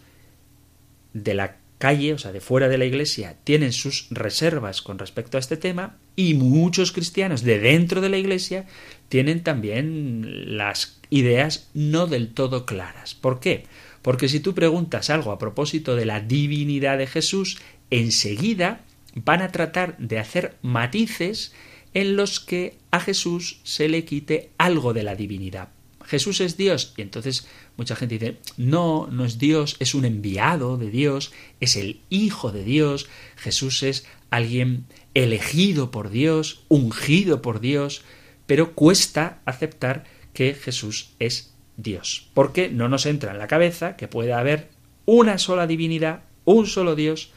de 1.14 1.34
la 1.34 1.58
calle, 1.78 2.14
o 2.14 2.18
sea, 2.18 2.32
de 2.32 2.42
fuera 2.42 2.70
de 2.70 2.78
la 2.78 2.86
iglesia, 2.86 3.36
tienen 3.44 3.74
sus 3.74 4.08
reservas 4.10 4.82
con 4.82 4.98
respecto 4.98 5.38
a 5.38 5.40
este 5.40 5.58
tema 5.58 5.98
y 6.16 6.34
muchos 6.36 6.92
cristianos 6.92 7.44
de 7.44 7.60
dentro 7.60 8.02
de 8.02 8.10
la 8.10 8.18
iglesia 8.18 8.66
tienen 9.10 9.44
también 9.44 10.58
las 10.58 11.00
ideas 11.10 11.70
no 11.74 12.08
del 12.08 12.34
todo 12.34 12.66
claras. 12.66 13.16
¿Por 13.16 13.40
qué? 13.40 13.66
Porque 14.02 14.28
si 14.28 14.40
tú 14.40 14.54
preguntas 14.54 15.10
algo 15.10 15.32
a 15.32 15.40
propósito 15.40 15.96
de 15.96 16.06
la 16.06 16.20
divinidad 16.20 16.98
de 16.98 17.08
Jesús, 17.08 17.60
enseguida 17.90 18.82
van 19.16 19.42
a 19.42 19.52
tratar 19.52 19.98
de 19.98 20.20
hacer 20.20 20.58
matices 20.62 21.54
en 21.94 22.16
los 22.16 22.40
que 22.40 22.78
a 22.92 23.00
Jesús 23.00 23.60
se 23.64 23.88
le 23.88 24.06
quite 24.06 24.52
algo 24.58 24.94
de 24.94 25.04
la 25.04 25.16
divinidad. 25.16 25.70
Jesús 26.06 26.42
es 26.42 26.58
Dios 26.58 26.94
y 26.98 27.02
entonces 27.02 27.48
mucha 27.78 27.96
gente 27.96 28.18
dice, 28.18 28.38
no, 28.58 29.08
no 29.12 29.26
es 29.26 29.38
Dios, 29.38 29.78
es 29.80 29.96
un 29.96 30.06
enviado 30.06 30.78
de 30.78 30.90
Dios, 30.90 31.32
es 31.60 31.76
el 31.76 32.02
Hijo 32.10 32.52
de 32.52 32.64
Dios, 32.64 33.08
Jesús 33.38 33.84
es 33.84 34.06
alguien 34.30 34.86
elegido 35.14 35.92
por 35.92 36.10
Dios, 36.10 36.64
ungido 36.70 37.42
por 37.42 37.60
Dios, 37.60 38.04
pero 38.46 38.74
cuesta 38.74 39.40
aceptar 39.46 40.06
que 40.34 40.54
Jesús 40.54 41.14
es 41.20 41.54
Dios, 41.78 42.30
porque 42.34 42.70
no 42.70 42.90
nos 42.90 43.06
entra 43.06 43.32
en 43.32 43.40
la 43.40 43.48
cabeza 43.48 43.96
que 43.96 44.08
pueda 44.08 44.40
haber 44.40 44.70
una 45.06 45.38
sola 45.38 45.68
divinidad, 45.68 46.24
un 46.46 46.68
solo 46.68 46.96
Dios, 46.96 47.32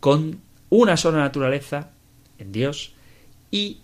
con 0.00 0.40
una 0.68 0.96
sola 0.96 1.18
naturaleza 1.18 1.90
en 2.38 2.52
Dios, 2.52 2.94
y 3.50 3.80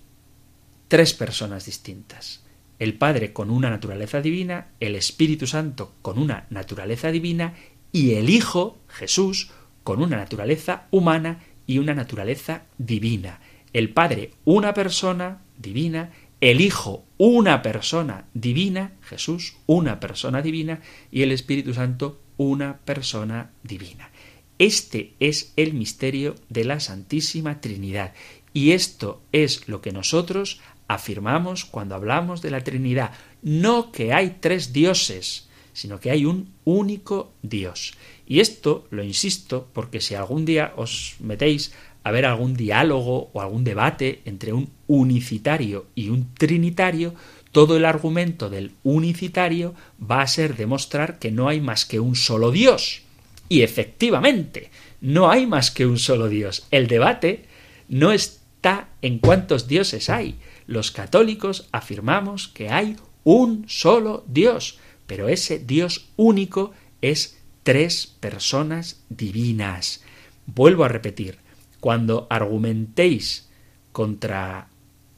tres 0.89 1.15
personas 1.15 1.67
distintas. 1.67 2.43
El 2.79 2.95
Padre 2.95 3.33
con 3.33 3.51
una 3.51 3.71
naturaleza 3.71 4.21
divina, 4.21 4.69
el 4.81 4.95
Espíritu 4.95 5.47
Santo 5.47 5.93
con 6.01 6.19
una 6.19 6.47
naturaleza 6.51 7.11
divina 7.11 7.55
y 7.93 8.15
el 8.15 8.31
Hijo, 8.31 8.79
Jesús, 8.89 9.51
con 9.85 10.03
una 10.03 10.17
naturaleza 10.17 10.87
humana 10.91 11.41
y 11.69 11.79
una 11.79 11.95
naturaleza 11.95 12.63
divina. 12.79 13.41
El 13.73 13.91
Padre 13.91 14.33
una 14.45 14.75
persona 14.75 15.43
divina, 15.57 16.11
el 16.41 16.61
Hijo 16.61 17.05
una 17.19 17.63
persona 17.63 18.27
divina, 18.35 18.93
Jesús 19.03 19.55
una 19.67 20.01
persona 20.01 20.43
divina 20.43 20.81
y 21.13 21.23
el 21.23 21.31
Espíritu 21.31 21.75
Santo 21.75 22.21
una 22.39 22.79
persona 22.79 23.53
divina. 23.63 24.11
Este 24.59 25.15
es 25.21 25.53
el 25.57 25.75
misterio 25.75 26.35
de 26.49 26.65
la 26.65 26.81
Santísima 26.81 27.61
Trinidad 27.61 28.15
y 28.53 28.73
esto 28.73 29.23
es 29.31 29.69
lo 29.69 29.83
que 29.83 29.93
nosotros 29.93 30.61
afirmamos 30.89 31.67
cuando 31.67 31.95
hablamos 31.95 32.41
de 32.41 32.51
la 32.51 32.65
Trinidad. 32.65 33.13
No 33.43 33.93
que 33.93 34.15
hay 34.15 34.39
tres 34.41 34.73
dioses, 34.73 35.49
sino 35.75 36.01
que 36.01 36.11
hay 36.11 36.25
un 36.25 36.55
único 36.65 37.35
Dios. 37.43 37.93
Y 38.31 38.41
esto 38.41 38.87
lo 38.91 39.03
insisto 39.03 39.69
porque 39.73 40.03
si 40.03 40.15
algún 40.15 40.45
día 40.45 40.75
os 40.77 41.17
metéis 41.19 41.73
a 42.05 42.11
ver 42.11 42.27
algún 42.27 42.55
diálogo 42.55 43.31
o 43.33 43.41
algún 43.41 43.65
debate 43.65 44.21
entre 44.27 44.53
un 44.53 44.69
unicitario 44.87 45.87
y 45.95 46.11
un 46.11 46.35
trinitario, 46.35 47.15
todo 47.53 47.79
el 47.79 47.87
argumento 47.87 48.51
del 48.51 48.73
unicitario 48.85 49.75
va 49.99 50.21
a 50.21 50.27
ser 50.27 50.57
demostrar 50.57 51.19
que 51.19 51.31
no 51.33 51.49
hay 51.49 51.63
más 51.63 51.87
que 51.87 52.01
un 52.01 52.17
solo 52.17 52.51
Dios. 52.51 53.01
Y 53.49 53.63
efectivamente, 53.63 54.71
no 55.01 55.31
hay 55.31 55.47
más 55.47 55.71
que 55.71 55.87
un 55.87 55.99
solo 55.99 56.29
Dios. 56.29 56.67
El 56.71 56.87
debate 56.87 57.47
no 57.89 58.13
está 58.13 58.91
en 59.01 59.21
cuántos 59.21 59.69
dioses 59.69 60.11
hay. 60.11 60.37
Los 60.67 60.91
católicos 60.91 61.67
afirmamos 61.73 62.49
que 62.49 62.69
hay 62.69 62.97
un 63.25 63.65
solo 63.69 64.23
Dios, 64.29 64.79
pero 65.07 65.31
ese 65.31 65.59
Dios 65.59 66.11
único 66.17 66.73
es 67.01 67.38
tres 67.69 68.07
personas 68.07 69.05
divinas. 69.11 70.03
Vuelvo 70.47 70.85
a 70.85 70.89
repetir, 70.89 71.37
cuando 71.81 72.27
argumentéis 72.31 73.47
contra 73.93 74.69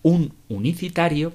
un 0.03 0.35
unicitario, 0.49 1.33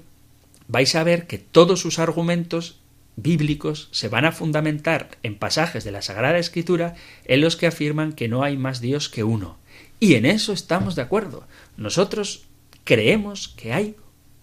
vais 0.68 0.94
a 0.94 1.06
ver 1.06 1.26
que 1.26 1.38
todos 1.38 1.80
sus 1.80 2.00
argumentos 2.00 2.82
bíblicos 3.16 3.88
se 3.92 4.10
van 4.10 4.26
a 4.26 4.34
fundamentar 4.34 5.18
en 5.24 5.38
pasajes 5.38 5.86
de 5.86 5.94
la 5.94 6.02
Sagrada 6.02 6.38
Escritura 6.38 6.96
en 7.24 7.40
los 7.40 7.56
que 7.56 7.68
afirman 7.68 8.12
que 8.12 8.28
no 8.28 8.44
hay 8.44 8.58
más 8.58 8.82
Dios 8.82 9.08
que 9.08 9.24
uno. 9.24 9.56
Y 10.02 10.16
en 10.16 10.26
eso 10.26 10.52
estamos 10.52 10.98
de 10.98 11.04
acuerdo. 11.04 11.48
Nosotros 11.78 12.44
creemos 12.84 13.48
que 13.48 13.72
hay 13.72 13.96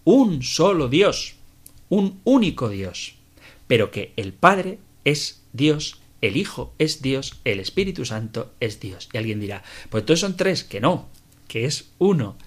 un 0.04 0.42
solo 0.42 0.88
Dios, 0.88 1.34
un 1.90 2.18
único 2.24 2.70
Dios, 2.70 3.16
pero 3.66 3.90
que 3.90 4.14
el 4.16 4.32
Padre 4.32 4.78
es 5.04 5.42
Dios, 5.52 5.98
el 6.22 6.36
Hijo 6.36 6.72
es 6.78 7.02
Dios, 7.02 7.40
el 7.44 7.60
Espíritu 7.60 8.06
Santo 8.06 8.54
es 8.60 8.80
Dios. 8.80 9.08
Y 9.12 9.18
alguien 9.18 9.40
dirá, 9.40 9.62
pues 9.90 10.02
entonces 10.02 10.20
son 10.20 10.36
tres, 10.36 10.64
que 10.64 10.80
no, 10.80 11.08
que 11.48 11.66
es 11.66 11.90
uno, 11.98 12.38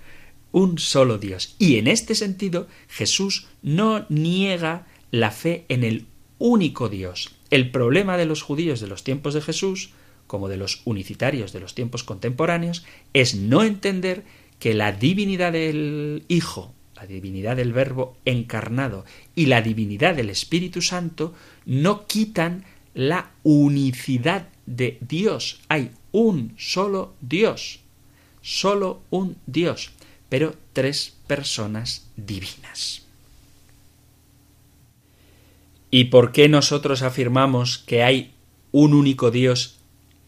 un 0.51 0.79
solo 0.79 1.17
Dios. 1.19 1.55
Y 1.59 1.77
en 1.77 1.87
este 1.87 2.15
sentido, 2.15 2.67
Jesús 2.87 3.47
no 3.61 4.05
niega 4.09 4.87
la 5.11 5.31
fe 5.31 5.65
en 5.67 5.83
el 5.83 6.07
único 6.39 6.89
Dios. 6.89 7.35
El 7.49 7.69
problema 7.69 8.17
de 8.17 8.25
los 8.25 8.41
judíos 8.41 8.79
de 8.79 8.87
los 8.87 9.03
tiempos 9.03 9.33
de 9.33 9.41
Jesús, 9.41 9.91
como 10.25 10.47
de 10.47 10.57
los 10.57 10.81
unicitarios 10.85 11.53
de 11.53 11.59
los 11.59 11.75
tiempos 11.75 12.03
contemporáneos, 12.03 12.85
es 13.13 13.35
no 13.35 13.63
entender 13.63 14.23
que 14.59 14.73
la 14.73 14.93
divinidad 14.93 15.51
del 15.51 16.23
Hijo, 16.29 16.73
la 16.95 17.05
divinidad 17.05 17.57
del 17.57 17.73
Verbo 17.73 18.15
encarnado 18.23 19.03
y 19.35 19.47
la 19.47 19.61
divinidad 19.61 20.15
del 20.15 20.29
Espíritu 20.29 20.81
Santo 20.81 21.33
no 21.65 22.07
quitan 22.07 22.63
la 22.95 23.31
unicidad 23.43 24.47
de 24.65 24.97
Dios. 25.01 25.59
Hay 25.67 25.91
un 26.11 26.55
solo 26.57 27.13
Dios, 27.21 27.81
solo 28.41 29.03
un 29.11 29.37
Dios, 29.45 29.91
pero 30.29 30.55
tres 30.73 31.15
personas 31.27 32.07
divinas. 32.15 33.03
¿Y 35.91 36.05
por 36.05 36.31
qué 36.31 36.49
nosotros 36.49 37.03
afirmamos 37.03 37.77
que 37.77 38.01
hay 38.01 38.33
un 38.71 38.93
único 38.93 39.29
Dios 39.29 39.77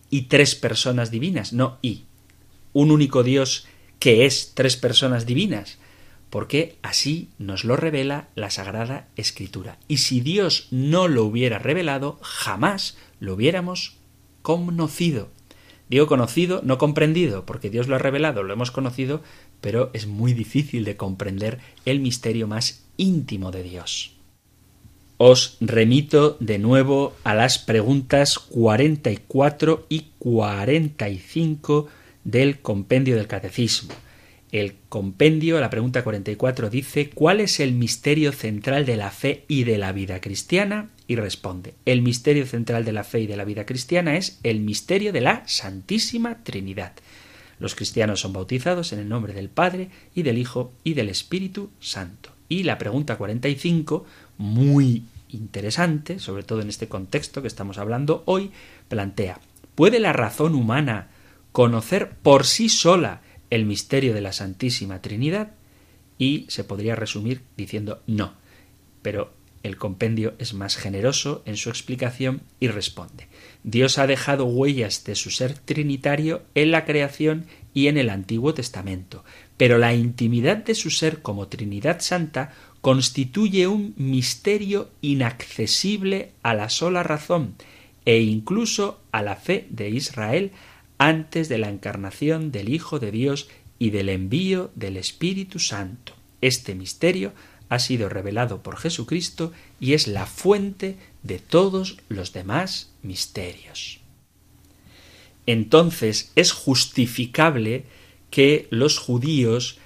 y 0.10 0.24
tres 0.24 0.56
personas 0.56 1.10
divinas? 1.10 1.54
No, 1.54 1.78
y 1.82 2.04
un 2.74 2.92
único 2.92 3.24
Dios 3.24 3.66
que 4.00 4.26
es 4.26 4.54
tres 4.54 4.78
personas 4.78 5.26
divinas, 5.26 5.78
porque 6.30 6.78
así 6.82 7.30
nos 7.40 7.64
lo 7.64 7.76
revela 7.76 8.28
la 8.36 8.50
Sagrada 8.50 9.08
Escritura. 9.16 9.78
Y 9.88 9.98
si 9.98 10.20
Dios 10.20 10.68
no 10.72 11.08
lo 11.08 11.24
hubiera 11.24 11.60
revelado, 11.60 12.20
jamás 12.22 12.98
lo 13.20 13.34
hubiéramos 13.34 13.96
conocido. 14.42 15.30
Digo 15.90 16.08
conocido, 16.08 16.62
no 16.64 16.78
comprendido, 16.78 17.46
porque 17.46 17.70
Dios 17.70 17.88
lo 17.88 17.96
ha 17.96 18.00
revelado, 18.00 18.44
lo 18.44 18.54
hemos 18.54 18.72
conocido, 18.72 19.22
pero 19.62 19.90
es 19.94 20.06
muy 20.06 20.34
difícil 20.34 20.84
de 20.84 20.98
comprender 20.98 21.60
el 21.86 22.02
misterio 22.02 22.48
más 22.48 22.84
íntimo 22.98 23.52
de 23.52 23.64
Dios. 23.64 24.14
Os 25.18 25.58
remito 25.62 26.38
de 26.40 26.60
nuevo 26.60 27.16
a 27.24 27.34
las 27.34 27.58
preguntas 27.58 28.38
44 28.38 29.88
y 29.90 30.12
45 30.20 31.88
del 32.24 32.60
compendio 32.60 33.16
del 33.16 33.28
catecismo. 33.28 33.94
El 34.52 34.76
compendio, 34.88 35.60
la 35.60 35.70
pregunta 35.70 36.04
44, 36.04 36.70
dice 36.70 37.10
¿Cuál 37.10 37.42
es 37.42 37.60
el 37.60 37.74
misterio 37.74 38.32
central 38.32 38.86
de 38.86 38.96
la 38.96 39.12
fe 39.12 39.44
y 39.48 39.66
de 39.66 39.78
la 39.78 39.92
vida 39.92 40.22
cristiana? 40.22 40.90
Y 41.06 41.16
responde 41.16 41.74
El 41.86 42.02
misterio 42.02 42.46
central 42.46 42.86
de 42.86 42.94
la 42.94 43.04
fe 43.04 43.22
y 43.22 43.28
de 43.28 43.36
la 43.36 43.44
vida 43.44 43.66
cristiana 43.66 44.16
es 44.16 44.40
el 44.44 44.62
misterio 44.62 45.12
de 45.12 45.22
la 45.22 45.44
Santísima 45.48 46.44
Trinidad. 46.44 46.94
Los 47.60 47.76
cristianos 47.76 48.22
son 48.22 48.34
bautizados 48.34 48.94
en 48.94 49.00
el 49.00 49.10
nombre 49.10 49.34
del 49.34 49.50
Padre 49.50 49.90
y 50.16 50.24
del 50.24 50.38
Hijo 50.38 50.72
y 50.84 50.94
del 50.94 51.10
Espíritu 51.10 51.70
Santo. 51.80 52.32
Y 52.48 52.64
la 52.64 52.78
pregunta 52.78 53.18
45, 53.18 54.06
muy 54.38 55.04
interesante, 55.30 56.20
sobre 56.20 56.44
todo 56.44 56.62
en 56.62 56.70
este 56.70 56.88
contexto 56.88 57.42
que 57.42 57.50
estamos 57.50 57.78
hablando 57.78 58.24
hoy, 58.26 58.52
plantea 58.88 59.42
¿Puede 59.76 60.00
la 60.00 60.14
razón 60.14 60.56
humana 60.56 61.10
conocer 61.52 62.10
por 62.10 62.46
sí 62.46 62.70
sola 62.70 63.22
el 63.50 63.66
misterio 63.66 64.14
de 64.14 64.22
la 64.22 64.34
Santísima 64.34 65.02
Trinidad? 65.02 65.52
Y 66.18 66.46
se 66.50 66.64
podría 66.64 66.96
resumir 66.96 67.42
diciendo 67.56 68.02
no. 68.08 68.34
Pero 69.02 69.32
el 69.64 69.78
compendio 69.78 70.34
es 70.40 70.54
más 70.54 70.78
generoso 70.78 71.44
en 71.46 71.58
su 71.58 71.70
explicación 71.70 72.42
y 72.60 72.68
responde 72.68 73.28
Dios 73.64 73.98
ha 73.98 74.08
dejado 74.08 74.46
huellas 74.46 75.04
de 75.04 75.16
su 75.16 75.30
ser 75.30 75.54
trinitario 75.58 76.44
en 76.56 76.72
la 76.72 76.86
creación 76.86 77.46
y 77.74 77.88
en 77.88 77.98
el 77.98 78.10
Antiguo 78.10 78.54
Testamento, 78.54 79.24
pero 79.58 79.78
la 79.78 79.94
intimidad 79.94 80.58
de 80.58 80.74
su 80.74 80.90
ser 80.90 81.22
como 81.22 81.48
Trinidad 81.48 82.00
Santa 82.00 82.54
constituye 82.82 83.68
un 83.68 83.94
misterio 83.98 84.90
inaccesible 85.02 86.32
a 86.44 86.54
la 86.54 86.70
sola 86.70 87.04
razón 87.04 87.56
e 88.06 88.22
incluso 88.22 89.02
a 89.12 89.22
la 89.22 89.36
fe 89.36 89.68
de 89.70 89.90
Israel 89.90 90.52
antes 90.98 91.50
de 91.50 91.58
la 91.58 91.70
encarnación 91.70 92.52
del 92.52 92.70
Hijo 92.70 93.00
de 93.00 93.12
Dios 93.12 93.50
y 93.80 93.92
del 93.92 94.10
envío 94.10 94.72
del 94.76 94.98
Espíritu 94.98 95.60
Santo. 95.60 96.14
Este 96.42 96.76
misterio 96.76 97.34
ha 97.70 97.80
sido 97.80 98.10
revelado 98.10 98.64
por 98.64 98.78
Jesucristo 98.78 99.52
y 99.80 99.94
es 99.94 100.08
la 100.08 100.26
fuente 100.26 100.98
de 101.24 101.40
todos 101.40 101.98
los 102.10 102.34
demás 102.34 102.92
misterios. 103.04 104.00
Entonces 105.46 106.32
es 106.36 106.52
justificable 106.52 107.86
que 108.30 108.68
los 108.70 108.98
judíos 108.98 109.78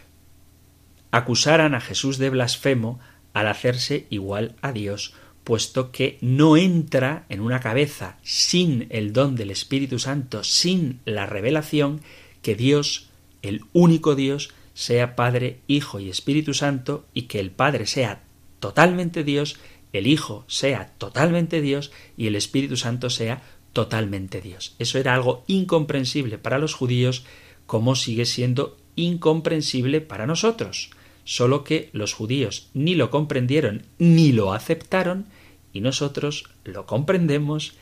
acusaran 1.12 1.76
a 1.76 1.82
Jesús 1.82 2.18
de 2.18 2.30
blasfemo 2.30 3.00
al 3.34 3.48
hacerse 3.48 4.08
igual 4.10 4.56
a 4.62 4.72
Dios, 4.72 5.14
puesto 5.44 5.92
que 5.92 6.18
no 6.22 6.58
entra 6.58 7.26
en 7.30 7.42
una 7.42 7.60
cabeza 7.60 8.18
sin 8.24 8.88
el 8.90 9.14
don 9.14 9.36
del 9.36 9.52
Espíritu 9.52 10.00
Santo, 10.00 10.44
sin 10.44 11.00
la 11.06 11.26
revelación, 11.26 12.02
que 12.42 12.56
Dios, 12.56 13.10
el 13.42 13.62
único 13.74 14.16
Dios, 14.16 14.54
sea 14.74 15.16
Padre, 15.16 15.60
Hijo 15.68 16.00
y 16.00 16.10
Espíritu 16.10 16.54
Santo, 16.54 17.06
y 17.14 17.24
que 17.24 17.40
el 17.40 17.52
Padre 17.52 17.88
sea 17.88 18.24
totalmente 18.60 19.24
Dios, 19.24 19.58
el 19.94 20.08
Hijo 20.08 20.46
sea 20.48 20.94
totalmente 20.98 21.62
Dios 21.62 21.92
y 22.16 22.28
el 22.28 22.36
Espíritu 22.36 22.78
Santo 22.78 23.10
sea 23.10 23.42
totalmente 23.74 24.42
Dios. 24.42 24.76
Eso 24.80 25.00
era 25.00 25.14
algo 25.14 25.44
incomprensible 25.48 26.38
para 26.38 26.60
los 26.60 26.74
judíos, 26.74 27.26
como 27.66 27.96
sigue 27.96 28.26
siendo 28.26 28.78
incomprensible 28.96 30.02
para 30.02 30.28
nosotros 30.28 30.92
solo 31.32 31.64
que 31.64 31.90
los 31.94 32.14
judíos 32.14 32.68
ni 32.74 32.94
lo 32.94 33.10
comprendieron 33.10 33.86
ni 34.00 34.34
lo 34.34 34.52
aceptaron, 34.52 35.28
y 35.72 35.80
nosotros 35.80 36.50
lo 36.66 36.86
comprendemos 36.86 37.76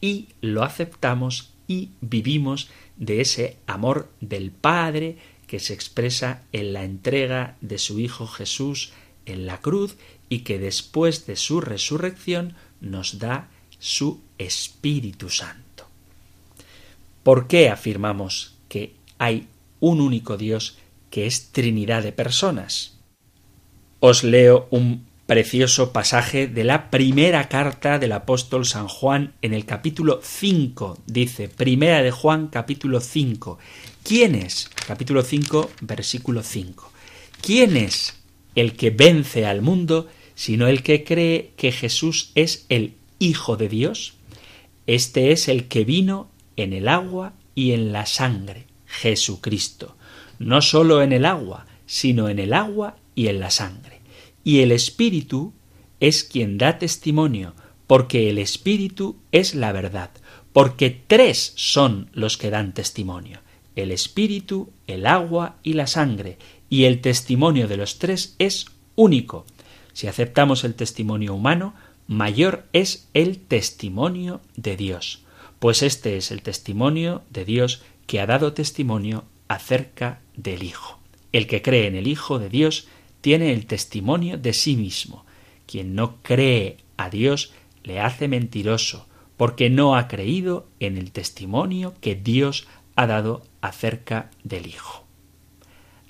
y 0.00 0.28
lo 0.40 0.62
aceptamos 0.62 1.52
y 1.68 1.90
vivimos 2.00 2.70
de 2.96 3.20
ese 3.20 3.58
amor 3.66 4.08
del 4.22 4.50
Padre 4.52 5.18
que 5.46 5.60
se 5.60 5.74
expresa 5.74 6.44
en 6.52 6.72
la 6.72 6.84
entrega 6.84 7.58
de 7.60 7.76
su 7.76 8.00
Hijo 8.00 8.26
Jesús 8.26 8.94
en 9.26 9.44
la 9.44 9.60
cruz 9.60 9.96
y 10.30 10.38
que 10.38 10.58
después 10.58 11.26
de 11.26 11.36
su 11.36 11.60
resurrección 11.60 12.54
nos 12.80 13.18
da 13.18 13.50
su 13.78 14.22
Espíritu 14.38 15.28
Santo. 15.28 15.86
¿Por 17.22 17.48
qué 17.48 17.68
afirmamos 17.68 18.54
que 18.70 18.94
hay 19.18 19.46
un 19.80 20.00
único 20.00 20.38
Dios 20.38 20.78
que 21.10 21.26
es 21.26 21.52
Trinidad 21.52 22.02
de 22.02 22.12
personas? 22.12 22.93
Os 24.06 24.22
leo 24.22 24.68
un 24.68 25.06
precioso 25.24 25.90
pasaje 25.90 26.46
de 26.46 26.62
la 26.62 26.90
primera 26.90 27.48
carta 27.48 27.98
del 27.98 28.12
apóstol 28.12 28.66
San 28.66 28.86
Juan 28.86 29.32
en 29.40 29.54
el 29.54 29.64
capítulo 29.64 30.20
5. 30.22 30.98
Dice, 31.06 31.48
primera 31.48 32.02
de 32.02 32.10
Juan 32.10 32.48
capítulo 32.48 33.00
5. 33.00 33.58
¿Quién 34.02 34.34
es? 34.34 34.68
Capítulo 34.86 35.22
5, 35.22 35.70
versículo 35.80 36.42
5. 36.42 36.92
¿Quién 37.40 37.78
es 37.78 38.20
el 38.54 38.76
que 38.76 38.90
vence 38.90 39.46
al 39.46 39.62
mundo 39.62 40.06
sino 40.34 40.66
el 40.66 40.82
que 40.82 41.02
cree 41.02 41.52
que 41.56 41.72
Jesús 41.72 42.30
es 42.34 42.66
el 42.68 42.96
Hijo 43.18 43.56
de 43.56 43.70
Dios? 43.70 44.16
Este 44.86 45.32
es 45.32 45.48
el 45.48 45.66
que 45.66 45.86
vino 45.86 46.28
en 46.56 46.74
el 46.74 46.88
agua 46.88 47.32
y 47.54 47.72
en 47.72 47.90
la 47.90 48.04
sangre, 48.04 48.66
Jesucristo. 48.84 49.96
No 50.38 50.60
sólo 50.60 51.00
en 51.00 51.14
el 51.14 51.24
agua, 51.24 51.64
sino 51.86 52.28
en 52.28 52.38
el 52.38 52.52
agua 52.52 52.96
y 53.14 53.28
en 53.28 53.40
la 53.40 53.50
sangre. 53.50 53.93
Y 54.44 54.60
el 54.60 54.72
Espíritu 54.72 55.52
es 56.00 56.22
quien 56.22 56.58
da 56.58 56.78
testimonio, 56.78 57.54
porque 57.86 58.30
el 58.30 58.38
Espíritu 58.38 59.16
es 59.32 59.54
la 59.54 59.72
verdad, 59.72 60.10
porque 60.52 60.90
tres 61.06 61.52
son 61.56 62.10
los 62.12 62.36
que 62.36 62.50
dan 62.50 62.74
testimonio, 62.74 63.40
el 63.74 63.90
Espíritu, 63.90 64.70
el 64.86 65.06
agua 65.06 65.56
y 65.62 65.72
la 65.72 65.86
sangre, 65.86 66.38
y 66.68 66.84
el 66.84 67.00
testimonio 67.00 67.68
de 67.68 67.76
los 67.76 67.98
tres 67.98 68.36
es 68.38 68.66
único. 68.94 69.46
Si 69.92 70.06
aceptamos 70.06 70.64
el 70.64 70.74
testimonio 70.74 71.34
humano, 71.34 71.74
mayor 72.06 72.66
es 72.72 73.08
el 73.14 73.38
testimonio 73.38 74.40
de 74.56 74.76
Dios, 74.76 75.24
pues 75.58 75.82
este 75.82 76.16
es 76.16 76.30
el 76.30 76.42
testimonio 76.42 77.22
de 77.30 77.44
Dios 77.44 77.82
que 78.06 78.20
ha 78.20 78.26
dado 78.26 78.52
testimonio 78.52 79.24
acerca 79.48 80.20
del 80.36 80.62
Hijo. 80.62 80.98
El 81.32 81.46
que 81.46 81.62
cree 81.62 81.86
en 81.86 81.96
el 81.96 82.06
Hijo 82.06 82.38
de 82.38 82.48
Dios 82.48 82.86
tiene 83.24 83.54
el 83.54 83.64
testimonio 83.64 84.36
de 84.36 84.52
sí 84.52 84.76
mismo. 84.76 85.24
Quien 85.66 85.94
no 85.94 86.20
cree 86.20 86.76
a 86.98 87.08
Dios 87.08 87.54
le 87.82 87.98
hace 87.98 88.28
mentiroso, 88.28 89.06
porque 89.38 89.70
no 89.70 89.96
ha 89.96 90.08
creído 90.08 90.68
en 90.78 90.98
el 90.98 91.10
testimonio 91.10 91.94
que 92.02 92.16
Dios 92.16 92.66
ha 92.96 93.06
dado 93.06 93.42
acerca 93.62 94.30
del 94.42 94.66
Hijo. 94.66 95.06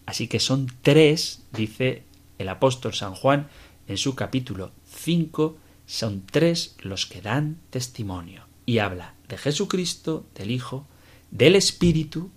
Así 0.07 0.27
que 0.27 0.41
son 0.41 0.67
tres, 0.83 1.45
dice 1.53 2.03
el 2.39 2.49
apóstol 2.49 2.95
San 2.95 3.15
Juan 3.15 3.47
en 3.87 3.97
su 3.97 4.17
capítulo 4.17 4.73
5, 4.97 5.57
son 5.87 6.27
tres 6.27 6.75
los 6.81 7.07
que 7.07 7.21
dan 7.21 7.59
testimonio. 7.71 8.43
Y 8.67 8.79
habla 8.79 9.15
de 9.29 9.39
Jesucristo, 9.39 10.27
del 10.35 10.51
Hijo, 10.51 10.85
del 11.31 11.55
Espíritu 11.55 12.33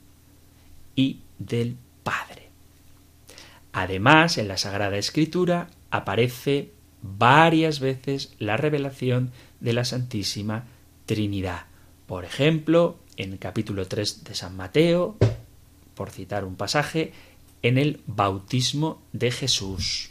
y 0.95 1.21
del 1.39 1.77
Padre. 2.03 2.46
Además, 3.77 4.39
en 4.39 4.47
la 4.47 4.57
Sagrada 4.57 4.97
Escritura 4.97 5.69
aparece 5.91 6.71
varias 7.03 7.79
veces 7.79 8.33
la 8.39 8.57
revelación 8.57 9.31
de 9.59 9.73
la 9.73 9.85
Santísima 9.85 10.65
Trinidad. 11.05 11.67
Por 12.07 12.25
ejemplo, 12.25 12.97
en 13.17 13.33
el 13.33 13.37
capítulo 13.37 13.85
3 13.87 14.23
de 14.23 14.33
San 14.33 14.57
Mateo, 14.57 15.15
por 15.93 16.09
citar 16.09 16.43
un 16.43 16.55
pasaje, 16.55 17.13
en 17.61 17.77
el 17.77 18.01
bautismo 18.07 18.99
de 19.13 19.29
Jesús. 19.29 20.09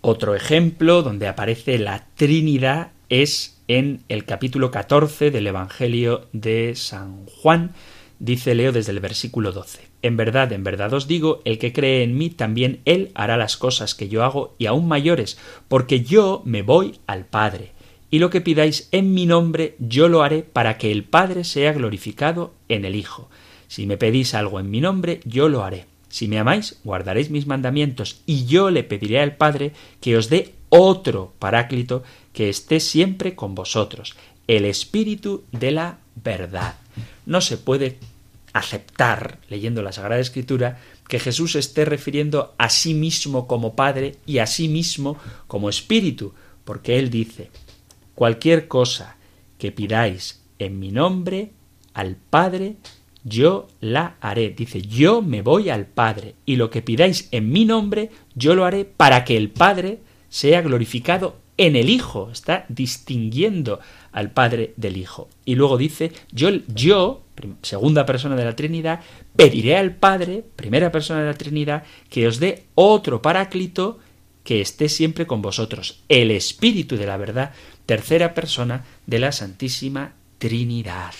Otro 0.00 0.34
ejemplo 0.34 1.02
donde 1.02 1.28
aparece 1.28 1.78
la 1.78 2.06
Trinidad 2.14 2.92
es 3.10 3.60
en 3.68 4.02
el 4.08 4.24
capítulo 4.24 4.70
14 4.70 5.30
del 5.30 5.46
Evangelio 5.46 6.26
de 6.32 6.74
San 6.74 7.26
Juan, 7.26 7.74
dice 8.18 8.54
Leo 8.54 8.72
desde 8.72 8.92
el 8.92 9.00
versículo 9.00 9.52
12. 9.52 9.93
En 10.04 10.18
verdad, 10.18 10.52
en 10.52 10.64
verdad 10.64 10.92
os 10.92 11.08
digo, 11.08 11.40
el 11.46 11.58
que 11.58 11.72
cree 11.72 12.02
en 12.02 12.18
mí, 12.18 12.28
también 12.28 12.80
él 12.84 13.10
hará 13.14 13.38
las 13.38 13.56
cosas 13.56 13.94
que 13.94 14.10
yo 14.10 14.22
hago 14.22 14.54
y 14.58 14.66
aún 14.66 14.86
mayores, 14.86 15.38
porque 15.66 16.02
yo 16.02 16.42
me 16.44 16.60
voy 16.60 16.96
al 17.06 17.24
Padre. 17.24 17.72
Y 18.10 18.18
lo 18.18 18.28
que 18.28 18.42
pidáis 18.42 18.86
en 18.92 19.14
mi 19.14 19.24
nombre, 19.24 19.76
yo 19.78 20.10
lo 20.10 20.22
haré 20.22 20.42
para 20.42 20.76
que 20.76 20.92
el 20.92 21.04
Padre 21.04 21.42
sea 21.42 21.72
glorificado 21.72 22.52
en 22.68 22.84
el 22.84 22.96
Hijo. 22.96 23.30
Si 23.66 23.86
me 23.86 23.96
pedís 23.96 24.34
algo 24.34 24.60
en 24.60 24.70
mi 24.70 24.82
nombre, 24.82 25.20
yo 25.24 25.48
lo 25.48 25.64
haré. 25.64 25.86
Si 26.10 26.28
me 26.28 26.38
amáis, 26.38 26.78
guardaréis 26.84 27.30
mis 27.30 27.46
mandamientos, 27.46 28.20
y 28.26 28.44
yo 28.44 28.70
le 28.70 28.84
pediré 28.84 29.20
al 29.20 29.36
Padre 29.36 29.72
que 30.02 30.18
os 30.18 30.28
dé 30.28 30.52
otro 30.68 31.32
paráclito 31.38 32.02
que 32.34 32.50
esté 32.50 32.78
siempre 32.80 33.34
con 33.34 33.54
vosotros, 33.54 34.16
el 34.48 34.66
Espíritu 34.66 35.44
de 35.50 35.70
la 35.70 35.96
verdad. 36.22 36.74
No 37.24 37.40
se 37.40 37.56
puede 37.56 37.96
aceptar, 38.54 39.40
leyendo 39.50 39.82
la 39.82 39.92
Sagrada 39.92 40.20
Escritura, 40.20 40.78
que 41.08 41.18
Jesús 41.18 41.56
esté 41.56 41.84
refiriendo 41.84 42.54
a 42.56 42.70
sí 42.70 42.94
mismo 42.94 43.46
como 43.46 43.76
Padre 43.76 44.16
y 44.24 44.38
a 44.38 44.46
sí 44.46 44.68
mismo 44.68 45.18
como 45.46 45.68
Espíritu, 45.68 46.32
porque 46.64 46.98
Él 46.98 47.10
dice, 47.10 47.50
cualquier 48.14 48.68
cosa 48.68 49.16
que 49.58 49.72
pidáis 49.72 50.40
en 50.58 50.78
mi 50.78 50.90
nombre 50.90 51.50
al 51.92 52.16
Padre, 52.16 52.76
yo 53.24 53.68
la 53.80 54.16
haré. 54.20 54.50
Dice, 54.50 54.80
yo 54.82 55.20
me 55.20 55.42
voy 55.42 55.68
al 55.68 55.86
Padre, 55.86 56.36
y 56.46 56.56
lo 56.56 56.70
que 56.70 56.80
pidáis 56.80 57.28
en 57.32 57.50
mi 57.50 57.64
nombre, 57.64 58.10
yo 58.34 58.54
lo 58.54 58.64
haré 58.64 58.84
para 58.84 59.24
que 59.24 59.36
el 59.36 59.50
Padre 59.50 59.98
sea 60.28 60.62
glorificado 60.62 61.43
en 61.56 61.76
el 61.76 61.90
Hijo. 61.90 62.30
Está 62.30 62.66
distinguiendo 62.68 63.80
al 64.12 64.30
Padre 64.30 64.74
del 64.76 64.96
Hijo. 64.96 65.28
Y 65.44 65.54
luego 65.54 65.76
dice, 65.76 66.12
yo, 66.32 66.50
yo, 66.68 67.22
segunda 67.62 68.06
persona 68.06 68.36
de 68.36 68.44
la 68.44 68.56
Trinidad, 68.56 69.00
pediré 69.36 69.76
al 69.76 69.94
Padre, 69.94 70.44
primera 70.56 70.92
persona 70.92 71.20
de 71.20 71.26
la 71.26 71.38
Trinidad, 71.38 71.84
que 72.08 72.26
os 72.26 72.38
dé 72.38 72.64
otro 72.74 73.22
paráclito 73.22 73.98
que 74.44 74.60
esté 74.60 74.88
siempre 74.88 75.26
con 75.26 75.40
vosotros, 75.40 76.02
el 76.08 76.30
Espíritu 76.30 76.96
de 76.96 77.06
la 77.06 77.16
verdad, 77.16 77.52
tercera 77.86 78.34
persona 78.34 78.84
de 79.06 79.18
la 79.18 79.32
Santísima 79.32 80.12
Trinidad. 80.38 81.14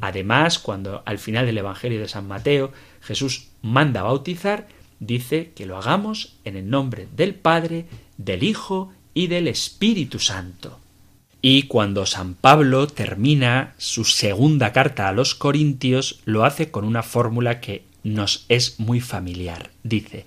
Además, 0.00 0.58
cuando 0.58 1.02
al 1.04 1.18
final 1.18 1.44
del 1.46 1.58
Evangelio 1.58 2.00
de 2.00 2.08
San 2.08 2.26
Mateo 2.26 2.72
Jesús 3.02 3.48
manda 3.60 4.02
bautizar, 4.02 4.68
dice 5.00 5.52
que 5.54 5.66
lo 5.66 5.76
hagamos 5.76 6.38
en 6.44 6.56
el 6.56 6.70
nombre 6.70 7.08
del 7.14 7.34
Padre, 7.34 7.86
del 8.16 8.42
Hijo 8.42 8.92
y 9.14 9.26
del 9.26 9.48
Espíritu 9.48 10.18
Santo. 10.18 10.78
Y 11.40 11.64
cuando 11.64 12.06
San 12.06 12.34
Pablo 12.34 12.86
termina 12.86 13.74
su 13.76 14.04
segunda 14.04 14.72
carta 14.72 15.08
a 15.08 15.12
los 15.12 15.34
Corintios, 15.34 16.20
lo 16.24 16.44
hace 16.44 16.70
con 16.70 16.84
una 16.84 17.02
fórmula 17.02 17.60
que 17.60 17.84
nos 18.04 18.46
es 18.48 18.78
muy 18.78 19.00
familiar. 19.00 19.70
Dice, 19.82 20.24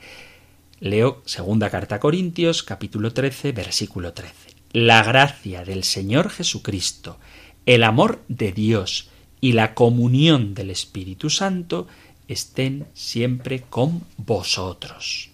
leo 0.80 1.22
segunda 1.26 1.70
carta 1.70 1.96
a 1.96 2.00
Corintios, 2.00 2.64
capítulo 2.64 3.14
13, 3.14 3.54
versículo 3.54 4.14
13. 4.14 4.34
La 4.74 5.04
gracia 5.04 5.64
del 5.64 5.86
Señor 5.86 6.30
Jesucristo, 6.30 7.18
el 7.66 7.84
amor 7.84 8.22
de 8.28 8.52
Dios 8.52 9.10
y 9.40 9.54
la 9.54 9.74
comunión 9.74 10.54
del 10.54 10.70
Espíritu 10.70 11.30
Santo 11.30 11.88
estén 12.28 12.88
siempre 12.94 13.62
con 13.70 14.04
vosotros. 14.18 15.30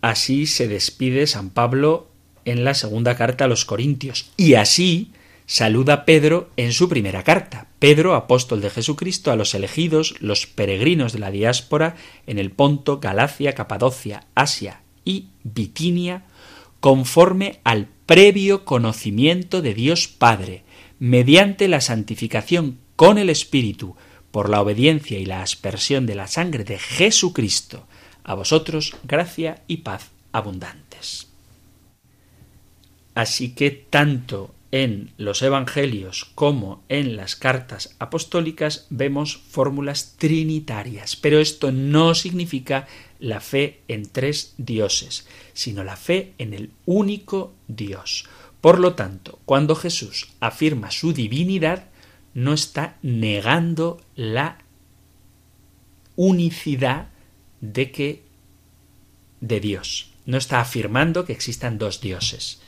Así 0.00 0.46
se 0.46 0.68
despide 0.68 1.26
San 1.26 1.50
Pablo 1.50 2.13
en 2.44 2.64
la 2.64 2.74
segunda 2.74 3.16
carta 3.16 3.44
a 3.44 3.48
los 3.48 3.64
Corintios. 3.64 4.30
Y 4.36 4.54
así 4.54 5.12
saluda 5.46 6.04
Pedro 6.04 6.50
en 6.56 6.72
su 6.72 6.88
primera 6.88 7.22
carta. 7.22 7.68
Pedro, 7.78 8.14
apóstol 8.14 8.60
de 8.60 8.70
Jesucristo, 8.70 9.30
a 9.30 9.36
los 9.36 9.54
elegidos, 9.54 10.14
los 10.20 10.46
peregrinos 10.46 11.12
de 11.12 11.18
la 11.18 11.30
diáspora 11.30 11.96
en 12.26 12.38
el 12.38 12.50
Ponto, 12.50 13.00
Galacia, 13.00 13.54
Capadocia, 13.54 14.26
Asia 14.34 14.80
y 15.04 15.28
Bitinia, 15.42 16.24
conforme 16.80 17.60
al 17.64 17.88
previo 18.06 18.64
conocimiento 18.64 19.62
de 19.62 19.74
Dios 19.74 20.08
Padre, 20.08 20.64
mediante 20.98 21.68
la 21.68 21.80
santificación 21.80 22.78
con 22.96 23.18
el 23.18 23.30
Espíritu, 23.30 23.96
por 24.30 24.48
la 24.48 24.60
obediencia 24.60 25.18
y 25.18 25.26
la 25.26 25.42
aspersión 25.42 26.06
de 26.06 26.14
la 26.14 26.26
sangre 26.26 26.64
de 26.64 26.78
Jesucristo, 26.78 27.86
a 28.24 28.34
vosotros 28.34 28.96
gracia 29.04 29.62
y 29.68 29.78
paz 29.78 30.10
abundantes. 30.32 31.33
Así 33.14 33.54
que 33.54 33.70
tanto 33.70 34.54
en 34.74 35.12
los 35.18 35.40
Evangelios 35.42 36.24
como 36.34 36.82
en 36.88 37.16
las 37.16 37.36
cartas 37.36 37.94
apostólicas 38.00 38.88
vemos 38.90 39.36
fórmulas 39.36 40.16
trinitarias, 40.18 41.14
pero 41.14 41.38
esto 41.38 41.70
no 41.70 42.16
significa 42.16 42.88
la 43.20 43.40
fe 43.40 43.82
en 43.86 44.08
tres 44.08 44.54
dioses, 44.58 45.28
sino 45.52 45.84
la 45.84 45.96
fe 45.96 46.32
en 46.38 46.54
el 46.54 46.70
único 46.86 47.54
Dios. 47.68 48.24
Por 48.60 48.80
lo 48.80 48.94
tanto, 48.94 49.38
cuando 49.44 49.76
Jesús 49.76 50.30
afirma 50.40 50.90
su 50.90 51.12
divinidad, 51.12 51.84
no 52.34 52.52
está 52.52 52.96
negando 53.00 54.00
la 54.16 54.58
unicidad 56.16 57.10
de 57.60 57.92
que 57.92 58.22
de 59.40 59.60
Dios. 59.60 60.10
No 60.26 60.36
está 60.36 60.60
afirmando 60.60 61.24
que 61.24 61.32
existan 61.32 61.78
dos 61.78 62.00
dioses. 62.00 62.60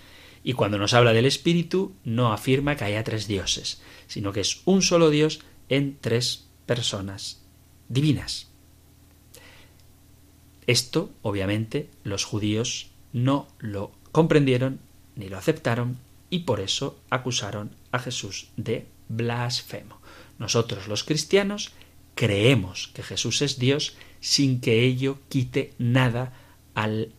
Y 0.47 0.53
cuando 0.53 0.79
nos 0.79 0.95
habla 0.95 1.13
del 1.13 1.27
Espíritu, 1.27 1.97
no 2.05 2.33
afirma 2.33 2.77
que 2.77 2.85
haya 2.85 3.03
tres 3.03 3.27
dioses, 3.27 3.83
sino 4.07 4.33
que 4.33 4.39
es 4.39 4.63
un 4.65 4.81
solo 4.81 5.11
Dios 5.11 5.41
en 5.69 5.99
tres 6.01 6.47
personas 6.67 7.43
divinas. 7.89 8.47
Esto, 10.69 11.11
obviamente, 11.23 11.91
los 12.05 12.25
judíos 12.25 12.93
no 13.13 13.49
lo 13.59 13.91
comprendieron 14.13 14.79
ni 15.17 15.29
lo 15.29 15.37
aceptaron 15.37 15.99
y 16.31 16.41
por 16.41 16.61
eso 16.61 16.97
acusaron 17.11 17.73
a 17.91 17.99
Jesús 17.99 18.51
de 18.57 18.87
blasfemo. 19.09 20.01
Nosotros 20.39 20.87
los 20.87 21.03
cristianos 21.03 21.73
creemos 22.15 22.93
que 22.95 23.03
Jesús 23.03 23.43
es 23.43 23.59
Dios 23.59 23.97
sin 24.21 24.61
que 24.61 24.85
ello 24.85 25.19
quite 25.29 25.75
nada 25.79 26.35
al 26.77 27.11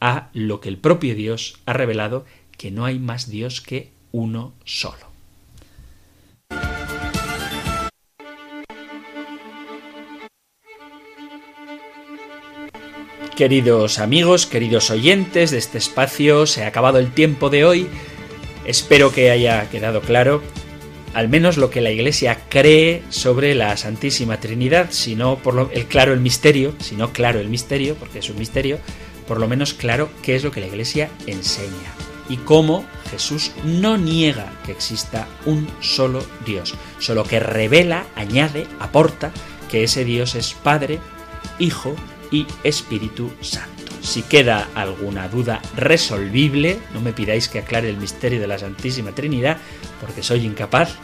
a 0.00 0.30
lo 0.32 0.60
que 0.60 0.68
el 0.68 0.78
propio 0.78 1.14
Dios 1.14 1.60
ha 1.66 1.72
revelado 1.72 2.24
que 2.56 2.70
no 2.70 2.84
hay 2.84 2.98
más 2.98 3.30
Dios 3.30 3.60
que 3.60 3.90
uno 4.12 4.54
solo. 4.64 5.10
Queridos 13.36 13.98
amigos, 13.98 14.44
queridos 14.44 14.90
oyentes 14.90 15.50
de 15.50 15.58
este 15.58 15.78
espacio, 15.78 16.44
se 16.46 16.64
ha 16.64 16.66
acabado 16.66 16.98
el 16.98 17.12
tiempo 17.12 17.48
de 17.48 17.64
hoy. 17.64 17.86
Espero 18.66 19.12
que 19.12 19.30
haya 19.30 19.70
quedado 19.70 20.02
claro 20.02 20.42
al 21.14 21.28
menos 21.28 21.56
lo 21.56 21.70
que 21.70 21.80
la 21.80 21.90
Iglesia 21.90 22.38
cree 22.48 23.02
sobre 23.08 23.54
la 23.54 23.76
Santísima 23.76 24.38
Trinidad, 24.38 24.88
si 24.90 25.16
no 25.16 25.36
por 25.36 25.54
lo, 25.54 25.70
el 25.72 25.86
claro 25.86 26.12
el 26.12 26.20
misterio, 26.20 26.74
si 26.78 26.94
no 26.94 27.12
claro 27.12 27.40
el 27.40 27.48
misterio, 27.48 27.96
porque 27.96 28.20
es 28.20 28.30
un 28.30 28.38
misterio, 28.38 28.78
por 29.30 29.38
lo 29.38 29.46
menos 29.46 29.74
claro 29.74 30.10
qué 30.24 30.34
es 30.34 30.42
lo 30.42 30.50
que 30.50 30.58
la 30.58 30.66
Iglesia 30.66 31.08
enseña 31.28 31.94
y 32.28 32.38
cómo 32.38 32.84
Jesús 33.12 33.52
no 33.62 33.96
niega 33.96 34.52
que 34.66 34.72
exista 34.72 35.28
un 35.46 35.68
solo 35.80 36.26
Dios, 36.44 36.74
solo 36.98 37.22
que 37.22 37.38
revela, 37.38 38.06
añade, 38.16 38.66
aporta 38.80 39.30
que 39.70 39.84
ese 39.84 40.04
Dios 40.04 40.34
es 40.34 40.54
Padre, 40.54 40.98
Hijo 41.60 41.94
y 42.32 42.44
Espíritu 42.64 43.30
Santo. 43.40 43.92
Si 44.02 44.22
queda 44.22 44.66
alguna 44.74 45.28
duda 45.28 45.62
resolvible, 45.76 46.80
no 46.92 47.00
me 47.00 47.12
pidáis 47.12 47.48
que 47.48 47.60
aclare 47.60 47.88
el 47.88 47.98
misterio 47.98 48.40
de 48.40 48.48
la 48.48 48.58
Santísima 48.58 49.12
Trinidad, 49.12 49.58
porque 50.00 50.24
soy 50.24 50.44
incapaz, 50.44 50.96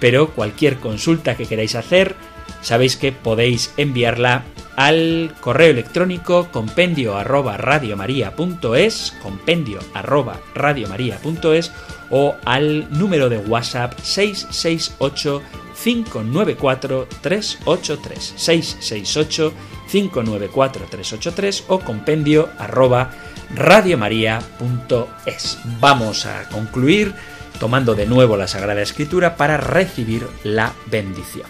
pero 0.00 0.30
cualquier 0.30 0.78
consulta 0.78 1.36
que 1.36 1.44
queráis 1.44 1.74
hacer, 1.74 2.16
sabéis 2.62 2.96
que 2.96 3.12
podéis 3.12 3.74
enviarla 3.76 4.44
al 4.76 5.34
correo 5.40 5.70
electrónico 5.70 6.48
compendio 6.52 7.16
arroba 7.16 7.56
radiomaria.es, 7.56 9.14
compendio 9.22 9.80
arroba 9.94 10.40
radiomaria.es 10.54 11.72
o 12.10 12.36
al 12.44 12.86
número 12.90 13.28
de 13.28 13.38
WhatsApp 13.38 13.98
668 13.98 15.42
594 15.82 17.08
383 17.22 18.34
668 18.36 19.52
594 19.90 20.86
383 20.90 21.64
o 21.68 21.80
compendio 21.80 22.50
arroba 22.58 23.10
radiomaria.es. 23.54 25.58
Vamos 25.80 26.26
a 26.26 26.48
concluir 26.50 27.14
tomando 27.58 27.94
de 27.94 28.06
nuevo 28.06 28.36
la 28.36 28.48
Sagrada 28.48 28.82
Escritura 28.82 29.36
para 29.36 29.56
recibir 29.56 30.26
la 30.44 30.74
bendición. 30.90 31.46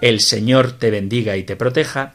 El 0.00 0.20
Señor 0.20 0.72
te 0.72 0.90
bendiga 0.90 1.36
y 1.36 1.42
te 1.42 1.56
proteja, 1.56 2.14